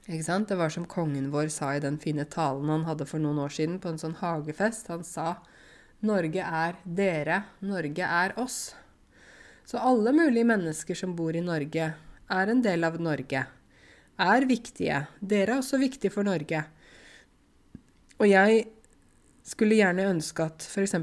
Ikke 0.09 0.25
sant? 0.25 0.49
Det 0.49 0.59
var 0.59 0.71
som 0.73 0.85
kongen 0.89 1.31
vår 1.31 1.47
sa 1.53 1.71
i 1.75 1.81
den 1.83 1.97
fine 2.01 2.25
talen 2.27 2.71
han 2.71 2.87
hadde 2.87 3.07
for 3.07 3.23
noen 3.23 3.39
år 3.45 3.53
siden 3.55 3.79
på 3.79 3.93
en 3.93 4.01
sånn 4.01 4.17
hagefest. 4.19 4.91
Han 4.91 5.05
sa 5.07 5.37
Norge 6.03 6.43
er 6.43 6.79
dere, 6.83 7.43
Norge 7.63 8.07
er 8.07 8.35
oss. 8.41 8.73
Så 9.63 9.79
alle 9.79 10.11
mulige 10.11 10.47
mennesker 10.47 10.97
som 10.99 11.15
bor 11.15 11.35
i 11.35 11.43
Norge, 11.43 11.93
er 12.33 12.49
en 12.49 12.63
del 12.63 12.83
av 12.83 12.97
Norge 12.99 13.45
er 14.23 14.45
viktige. 14.49 15.05
Dere 15.19 15.55
er 15.55 15.61
også 15.61 15.79
viktige 15.81 16.11
for 16.13 16.27
Norge. 16.27 16.63
Og 18.19 18.27
jeg 18.29 18.65
skulle 19.43 19.79
gjerne 19.79 20.09
ønske 20.11 20.45
at 20.45 20.65
f.eks. 20.67 20.95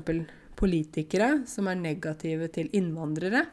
politikere 0.56 1.30
som 1.48 1.68
er 1.68 1.80
negative 1.80 2.48
til 2.52 2.70
innvandrere, 2.76 3.46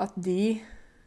at 0.00 0.12
de 0.16 0.60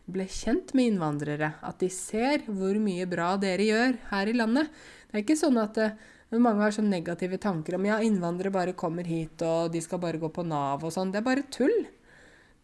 ble 0.09 0.25
kjent 0.27 0.73
med 0.75 0.91
innvandrere. 0.91 1.53
At 1.63 1.79
de 1.83 1.89
ser 1.93 2.43
hvor 2.47 2.77
mye 2.81 3.07
bra 3.09 3.33
dere 3.41 3.67
gjør 3.67 3.97
her 4.11 4.29
i 4.29 4.35
landet. 4.35 4.71
Det 5.07 5.19
er 5.19 5.23
ikke 5.23 5.39
sånn 5.39 5.59
at 5.61 5.79
eh, 5.79 5.95
mange 6.33 6.63
har 6.65 6.75
sånn 6.75 6.91
negative 6.91 7.39
tanker 7.41 7.77
om 7.77 7.87
ja, 7.87 7.99
innvandrere 8.03 8.53
bare 8.53 8.77
kommer 8.77 9.07
hit, 9.07 9.41
og 9.45 9.71
de 9.73 9.81
skal 9.83 10.01
bare 10.03 10.21
gå 10.21 10.29
på 10.33 10.45
Nav 10.47 10.83
og 10.83 10.93
sånn. 10.95 11.13
Det 11.13 11.21
er 11.21 11.27
bare 11.27 11.45
tull. 11.53 11.75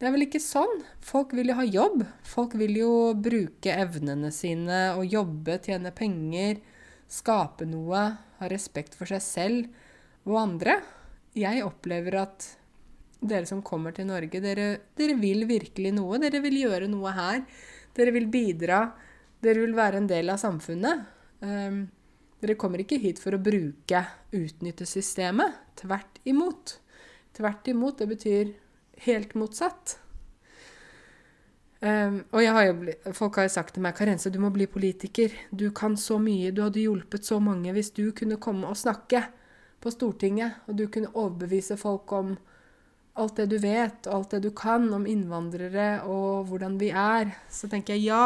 Det 0.00 0.08
er 0.08 0.14
vel 0.14 0.24
ikke 0.24 0.40
sånn. 0.40 0.80
Folk 1.04 1.34
vil 1.36 1.52
jo 1.52 1.58
ha 1.58 1.66
jobb. 1.68 2.04
Folk 2.24 2.56
vil 2.60 2.78
jo 2.80 2.92
bruke 3.16 3.74
evnene 3.74 4.32
sine 4.32 4.94
og 4.96 5.04
jobbe, 5.04 5.58
tjene 5.60 5.92
penger, 5.92 6.62
skape 7.10 7.66
noe, 7.68 8.06
ha 8.40 8.48
respekt 8.48 8.96
for 8.96 9.10
seg 9.10 9.20
selv 9.24 10.30
og 10.30 10.40
andre. 10.40 10.80
Jeg 11.36 11.62
opplever 11.66 12.16
at 12.22 12.48
dere 13.20 13.46
som 13.46 13.60
kommer 13.62 13.92
til 13.96 14.08
Norge, 14.08 14.40
dere, 14.40 14.66
dere 14.96 15.16
vil 15.20 15.44
virkelig 15.48 15.92
noe. 15.96 16.18
Dere 16.22 16.40
vil 16.44 16.56
gjøre 16.62 16.88
noe 16.90 17.12
her. 17.16 17.40
Dere 17.96 18.14
vil 18.16 18.28
bidra. 18.32 18.82
Dere 19.44 19.64
vil 19.64 19.76
være 19.76 20.00
en 20.00 20.08
del 20.10 20.32
av 20.32 20.40
samfunnet. 20.40 21.06
Um, 21.44 21.82
dere 22.40 22.56
kommer 22.60 22.80
ikke 22.80 23.00
hit 23.00 23.20
for 23.20 23.36
å 23.36 23.42
bruke, 23.42 24.04
utnytte 24.36 24.88
systemet. 24.88 25.58
Tvert 25.80 26.20
imot. 26.28 26.78
Tvert 27.36 27.68
imot. 27.72 28.00
Det 28.00 28.08
betyr 28.14 28.54
helt 29.06 29.36
motsatt. 29.36 29.98
Um, 31.80 32.22
og 32.36 32.44
har 32.44 32.66
jo, 32.68 32.94
folk 33.16 33.38
har 33.40 33.46
jo 33.48 33.52
sagt 33.54 33.72
til 33.76 33.84
meg 33.84 33.96
Karense, 33.96 34.28
du 34.32 34.36
må 34.40 34.50
bli 34.52 34.66
politiker. 34.68 35.32
Du 35.52 35.70
kan 35.76 35.96
så 35.96 36.18
mye. 36.20 36.52
Du 36.52 36.64
hadde 36.64 36.82
hjulpet 36.84 37.28
så 37.28 37.40
mange 37.40 37.72
hvis 37.76 37.92
du 37.96 38.10
kunne 38.16 38.40
komme 38.40 38.68
og 38.68 38.80
snakke 38.80 39.26
på 39.80 39.92
Stortinget, 39.92 40.60
og 40.68 40.76
du 40.76 40.86
kunne 40.92 41.12
overbevise 41.16 41.78
folk 41.80 42.12
om 42.12 42.34
alt 43.20 43.40
det 43.40 43.48
du 43.52 43.58
vet, 43.62 44.06
og 44.08 44.14
alt 44.14 44.36
det 44.36 44.42
du 44.46 44.50
kan 44.56 44.86
om 44.96 45.06
innvandrere 45.08 45.88
og 46.08 46.48
hvordan 46.50 46.78
vi 46.80 46.90
er, 46.90 47.34
så 47.52 47.68
tenker 47.70 47.96
jeg 47.96 48.10
ja. 48.10 48.24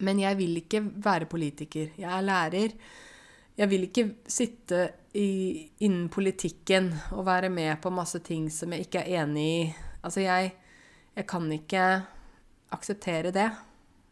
Men 0.00 0.20
jeg 0.22 0.38
vil 0.38 0.56
ikke 0.62 0.80
være 1.04 1.28
politiker. 1.30 1.90
Jeg 2.00 2.10
er 2.10 2.24
lærer. 2.24 2.74
Jeg 3.60 3.68
vil 3.68 3.84
ikke 3.88 4.06
sitte 4.30 4.86
i, 5.12 5.68
innen 5.84 6.08
politikken 6.12 6.88
og 7.12 7.26
være 7.26 7.50
med 7.52 7.80
på 7.82 7.92
masse 7.92 8.22
ting 8.24 8.46
som 8.52 8.72
jeg 8.72 8.86
ikke 8.86 9.02
er 9.02 9.24
enig 9.24 9.44
i. 9.44 9.60
Altså, 10.00 10.22
jeg, 10.24 10.54
jeg 11.16 11.26
kan 11.28 11.50
ikke 11.52 11.84
akseptere 12.72 13.34
det. 13.34 13.50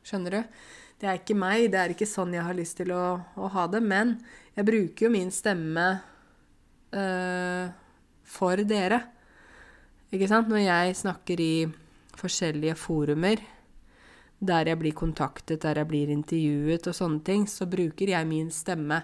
Skjønner 0.05 0.37
du? 0.37 0.61
Det 0.99 1.07
er 1.09 1.21
ikke 1.21 1.39
meg, 1.39 1.69
det 1.73 1.81
er 1.81 1.95
ikke 1.95 2.09
sånn 2.11 2.35
jeg 2.35 2.45
har 2.45 2.57
lyst 2.59 2.81
til 2.81 2.91
å, 2.93 3.05
å 3.39 3.51
ha 3.55 3.67
det. 3.71 3.81
Men 3.81 4.19
jeg 4.59 4.67
bruker 4.69 5.07
jo 5.07 5.15
min 5.15 5.31
stemme 5.33 5.87
øh, 6.93 7.71
for 8.29 8.65
dere. 8.69 9.01
Ikke 10.15 10.29
sant? 10.31 10.49
Når 10.49 10.63
jeg 10.65 10.97
snakker 11.03 11.41
i 11.41 11.55
forskjellige 12.19 12.77
forumer 12.79 13.43
der 14.39 14.71
jeg 14.71 14.79
blir 14.79 14.95
kontaktet, 14.95 15.65
der 15.65 15.81
jeg 15.81 15.89
blir 15.91 16.11
intervjuet 16.15 16.87
og 16.87 16.95
sånne 16.95 17.25
ting, 17.27 17.47
så 17.51 17.67
bruker 17.67 18.13
jeg 18.13 18.29
min 18.31 18.53
stemme 18.55 19.01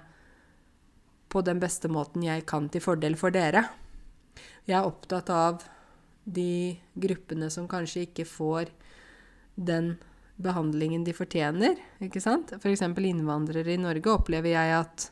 på 1.29 1.43
den 1.43 1.59
beste 1.59 1.91
måten 1.91 2.23
jeg 2.23 2.45
kan 2.47 2.69
til 2.71 2.85
fordel 2.85 3.17
for 3.19 3.35
dere. 3.35 3.65
Jeg 4.65 4.79
er 4.79 4.87
opptatt 4.87 5.33
av 5.35 5.65
de 6.25 6.77
gruppene 6.95 7.51
som 7.51 7.67
kanskje 7.69 8.07
ikke 8.07 8.29
får 8.29 8.71
den 9.55 9.97
behandlingen 10.41 11.03
de 11.07 11.15
fortjener. 11.15 11.77
ikke 12.01 12.23
sant? 12.23 12.55
F.eks. 12.55 12.83
innvandrere 12.83 13.75
i 13.75 13.83
Norge 13.83 14.15
opplever 14.15 14.55
jeg 14.55 14.79
at 14.79 15.11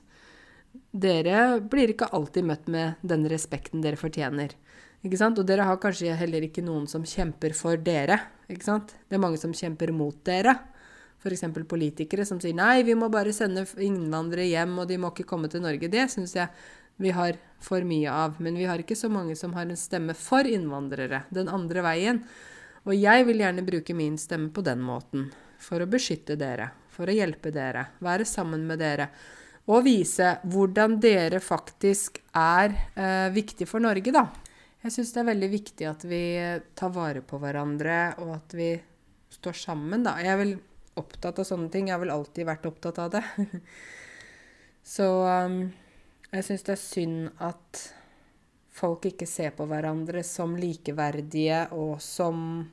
dere 0.92 1.60
blir 1.60 1.92
ikke 1.92 2.10
alltid 2.14 2.46
møtt 2.48 2.70
med 2.70 3.02
den 3.02 3.26
respekten 3.30 3.82
dere 3.84 3.98
fortjener. 4.00 4.54
Ikke 5.02 5.18
sant? 5.18 5.38
Og 5.38 5.46
dere 5.46 5.66
har 5.66 5.80
kanskje 5.82 6.14
heller 6.18 6.44
ikke 6.46 6.62
noen 6.64 6.86
som 6.90 7.02
kjemper 7.06 7.54
for 7.58 7.80
dere. 7.80 8.20
ikke 8.48 8.68
sant? 8.68 8.94
Det 9.08 9.18
er 9.18 9.22
mange 9.22 9.40
som 9.40 9.54
kjemper 9.54 9.90
mot 9.94 10.18
dere. 10.24 10.54
F.eks. 11.22 11.44
politikere 11.70 12.26
som 12.26 12.40
sier 12.42 12.54
nei, 12.54 12.82
vi 12.82 12.96
må 12.98 13.08
bare 13.10 13.34
sende 13.34 13.62
innvandrere 13.78 14.48
hjem, 14.48 14.78
og 14.82 14.88
de 14.90 14.98
må 14.98 15.12
ikke 15.12 15.26
komme 15.30 15.50
til 15.50 15.62
Norge. 15.62 15.90
Det 15.90 16.08
syns 16.10 16.34
jeg 16.34 16.50
vi 17.02 17.12
har 17.14 17.38
for 17.62 17.84
mye 17.86 18.10
av. 18.10 18.38
Men 18.42 18.58
vi 18.58 18.66
har 18.68 18.82
ikke 18.82 18.98
så 18.98 19.10
mange 19.10 19.36
som 19.38 19.54
har 19.56 19.66
en 19.66 19.78
stemme 19.78 20.14
for 20.18 20.46
innvandrere. 20.46 21.24
Den 21.34 21.50
andre 21.50 21.84
veien. 21.86 22.22
Og 22.86 22.94
jeg 22.98 23.26
vil 23.28 23.42
gjerne 23.42 23.66
bruke 23.66 23.94
min 23.94 24.18
stemme 24.18 24.50
på 24.54 24.64
den 24.66 24.82
måten. 24.82 25.30
For 25.62 25.82
å 25.82 25.90
beskytte 25.90 26.34
dere, 26.38 26.72
for 26.90 27.06
å 27.06 27.14
hjelpe 27.14 27.52
dere, 27.54 27.86
være 28.02 28.26
sammen 28.26 28.66
med 28.66 28.82
dere. 28.82 29.08
Og 29.70 29.84
vise 29.86 30.36
hvordan 30.50 30.98
dere 31.02 31.38
faktisk 31.38 32.18
er 32.34 32.74
eh, 32.98 33.28
viktig 33.34 33.68
for 33.70 33.82
Norge, 33.82 34.10
da. 34.10 34.26
Jeg 34.82 34.94
syns 34.96 35.12
det 35.14 35.20
er 35.22 35.30
veldig 35.30 35.48
viktig 35.52 35.86
at 35.86 36.04
vi 36.10 36.22
tar 36.74 36.90
vare 36.94 37.22
på 37.22 37.38
hverandre, 37.38 37.98
og 38.18 38.32
at 38.34 38.54
vi 38.58 38.72
står 39.30 39.54
sammen, 39.54 40.02
da. 40.02 40.16
Jeg 40.18 40.32
er 40.32 40.40
vel 40.40 40.54
opptatt 40.98 41.38
av 41.38 41.46
sånne 41.46 41.70
ting. 41.72 41.86
Jeg 41.88 41.96
har 41.96 42.02
vel 42.02 42.14
alltid 42.14 42.48
vært 42.48 42.66
opptatt 42.66 42.98
av 42.98 43.12
det. 43.14 43.22
Så 44.94 45.06
um, 45.22 45.60
jeg 46.32 46.46
syns 46.48 46.66
det 46.66 46.74
er 46.74 46.82
synd 46.82 47.30
at 47.44 47.82
folk 48.72 49.06
ikke 49.06 49.28
ser 49.28 49.54
på 49.54 49.68
hverandre 49.70 50.24
som 50.26 50.56
likeverdige 50.58 51.68
og 51.76 52.00
som 52.02 52.64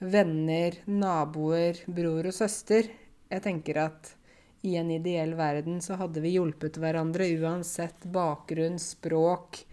venner, 0.00 0.78
naboer, 0.86 1.82
bror 1.90 2.30
og 2.30 2.36
søster. 2.36 2.86
Jeg 3.30 3.44
tenker 3.44 3.82
at 3.88 4.14
i 4.62 4.76
en 4.76 4.90
ideell 4.92 5.34
verden 5.38 5.80
så 5.82 5.96
hadde 6.00 6.22
vi 6.22 6.36
hjulpet 6.36 6.78
hverandre 6.80 7.26
uansett 7.40 8.06
bakgrunn, 8.12 8.78
språk, 8.80 9.64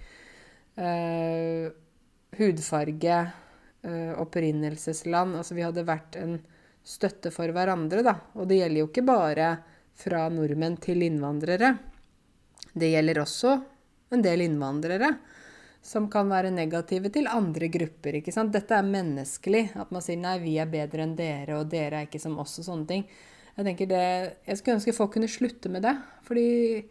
eh, 0.77 1.67
hudfarge, 2.37 3.17
eh, 3.83 4.13
opprinnelsesland. 4.21 5.37
Altså 5.39 5.57
vi 5.57 5.65
hadde 5.65 5.87
vært 5.87 6.19
en 6.21 6.37
støtte 6.87 7.31
for 7.35 7.51
hverandre, 7.51 8.03
da. 8.05 8.15
Og 8.37 8.47
det 8.49 8.61
gjelder 8.61 8.83
jo 8.83 8.89
ikke 8.91 9.07
bare 9.07 9.49
fra 9.97 10.27
nordmenn 10.31 10.77
til 10.81 11.03
innvandrere. 11.03 11.73
Det 12.77 12.91
gjelder 12.93 13.23
også 13.23 13.57
en 14.13 14.23
del 14.23 14.45
innvandrere 14.45 15.11
som 15.87 16.09
kan 16.11 16.27
være 16.29 16.51
negative 16.51 17.09
til 17.13 17.29
andre 17.31 17.69
grupper. 17.71 18.19
ikke 18.19 18.33
sant? 18.35 18.51
Dette 18.51 18.75
er 18.75 18.83
menneskelig. 18.83 19.71
At 19.75 19.91
man 19.91 20.01
sier 20.01 20.17
'nei, 20.17 20.37
vi 20.39 20.57
er 20.59 20.65
bedre 20.65 21.03
enn 21.03 21.15
dere', 21.15 21.59
og 21.59 21.69
'dere 21.69 22.01
er 22.01 22.07
ikke 22.07 22.19
som 22.19 22.37
oss', 22.37 22.59
og 22.59 22.65
sånne 22.65 22.87
ting. 22.87 23.05
Jeg 23.57 23.65
tenker 23.65 23.87
det, 23.87 24.37
jeg 24.45 24.57
skulle 24.57 24.75
ønske 24.77 24.93
folk 24.93 25.13
kunne 25.13 25.27
slutte 25.27 25.69
med 25.69 25.81
det. 25.81 25.95
Fordi 26.23 26.85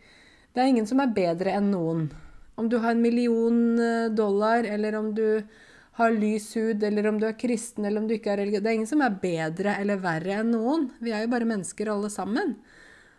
det 0.54 0.62
er 0.62 0.66
ingen 0.66 0.86
som 0.86 1.00
er 1.00 1.12
bedre 1.12 1.52
enn 1.52 1.70
noen. 1.70 2.10
Om 2.56 2.68
du 2.72 2.78
har 2.80 2.94
en 2.94 3.02
million 3.04 3.78
eh, 3.78 4.08
dollar, 4.16 4.64
eller 4.64 4.96
om 4.96 5.12
du 5.14 5.42
har 5.96 6.12
lys 6.12 6.50
hud, 6.56 6.82
eller 6.84 7.06
om 7.08 7.20
du 7.20 7.26
er 7.28 7.36
kristen, 7.40 7.84
eller 7.84 8.02
om 8.02 8.08
du 8.08 8.16
ikke 8.16 8.34
er 8.34 8.42
religiøs 8.42 8.64
Det 8.64 8.70
er 8.70 8.78
ingen 8.78 8.90
som 8.90 9.04
er 9.04 9.20
bedre 9.20 9.76
eller 9.80 10.00
verre 10.00 10.40
enn 10.42 10.50
noen. 10.52 10.90
Vi 11.00 11.12
er 11.12 11.24
jo 11.24 11.32
bare 11.32 11.48
mennesker 11.48 11.88
alle 11.92 12.10
sammen. 12.12 12.56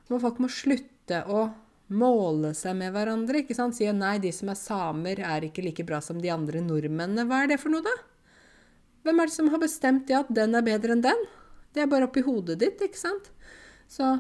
Men 0.07 0.21
folk 0.21 0.41
må 0.41 0.49
slutte 0.51 1.23
å 1.25 1.47
måle 1.87 2.51
seg 2.57 2.75
med 2.77 2.93
hverandre. 2.93 3.41
ikke 3.41 3.57
sant? 3.57 3.77
Sier 3.77 3.95
nei, 3.97 4.17
de 4.21 4.31
som 4.35 4.51
er 4.51 4.59
samer, 4.59 5.21
er 5.23 5.47
ikke 5.47 5.65
like 5.65 5.85
bra 5.87 6.01
som 6.03 6.21
de 6.21 6.31
andre 6.33 6.61
nordmennene. 6.61 7.25
Hva 7.27 7.43
er 7.43 7.53
det 7.53 7.59
for 7.61 7.73
noe, 7.73 7.85
da? 7.85 7.95
Hvem 9.07 9.21
er 9.21 9.29
det 9.29 9.37
som 9.37 9.49
har 9.53 9.61
bestemt 9.63 10.07
det 10.09 10.17
at 10.19 10.31
den 10.35 10.55
er 10.57 10.65
bedre 10.65 10.93
enn 10.93 11.05
den? 11.05 11.27
Det 11.73 11.83
er 11.83 11.91
bare 11.91 12.09
oppi 12.09 12.23
hodet 12.25 12.59
ditt, 12.61 12.81
ikke 12.83 12.99
sant? 12.99 13.31
Så 13.87 14.17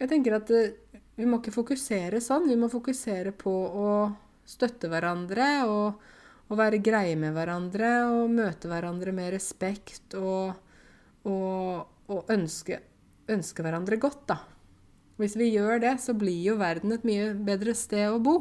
jeg 0.00 0.10
tenker 0.10 0.36
at 0.38 0.50
uh, 0.54 1.00
vi 1.18 1.26
må 1.26 1.40
ikke 1.40 1.54
fokusere 1.54 2.20
sånn. 2.22 2.48
Vi 2.50 2.58
må 2.58 2.70
fokusere 2.70 3.34
på 3.36 3.52
å 3.52 3.88
støtte 4.48 4.90
hverandre 4.92 5.48
og, 5.68 6.00
og 6.50 6.58
være 6.60 6.82
greie 6.84 7.16
med 7.18 7.34
hverandre 7.36 7.92
og 8.12 8.32
møte 8.32 8.70
hverandre 8.70 9.14
med 9.16 9.32
respekt 9.34 10.16
og, 10.20 10.54
og, 11.28 11.86
og 12.12 12.32
ønske, 12.34 12.80
ønske 13.32 13.64
hverandre 13.64 14.00
godt, 14.02 14.26
da. 14.30 14.40
Hvis 15.20 15.36
vi 15.38 15.52
gjør 15.52 15.78
det, 15.84 15.96
så 16.02 16.14
blir 16.18 16.40
jo 16.42 16.56
verden 16.58 16.96
et 16.96 17.04
mye 17.06 17.30
bedre 17.46 17.74
sted 17.78 18.08
å 18.10 18.22
bo. 18.22 18.38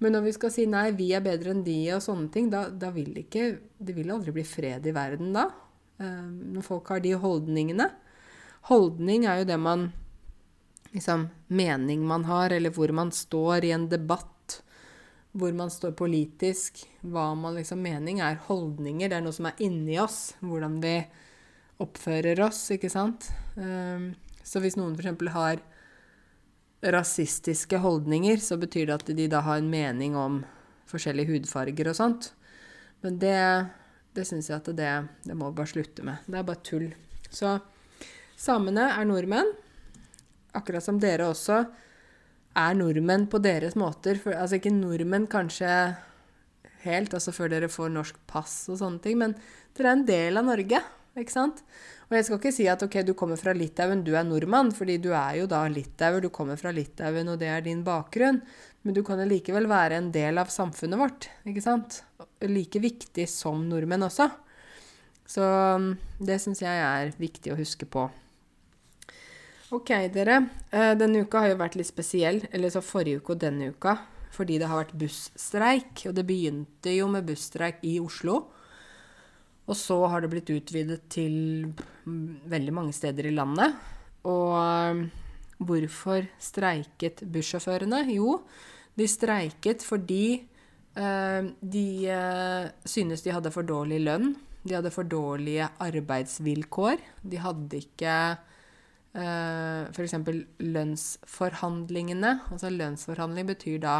Men 0.00 0.16
når 0.16 0.26
vi 0.26 0.32
skal 0.36 0.52
si 0.52 0.64
nei, 0.68 0.90
vi 0.96 1.10
er 1.16 1.24
bedre 1.24 1.52
enn 1.52 1.62
de 1.64 1.76
og 1.96 2.02
sånne 2.04 2.30
ting, 2.32 2.48
da, 2.52 2.66
da 2.68 2.90
vil 2.92 3.14
det 3.14 3.26
ikke 3.26 3.46
Det 3.78 3.94
vil 3.96 4.12
aldri 4.12 4.34
bli 4.36 4.44
fred 4.44 4.86
i 4.88 4.94
verden 4.96 5.32
da. 5.36 5.46
Eh, 6.00 6.26
når 6.56 6.64
folk 6.64 6.88
har 6.92 7.00
de 7.04 7.14
holdningene. 7.20 7.88
Holdning 8.68 9.24
er 9.28 9.42
jo 9.42 9.48
det 9.52 9.60
man 9.60 9.90
Liksom 10.96 11.26
mening 11.52 12.06
man 12.08 12.22
har, 12.24 12.54
eller 12.54 12.72
hvor 12.72 12.88
man 12.94 13.10
står 13.12 13.66
i 13.66 13.72
en 13.74 13.88
debatt. 13.90 14.30
Hvor 15.36 15.52
man 15.56 15.70
står 15.72 15.92
politisk. 15.98 16.82
Hva 17.04 17.28
man 17.36 17.58
liksom 17.58 17.82
Mening 17.84 18.22
er 18.24 18.40
holdninger. 18.48 19.10
Det 19.10 19.18
er 19.18 19.24
noe 19.24 19.36
som 19.36 19.48
er 19.50 19.62
inni 19.64 19.98
oss. 20.00 20.34
Hvordan 20.40 20.80
vi 20.84 20.98
oppfører 21.82 22.40
oss, 22.46 22.62
ikke 22.72 22.90
sant. 22.92 23.28
Eh, 23.60 24.12
så 24.46 24.62
hvis 24.62 24.78
noen 24.78 24.96
f.eks. 24.96 25.32
har 25.34 25.60
rasistiske 26.96 27.80
holdninger, 27.82 28.40
så 28.40 28.56
betyr 28.60 28.88
det 28.88 28.96
at 28.96 29.12
de 29.18 29.28
da 29.30 29.42
har 29.44 29.60
en 29.60 29.70
mening 29.70 30.16
om 30.16 30.42
forskjellige 30.90 31.32
hudfarger 31.32 31.90
og 31.90 31.98
sånt. 31.98 32.30
Men 33.04 33.18
det, 33.20 33.38
det 34.16 34.26
syns 34.28 34.50
jeg 34.50 34.60
at 34.60 34.70
det, 34.76 34.92
det 35.26 35.36
må 35.36 35.50
vi 35.50 35.58
bare 35.60 35.72
slutte 35.72 36.04
med. 36.06 36.26
Det 36.26 36.38
er 36.38 36.46
bare 36.46 36.64
tull. 36.66 36.86
Så 37.28 37.56
samene 38.38 38.90
er 38.94 39.08
nordmenn, 39.08 39.50
akkurat 40.56 40.84
som 40.84 41.00
dere 41.02 41.28
også 41.32 41.64
er 42.56 42.76
nordmenn 42.78 43.26
på 43.30 43.40
deres 43.44 43.76
måter. 43.78 44.18
For, 44.22 44.36
altså 44.36 44.58
ikke 44.58 44.74
nordmenn 44.74 45.28
kanskje 45.30 45.70
helt, 46.86 47.14
altså 47.16 47.34
før 47.34 47.52
dere 47.52 47.70
får 47.72 47.92
norsk 47.92 48.18
pass 48.30 48.64
og 48.70 48.80
sånne 48.80 49.02
ting, 49.04 49.18
men 49.20 49.34
dere 49.76 49.90
er 49.90 49.98
en 49.98 50.06
del 50.08 50.40
av 50.40 50.48
Norge, 50.48 50.80
ikke 51.16 51.32
sant? 51.32 51.62
Og 52.06 52.14
jeg 52.14 52.26
skal 52.28 52.38
ikke 52.38 52.54
si 52.54 52.68
at 52.70 52.82
ok, 52.86 53.00
du 53.02 53.14
kommer 53.18 53.38
fra 53.40 53.54
Litauen, 53.56 54.04
du 54.06 54.12
er 54.14 54.26
nordmann, 54.26 54.70
fordi 54.74 54.98
du 55.02 55.10
er 55.16 55.40
jo 55.40 55.48
da 55.50 55.64
litauer, 55.70 56.22
du 56.22 56.30
kommer 56.30 56.58
fra 56.60 56.70
Litauen, 56.74 57.32
og 57.32 57.40
det 57.40 57.48
er 57.50 57.64
din 57.66 57.82
bakgrunn. 57.86 58.38
Men 58.86 58.94
du 58.94 59.02
kan 59.02 59.18
likevel 59.26 59.66
være 59.66 59.98
en 59.98 60.12
del 60.14 60.38
av 60.38 60.52
samfunnet 60.54 61.00
vårt, 61.00 61.26
ikke 61.48 61.64
sant? 61.64 62.04
Like 62.46 62.78
viktig 62.78 63.26
som 63.26 63.64
nordmenn 63.66 64.06
også. 64.06 64.28
Så 65.26 65.42
det 66.22 66.38
syns 66.38 66.62
jeg 66.62 66.84
er 66.84 67.10
viktig 67.18 67.50
å 67.50 67.58
huske 67.58 67.88
på. 67.90 68.06
Ok, 69.74 69.90
dere. 70.14 70.44
Eh, 70.70 70.92
denne 70.94 71.24
uka 71.26 71.40
har 71.42 71.50
jo 71.50 71.58
vært 71.58 71.74
litt 71.74 71.88
spesiell. 71.88 72.44
Eller 72.54 72.70
så 72.70 72.84
forrige 72.84 73.18
uke 73.18 73.34
og 73.34 73.40
denne 73.42 73.72
uka. 73.74 73.96
Fordi 74.30 74.60
det 74.62 74.68
har 74.70 74.84
vært 74.84 74.94
busstreik. 75.00 76.04
Og 76.06 76.14
det 76.14 76.26
begynte 76.28 76.94
jo 76.94 77.08
med 77.10 77.26
busstreik 77.26 77.82
i 77.82 77.96
Oslo. 77.98 78.44
Og 79.66 79.74
så 79.74 79.98
har 80.06 80.22
det 80.22 80.30
blitt 80.30 80.52
utvidet 80.54 81.08
til 81.10 81.66
veldig 82.06 82.74
mange 82.78 82.94
steder 82.94 83.26
i 83.26 83.34
landet. 83.34 83.74
Og 84.30 84.54
um, 84.54 85.04
hvorfor 85.58 86.28
streiket 86.38 87.24
bussjåførene? 87.26 88.04
Jo, 88.14 88.38
de 88.94 89.10
streiket 89.10 89.82
fordi 89.82 90.46
uh, 90.94 91.42
de 91.58 91.88
uh, 92.06 92.70
synes 92.86 93.26
de 93.26 93.34
hadde 93.34 93.50
for 93.50 93.66
dårlig 93.66 94.04
lønn. 94.06 94.36
De 94.62 94.78
hadde 94.78 94.94
for 94.94 95.10
dårlige 95.10 95.66
arbeidsvilkår. 95.82 97.02
De 97.26 97.42
hadde 97.42 97.82
ikke 97.82 98.14
uh, 99.16 99.88
f.eks. 99.90 100.14
lønnsforhandlingene. 100.62 102.32
Altså 102.52 102.70
lønnsforhandling 102.72 103.50
betyr 103.50 103.82
da 103.82 103.98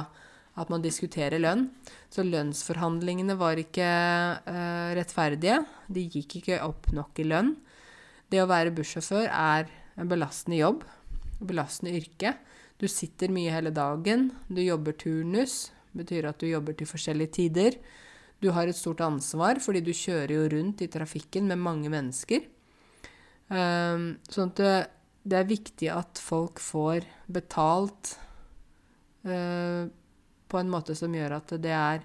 at 0.57 0.71
man 0.73 0.85
diskuterer 0.85 1.41
lønn. 1.41 1.67
Så 2.13 2.25
lønnsforhandlingene 2.25 3.37
var 3.41 3.61
ikke 3.61 3.89
uh, 4.47 4.91
rettferdige. 4.97 5.61
De 5.93 6.07
gikk 6.09 6.39
ikke 6.41 6.63
opp 6.65 6.91
nok 6.97 7.21
i 7.21 7.29
lønn. 7.29 7.55
Det 8.33 8.41
å 8.43 8.49
være 8.51 8.75
bussjåfør 8.75 9.29
er 9.29 9.69
en 9.97 10.09
belastende 10.11 10.59
jobb, 10.59 10.83
en 11.41 11.51
belastende 11.51 11.95
yrke. 11.99 12.35
Du 12.81 12.89
sitter 12.91 13.33
mye 13.33 13.53
hele 13.55 13.73
dagen, 13.73 14.31
du 14.53 14.61
jobber 14.61 14.97
turnus, 14.99 15.71
betyr 15.97 16.29
at 16.29 16.41
du 16.43 16.49
jobber 16.51 16.77
til 16.77 16.89
forskjellige 16.91 17.37
tider. 17.39 17.79
Du 18.43 18.51
har 18.53 18.69
et 18.69 18.77
stort 18.77 19.01
ansvar 19.05 19.63
fordi 19.65 19.81
du 19.85 19.95
kjører 19.97 20.35
jo 20.35 20.49
rundt 20.53 20.83
i 20.85 20.91
trafikken 20.93 21.49
med 21.49 21.63
mange 21.63 21.93
mennesker. 21.93 22.45
Um, 23.47 24.17
sånn 24.27 24.51
at 24.59 24.96
det, 25.27 25.39
er 25.39 25.49
viktig 25.51 25.91
at 25.93 26.21
folk 26.23 26.63
får 26.63 27.07
betalt 27.27 28.15
uh, 29.27 29.89
på 30.47 30.61
en 30.61 30.71
måte 30.71 30.95
som 30.99 31.15
gjør 31.15 31.39
at 31.41 31.57
det 31.63 31.75
er 31.75 32.05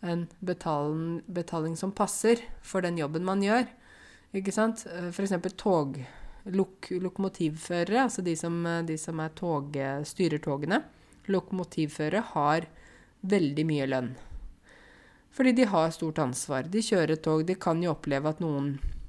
en 0.00 0.24
betaling, 0.40 1.20
betaling 1.28 1.76
som 1.76 1.92
passer 1.92 2.40
for 2.64 2.80
den 2.84 2.96
jobben 2.96 3.26
man 3.26 3.44
gjør. 3.44 3.68
Ikke 4.32 4.54
sant? 4.54 4.86
F.eks. 5.10 5.36
tog. 5.60 6.00
Lok 6.50 6.88
lokomotivførere, 7.04 8.06
altså 8.06 8.24
de 8.24 8.32
som, 8.38 8.62
de 8.88 8.96
som 8.96 9.20
tog, 9.36 9.76
styrer 10.08 10.40
togene. 10.40 10.80
Lokomotivførere 11.28 12.22
har 12.32 12.64
veldig 13.20 13.66
mye 13.68 13.88
lønn. 13.90 14.14
Fordi 15.30 15.52
de 15.52 15.64
har 15.64 15.90
stort 15.94 16.18
ansvar. 16.18 16.62
De 16.62 16.82
kjører 16.82 17.20
tog. 17.22 17.44
De 17.46 17.54
kan 17.54 17.82
jo 17.82 17.92
oppleve 17.92 18.32
at 18.32 18.40
noen 18.42 18.72
eh, 18.78 18.99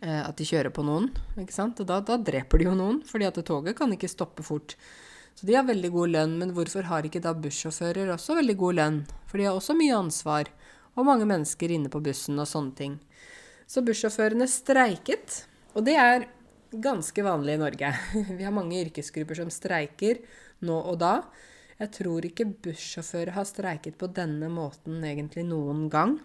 At 0.00 0.38
de 0.38 0.46
kjører 0.46 0.70
på 0.72 0.84
noen. 0.86 1.10
ikke 1.40 1.54
sant? 1.54 1.80
Og 1.82 1.88
da, 1.88 1.98
da, 2.04 2.16
dreper 2.16 2.60
de 2.60 2.68
jo 2.68 2.74
noen, 2.78 3.00
fordi 3.04 3.26
at 3.26 3.40
toget 3.44 3.76
kan 3.76 3.90
ikke 3.92 4.08
stoppe 4.08 4.44
fort. 4.46 4.76
Så 5.34 5.48
de 5.48 5.56
har 5.56 5.66
veldig 5.66 5.90
god 5.92 6.12
lønn. 6.14 6.38
Men 6.40 6.54
hvorfor 6.56 6.86
har 6.88 7.06
ikke 7.06 7.22
da 7.24 7.34
bussjåfører 7.34 8.12
også 8.14 8.38
veldig 8.38 8.56
god 8.60 8.78
lønn? 8.78 8.98
For 9.28 9.40
de 9.40 9.48
har 9.48 9.58
også 9.58 9.76
mye 9.78 9.98
ansvar. 9.98 10.50
Og 10.96 11.06
mange 11.06 11.28
mennesker 11.28 11.72
inne 11.74 11.90
på 11.92 12.02
bussen 12.04 12.38
og 12.40 12.48
sånne 12.50 12.76
ting. 12.78 12.98
Så 13.70 13.84
bussjåførene 13.86 14.48
streiket. 14.50 15.44
Og 15.74 15.84
det 15.86 15.96
er 16.00 16.26
ganske 16.70 17.24
vanlig 17.24 17.56
i 17.56 17.62
Norge. 17.64 17.92
Vi 18.38 18.44
har 18.46 18.54
mange 18.54 18.80
yrkesgrupper 18.84 19.42
som 19.42 19.52
streiker 19.54 20.22
nå 20.66 20.76
og 20.76 20.98
da. 21.02 21.14
Jeg 21.80 21.94
tror 21.96 22.26
ikke 22.26 22.50
bussjåfører 22.66 23.32
har 23.32 23.46
streiket 23.48 23.96
på 24.00 24.10
denne 24.12 24.50
måten 24.52 25.00
egentlig 25.06 25.46
noen 25.48 25.86
gang. 25.92 26.18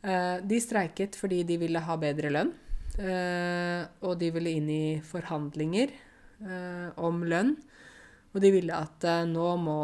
Eh, 0.00 0.36
de 0.48 0.60
streiket 0.62 1.16
fordi 1.18 1.42
de 1.44 1.58
ville 1.60 1.82
ha 1.84 1.96
bedre 2.00 2.32
lønn. 2.32 2.52
Eh, 3.00 3.82
og 4.04 4.16
de 4.20 4.30
ville 4.34 4.54
inn 4.56 4.70
i 4.72 4.84
forhandlinger 5.04 5.92
eh, 5.92 6.88
om 7.00 7.20
lønn. 7.28 7.54
Og 8.30 8.40
de 8.42 8.52
ville 8.54 8.76
at 8.76 9.04
nå 9.26 9.50
må 9.60 9.80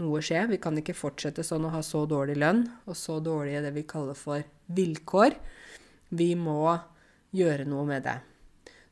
noe 0.00 0.22
skje. 0.24 0.46
Vi 0.48 0.58
kan 0.62 0.78
ikke 0.80 0.96
fortsette 0.96 1.44
sånn 1.44 1.66
å 1.68 1.74
ha 1.74 1.82
så 1.84 2.06
dårlig 2.08 2.38
lønn 2.40 2.64
og 2.88 2.96
så 2.96 3.18
dårlige 3.20 3.66
det 3.66 3.74
vi 3.76 3.84
kaller 3.88 4.16
for 4.16 4.44
vilkår. 4.72 5.36
Vi 6.16 6.32
må 6.40 6.72
gjøre 7.36 7.68
noe 7.68 7.84
med 7.88 8.06
det. 8.08 8.16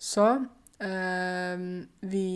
Så 0.00 0.26
vi 0.80 2.26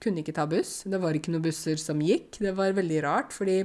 kunne 0.00 0.20
ikke 0.20 0.36
ta 0.36 0.44
buss. 0.48 0.82
Det 0.88 1.00
var 1.00 1.16
ikke 1.16 1.32
noen 1.32 1.44
busser 1.44 1.80
som 1.80 2.00
gikk. 2.04 2.36
Det 2.44 2.52
var 2.56 2.76
veldig 2.76 3.00
rart, 3.04 3.32
fordi 3.32 3.62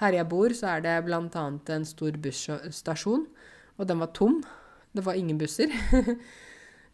her 0.00 0.16
jeg 0.18 0.28
bor, 0.30 0.52
så 0.56 0.76
er 0.76 0.84
det 0.84 0.96
bl.a. 1.06 1.44
en 1.74 1.86
stor 1.88 2.18
busstasjon, 2.22 3.26
og 3.76 3.88
den 3.88 4.02
var 4.02 4.12
tom. 4.16 4.42
Det 4.92 5.04
var 5.06 5.18
ingen 5.18 5.38
busser. 5.40 5.72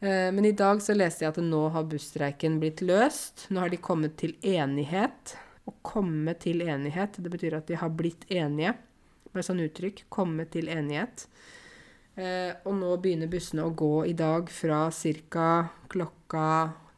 Eh, 0.03 0.33
men 0.35 0.43
i 0.43 0.51
dag 0.51 0.81
så 0.83 0.97
leste 0.97 1.23
jeg 1.23 1.31
at 1.31 1.37
nå 1.47 1.61
har 1.71 1.85
busstreiken 1.87 2.57
blitt 2.59 2.81
løst. 2.83 3.45
Nå 3.55 3.61
har 3.63 3.71
de 3.71 3.79
kommet 3.79 4.17
til 4.19 4.33
enighet. 4.43 5.37
Å 5.63 5.75
komme 5.87 6.35
til 6.43 6.65
enighet, 6.65 7.21
det 7.23 7.31
betyr 7.31 7.55
at 7.61 7.69
de 7.71 7.79
har 7.79 7.93
blitt 7.95 8.27
enige. 8.27 8.73
Bare 9.31 9.47
sånn 9.47 9.63
uttrykk. 9.63 10.03
Komme 10.11 10.49
til 10.51 10.73
enighet. 10.75 11.29
Eh, 12.19 12.51
og 12.67 12.75
nå 12.81 12.91
begynner 12.99 13.31
bussene 13.31 13.63
å 13.63 13.71
gå 13.71 13.93
i 14.11 14.17
dag 14.19 14.51
fra 14.51 14.89
ca. 14.91 15.49
klokka 15.95 16.49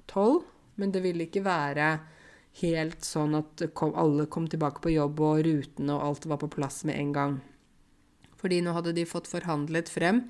tolv 0.09 0.49
men 0.75 0.93
det 0.95 1.03
ville 1.05 1.29
ikke 1.29 1.45
være 1.45 1.89
helt 2.61 3.05
sånn 3.05 3.35
at 3.39 3.65
kom, 3.75 3.95
alle 3.99 4.29
kom 4.31 4.47
tilbake 4.51 4.83
på 4.85 4.95
jobb, 4.95 5.21
og 5.21 5.45
rutene 5.47 5.97
og 5.97 6.09
alt 6.09 6.27
var 6.31 6.41
på 6.43 6.51
plass 6.53 6.83
med 6.89 6.99
en 7.01 7.15
gang. 7.15 7.39
Fordi 8.41 8.61
nå 8.63 8.75
hadde 8.77 8.93
de 8.95 9.07
fått 9.09 9.31
forhandlet 9.31 9.89
frem. 9.91 10.27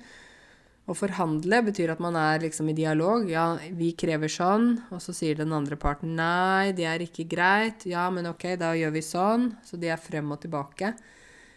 Å 0.85 0.93
forhandle 0.93 1.63
betyr 1.65 1.91
at 1.95 2.01
man 2.03 2.15
er 2.19 2.43
liksom 2.43 2.69
i 2.69 2.77
dialog. 2.77 3.25
Ja, 3.29 3.55
vi 3.73 3.89
krever 3.97 4.29
sånn. 4.29 4.75
Og 4.93 5.01
så 5.01 5.15
sier 5.17 5.37
den 5.37 5.53
andre 5.55 5.77
parten 5.81 6.13
nei, 6.17 6.71
det 6.77 6.85
er 6.85 7.01
ikke 7.01 7.25
greit. 7.29 7.87
Ja, 7.89 8.05
men 8.13 8.29
ok, 8.29 8.51
da 8.61 8.71
gjør 8.77 8.93
vi 8.93 9.03
sånn. 9.03 9.49
Så 9.65 9.81
de 9.81 9.89
er 9.89 10.01
frem 10.01 10.29
og 10.31 10.43
tilbake. 10.45 10.93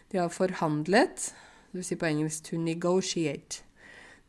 De 0.09 0.19
har 0.19 0.33
forhandlet. 0.33 1.29
Det 1.69 1.77
vil 1.77 1.85
si 1.85 1.99
på 2.01 2.09
engelsk 2.09 2.49
to 2.49 2.59
negotiate. 2.61 3.61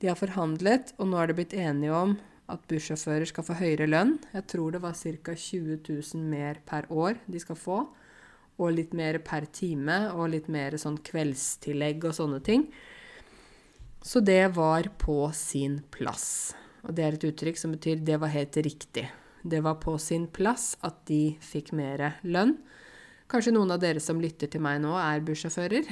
De 0.00 0.08
har 0.12 0.20
forhandlet, 0.20 0.92
og 1.00 1.08
nå 1.08 1.18
er 1.20 1.30
de 1.30 1.38
blitt 1.40 1.56
enige 1.56 1.96
om 1.96 2.14
at 2.50 2.66
bussjåfører 2.70 3.28
skal 3.30 3.46
få 3.46 3.56
høyere 3.60 3.88
lønn. 3.88 4.16
Jeg 4.34 4.46
tror 4.50 4.74
det 4.74 4.82
var 4.82 4.96
ca. 4.98 5.34
20 5.34 5.80
000 5.86 6.30
mer 6.30 6.60
per 6.66 6.88
år 6.90 7.20
de 7.30 7.42
skal 7.42 7.58
få. 7.58 7.80
Og 8.60 8.74
litt 8.76 8.92
mer 8.96 9.20
per 9.24 9.46
time, 9.48 10.10
og 10.12 10.32
litt 10.34 10.50
mer 10.52 10.76
sånn 10.76 10.98
kveldstillegg 11.00 12.04
og 12.04 12.16
sånne 12.18 12.40
ting. 12.44 12.66
Så 14.04 14.20
det 14.24 14.52
var 14.56 14.90
på 15.00 15.30
sin 15.36 15.80
plass. 15.92 16.52
Og 16.84 16.94
det 16.96 17.04
er 17.04 17.16
et 17.16 17.26
uttrykk 17.30 17.60
som 17.60 17.72
betyr 17.74 18.02
det 18.04 18.18
var 18.20 18.32
helt 18.32 18.56
riktig. 18.56 19.06
Det 19.42 19.60
var 19.64 19.78
på 19.80 19.96
sin 20.00 20.26
plass 20.28 20.74
at 20.84 21.00
de 21.08 21.36
fikk 21.44 21.72
mer 21.76 22.18
lønn. 22.22 22.58
Kanskje 23.30 23.54
noen 23.54 23.72
av 23.72 23.80
dere 23.80 24.02
som 24.02 24.20
lytter 24.20 24.50
til 24.50 24.62
meg 24.64 24.80
nå, 24.82 24.92
er 24.98 25.22
bussjåfører. 25.24 25.86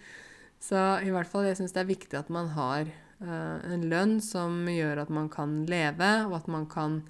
Så 0.66 0.80
i 1.04 1.12
hvert 1.12 1.30
fall, 1.30 1.46
jeg 1.48 1.58
syns 1.58 1.74
det 1.74 1.82
er 1.82 1.90
viktig 1.90 2.18
at 2.18 2.30
man 2.32 2.50
har 2.54 2.90
en 3.24 3.84
lønn 3.90 4.18
som 4.24 4.64
gjør 4.68 5.04
at 5.04 5.10
man 5.12 5.28
kan 5.32 5.62
leve, 5.70 6.10
og 6.28 6.38
at 6.42 6.50
man 6.50 6.66
kan 6.70 7.02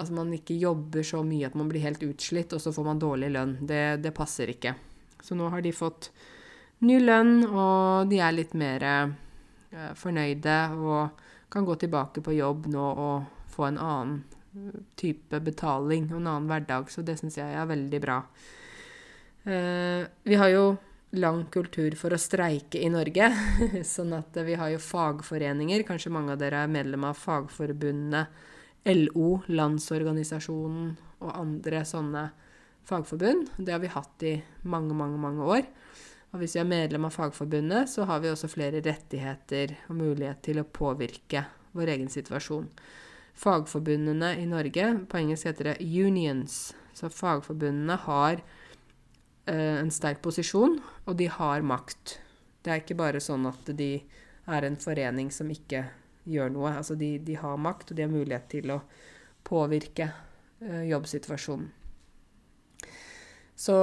Altså 0.00 0.14
man 0.14 0.30
ikke 0.32 0.54
jobber 0.54 1.02
så 1.04 1.18
mye 1.26 1.48
at 1.48 1.56
man 1.58 1.68
blir 1.68 1.82
helt 1.82 2.00
utslitt, 2.06 2.52
og 2.54 2.60
så 2.62 2.70
får 2.72 2.84
man 2.86 3.00
dårlig 3.02 3.32
lønn. 3.34 3.56
Det, 3.66 3.98
det 4.00 4.14
passer 4.16 4.48
ikke. 4.48 4.70
Så 5.20 5.34
nå 5.36 5.48
har 5.52 5.60
de 5.60 5.72
fått 5.76 6.08
ny 6.86 7.00
lønn, 7.02 7.42
og 7.50 8.08
de 8.08 8.20
er 8.22 8.32
litt 8.32 8.54
mer 8.56 8.86
uh, 8.86 9.90
fornøyde 9.98 10.56
og 10.78 11.20
kan 11.52 11.66
gå 11.66 11.76
tilbake 11.82 12.22
på 12.24 12.36
jobb 12.38 12.70
nå 12.70 12.86
og 13.02 13.50
få 13.50 13.66
en 13.66 13.80
annen 13.82 14.16
eh, 14.54 14.78
type 14.96 15.42
betaling 15.42 16.06
og 16.12 16.20
en 16.20 16.30
annen 16.30 16.48
hverdag. 16.48 16.88
Så 16.88 17.04
det 17.04 17.18
syns 17.20 17.40
jeg 17.42 17.58
er 17.58 17.68
veldig 17.68 18.00
bra. 18.00 18.20
Vi 19.42 20.36
har 20.38 20.50
jo 20.54 20.64
lang 21.18 21.42
kultur 21.50 21.94
for 21.98 22.14
å 22.14 22.20
streike 22.20 22.78
i 22.78 22.90
Norge. 22.92 23.30
sånn 23.94 24.14
at 24.16 24.36
vi 24.46 24.56
har 24.58 24.70
jo 24.74 24.82
fagforeninger. 24.82 25.84
Kanskje 25.88 26.12
mange 26.14 26.34
av 26.34 26.42
dere 26.42 26.64
er 26.64 26.70
medlem 26.70 27.06
av 27.08 27.18
fagforbundene 27.18 28.26
LO, 28.90 29.40
Landsorganisasjonen 29.50 30.94
og 31.20 31.32
andre 31.34 31.82
sånne 31.84 32.28
fagforbund. 32.88 33.50
Det 33.58 33.74
har 33.74 33.82
vi 33.82 33.92
hatt 33.92 34.24
i 34.24 34.36
mange, 34.62 34.96
mange, 34.96 35.18
mange 35.20 35.48
år. 35.58 35.66
Og 36.30 36.40
hvis 36.40 36.54
vi 36.54 36.62
er 36.62 36.68
medlem 36.70 37.08
av 37.08 37.14
Fagforbundet, 37.16 37.90
så 37.90 38.04
har 38.06 38.20
vi 38.22 38.30
også 38.30 38.46
flere 38.52 38.78
rettigheter 38.84 39.72
og 39.90 39.96
mulighet 39.98 40.38
til 40.46 40.60
å 40.62 40.68
påvirke 40.78 41.42
vår 41.74 41.90
egen 41.96 42.12
situasjon. 42.12 42.68
Fagforbundene 43.34 44.36
i 44.38 44.46
Norge, 44.46 44.86
på 45.10 45.18
engelsk 45.18 45.48
heter 45.50 45.72
det 45.72 45.80
unions, 45.82 46.68
så 46.94 47.10
fagforbundene 47.10 47.98
har 48.06 48.38
Eh, 48.38 48.59
en 49.48 49.90
sterk 49.90 50.20
posisjon, 50.22 50.76
og 51.06 51.16
de 51.16 51.26
har 51.32 51.64
makt. 51.66 52.18
Det 52.60 52.72
er 52.72 52.82
ikke 52.82 52.98
bare 52.98 53.22
sånn 53.24 53.46
at 53.48 53.70
de 53.76 53.94
er 54.50 54.66
en 54.66 54.76
forening 54.80 55.30
som 55.32 55.50
ikke 55.50 55.84
gjør 56.28 56.52
noe. 56.54 56.74
Altså 56.76 56.96
de, 56.98 57.14
de 57.24 57.36
har 57.40 57.60
makt, 57.60 57.90
og 57.90 57.98
de 57.98 58.04
har 58.04 58.12
mulighet 58.12 58.48
til 58.52 58.74
å 58.74 58.80
påvirke 59.46 60.10
uh, 60.10 60.82
jobbsituasjonen. 60.88 61.70
Så 63.60 63.74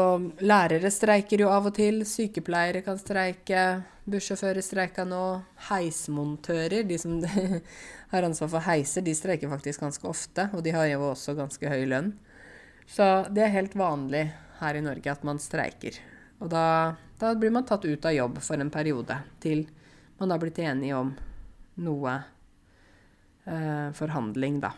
lærere 0.42 0.90
streiker 0.90 1.44
jo 1.44 1.52
av 1.54 1.68
og 1.70 1.76
til, 1.78 2.00
sykepleiere 2.10 2.82
kan 2.82 2.98
streike, 2.98 3.84
bussjåfører 4.10 4.66
streika 4.66 5.04
nå, 5.06 5.22
heismontører, 5.68 6.82
de 6.90 6.98
som 6.98 7.20
har 8.14 8.26
ansvar 8.26 8.50
for 8.56 8.66
heiser, 8.66 9.06
de 9.06 9.14
streiker 9.14 9.52
faktisk 9.52 9.86
ganske 9.86 10.10
ofte, 10.10 10.48
og 10.58 10.66
de 10.66 10.74
har 10.74 10.90
jo 10.90 11.12
også 11.12 11.38
ganske 11.38 11.70
høy 11.70 11.86
lønn. 11.94 12.10
Så 12.90 13.06
det 13.30 13.46
er 13.46 13.54
helt 13.54 13.78
vanlig 13.78 14.26
her 14.62 14.78
i 14.78 14.84
Norge 14.84 15.12
at 15.12 15.24
man 15.28 15.40
streiker. 15.42 15.98
Og 16.42 16.52
da, 16.52 16.96
da, 17.22 17.34
blir 17.38 17.54
man 17.54 17.66
tatt 17.66 17.86
ut 17.86 18.06
av 18.06 18.16
jobb 18.16 18.42
for 18.46 18.62
en 18.62 18.74
periode 18.74 19.18
til 19.44 19.66
man 20.18 20.34
har 20.34 20.42
blitt 20.42 20.60
enige 20.62 20.98
om 20.98 21.14
noe 21.86 22.14
eh, 23.46 23.90
forhandling, 23.98 24.62
da. 24.64 24.74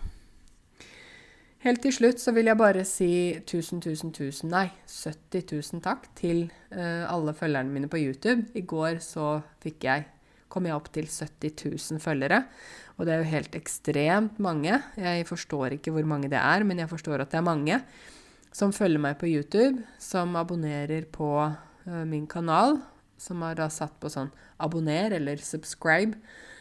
Helt 1.64 1.82
til 1.84 1.92
slutt 1.92 2.22
så 2.24 2.32
vil 2.36 2.48
jeg 2.48 2.60
bare 2.60 2.86
si 2.88 3.12
tusen, 3.48 3.82
tusen, 3.84 4.14
tusen, 4.16 4.52
nei, 4.52 4.70
70 4.88 5.44
000 5.52 5.84
takk 5.84 6.08
til 6.16 6.46
eh, 6.72 7.04
alle 7.04 7.36
følgerne 7.36 7.72
mine 7.76 7.92
på 7.92 8.00
YouTube. 8.00 8.48
I 8.56 8.64
går 8.64 9.02
så 9.04 9.42
fikk 9.64 9.88
jeg 9.90 10.08
kom 10.50 10.66
jeg 10.66 10.76
opp 10.76 10.88
til 10.94 11.08
70 11.08 11.66
000 11.94 12.04
følgere. 12.04 12.44
Og 12.98 13.08
det 13.08 13.14
er 13.14 13.22
jo 13.22 13.32
helt 13.32 13.58
ekstremt 13.60 14.40
mange. 14.44 14.80
Jeg 15.00 15.28
forstår 15.30 15.78
ikke 15.78 15.94
hvor 15.96 16.08
mange 16.10 16.32
det 16.32 16.40
er, 16.42 16.66
men 16.68 16.82
jeg 16.82 16.92
forstår 16.92 17.24
at 17.24 17.32
det 17.32 17.40
er 17.40 17.46
mange. 17.46 17.80
Som 18.56 18.74
følger 18.74 19.02
meg 19.02 19.18
på 19.22 19.30
YouTube, 19.30 19.84
som 20.02 20.36
abonnerer 20.40 21.06
på 21.14 21.30
uh, 21.46 22.04
min 22.10 22.28
kanal, 22.30 22.80
som 23.20 23.44
har 23.46 23.58
da 23.60 23.68
satt 23.72 23.98
på 24.02 24.10
sånn 24.12 24.32
abonner 24.64 25.14
eller 25.18 25.42
subscribe. 25.44 26.18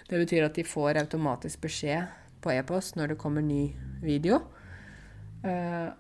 Det 0.09 0.20
betyr 0.20 0.49
at 0.49 0.59
de 0.59 0.66
får 0.66 1.01
automatisk 1.01 1.62
beskjed 1.64 2.09
på 2.43 2.53
e-post 2.55 2.99
når 2.99 3.12
det 3.14 3.20
kommer 3.20 3.45
ny 3.45 3.70
video. 4.03 4.43
Uh, 5.45 5.91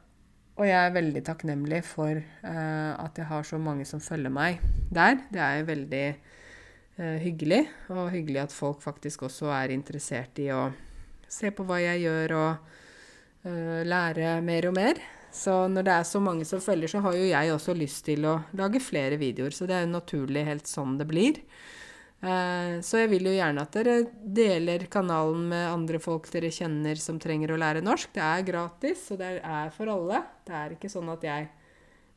og 0.58 0.66
jeg 0.66 0.78
er 0.78 0.96
veldig 0.96 1.22
takknemlig 1.22 1.84
for 1.86 2.18
uh, 2.18 2.92
at 2.98 3.18
jeg 3.18 3.28
har 3.30 3.46
så 3.46 3.60
mange 3.62 3.86
som 3.86 4.02
følger 4.02 4.34
meg 4.34 4.58
der. 4.90 5.22
Det 5.30 5.44
er 5.44 5.68
veldig 5.68 6.08
hyggelig, 6.98 7.60
og 7.94 8.08
hyggelig 8.10 8.40
at 8.42 8.50
folk 8.50 8.80
faktisk 8.82 9.22
også 9.28 9.52
er 9.54 9.70
interessert 9.70 10.40
i 10.42 10.48
å 10.50 10.64
se 11.30 11.52
på 11.54 11.62
hva 11.62 11.76
jeg 11.78 12.00
gjør, 12.02 12.34
og 12.34 13.44
lære 13.86 14.32
mer 14.42 14.66
og 14.66 14.74
mer. 14.74 14.98
Så 15.34 15.54
når 15.68 15.84
det 15.84 15.94
er 15.94 16.06
så 16.08 16.20
mange 16.24 16.46
som 16.48 16.62
følger, 16.62 16.90
så 16.90 17.02
har 17.04 17.16
jo 17.16 17.26
jeg 17.28 17.52
også 17.52 17.74
lyst 17.76 18.06
til 18.06 18.24
å 18.26 18.38
lage 18.56 18.80
flere 18.80 19.18
videoer. 19.20 19.54
Så 19.54 19.68
det 19.68 19.76
er 19.76 19.84
jo 19.84 19.92
naturlig 19.92 20.46
helt 20.48 20.70
sånn 20.70 20.96
det 21.00 21.08
blir. 21.10 21.42
Eh, 22.18 22.80
så 22.82 23.04
jeg 23.04 23.12
vil 23.12 23.28
jo 23.28 23.34
gjerne 23.36 23.62
at 23.62 23.76
dere 23.76 23.98
deler 24.22 24.88
kanalen 24.90 25.44
med 25.52 25.68
andre 25.70 26.00
folk 26.02 26.26
dere 26.32 26.50
kjenner 26.50 26.98
som 26.98 27.20
trenger 27.22 27.52
å 27.54 27.60
lære 27.60 27.84
norsk. 27.84 28.10
Det 28.16 28.24
er 28.24 28.48
gratis, 28.48 29.04
og 29.14 29.20
det 29.20 29.36
er 29.38 29.70
for 29.74 29.92
alle. 29.92 30.24
Det 30.48 30.58
er 30.58 30.74
ikke 30.74 30.90
sånn 30.92 31.12
at 31.14 31.28
jeg 31.28 31.46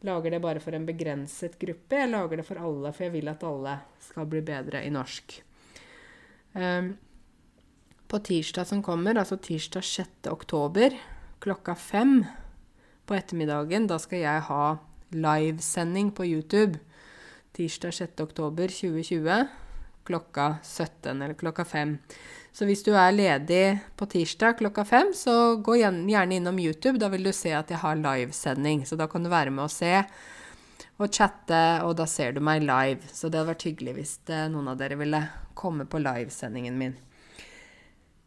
lager 0.08 0.34
det 0.34 0.42
bare 0.42 0.64
for 0.64 0.74
en 0.74 0.88
begrenset 0.88 1.60
gruppe. 1.62 2.00
Jeg 2.00 2.10
lager 2.10 2.42
det 2.42 2.48
for 2.48 2.64
alle, 2.64 2.92
for 2.96 3.06
jeg 3.06 3.16
vil 3.20 3.30
at 3.30 3.46
alle 3.46 3.78
skal 4.02 4.30
bli 4.30 4.42
bedre 4.46 4.82
i 4.82 4.94
norsk. 4.94 5.38
Um, 6.58 6.96
på 8.12 8.20
tirsdag 8.28 8.68
som 8.68 8.82
kommer, 8.84 9.16
altså 9.16 9.38
tirsdag 9.40 9.86
6. 9.88 10.32
oktober 10.34 10.98
klokka 11.42 11.78
fem 11.80 12.24
på 13.12 13.20
ettermiddagen. 13.20 13.90
Da 13.92 14.00
skal 14.00 14.24
jeg 14.24 14.48
ha 14.48 14.64
livesending 15.12 16.14
på 16.16 16.24
YouTube 16.30 16.80
tirsdag 17.52 17.92
6.10.2020 17.92 19.48
klokka 20.08 20.56
17 20.64 21.22
eller 21.22 21.34
klokka 21.34 21.66
5. 21.66 21.98
Så 22.52 22.68
hvis 22.68 22.84
du 22.84 22.92
er 22.96 23.14
ledig 23.14 23.66
på 24.00 24.08
tirsdag 24.12 24.58
klokka 24.60 24.86
5, 24.88 25.14
så 25.16 25.36
gå 25.64 25.78
gjerne 25.82 26.36
innom 26.36 26.60
YouTube. 26.60 27.00
Da 27.00 27.12
vil 27.12 27.28
du 27.28 27.32
se 27.36 27.54
at 27.56 27.72
jeg 27.72 27.80
har 27.84 28.00
livesending. 28.00 28.86
Så 28.88 28.96
da 29.00 29.08
kan 29.12 29.24
du 29.24 29.32
være 29.32 29.52
med 29.52 29.68
og 29.68 29.72
se 29.72 29.94
og 31.02 31.08
chatte, 31.10 31.62
og 31.86 31.96
da 31.98 32.06
ser 32.06 32.36
du 32.36 32.42
meg 32.44 32.64
live. 32.64 33.08
Så 33.12 33.30
det 33.30 33.40
hadde 33.40 33.54
vært 33.54 33.68
hyggelig 33.70 33.96
hvis 33.98 34.18
eh, 34.30 34.50
noen 34.54 34.70
av 34.70 34.78
dere 34.78 35.00
ville 35.00 35.22
komme 35.58 35.88
på 35.90 36.02
livesendingen 36.02 36.78
min. 36.78 36.98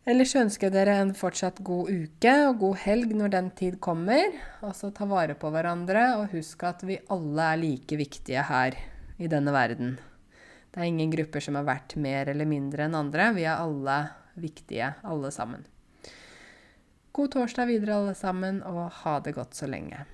Ellers 0.05 0.35
ønsker 0.37 0.69
jeg 0.69 0.75
dere 0.75 0.99
en 1.01 1.15
fortsatt 1.17 1.63
god 1.65 1.89
uke 1.89 2.33
og 2.45 2.59
god 2.61 2.75
helg 2.83 3.13
når 3.17 3.31
den 3.33 3.47
tid 3.57 3.79
kommer. 3.81 4.35
Altså 4.61 4.91
ta 4.93 5.07
vare 5.09 5.33
på 5.33 5.49
hverandre, 5.49 6.03
og 6.19 6.35
husk 6.35 6.67
at 6.69 6.85
vi 6.85 6.99
alle 7.09 7.47
er 7.55 7.61
like 7.63 7.97
viktige 7.97 8.43
her 8.45 8.77
i 9.17 9.31
denne 9.33 9.55
verden. 9.55 9.95
Det 10.69 10.83
er 10.83 10.91
ingen 10.91 11.15
grupper 11.15 11.41
som 11.41 11.57
er 11.57 11.65
verdt 11.65 11.97
mer 11.97 12.29
eller 12.29 12.51
mindre 12.51 12.85
enn 12.85 12.99
andre. 12.99 13.31
Vi 13.33 13.47
er 13.49 13.63
alle 13.63 13.97
viktige, 14.37 14.91
alle 15.01 15.31
sammen. 15.33 15.65
God 17.17 17.33
torsdag 17.39 17.71
videre, 17.73 17.97
alle 17.97 18.17
sammen, 18.19 18.61
og 18.61 18.91
ha 19.01 19.17
det 19.25 19.33
godt 19.39 19.57
så 19.57 19.71
lenge. 19.71 20.05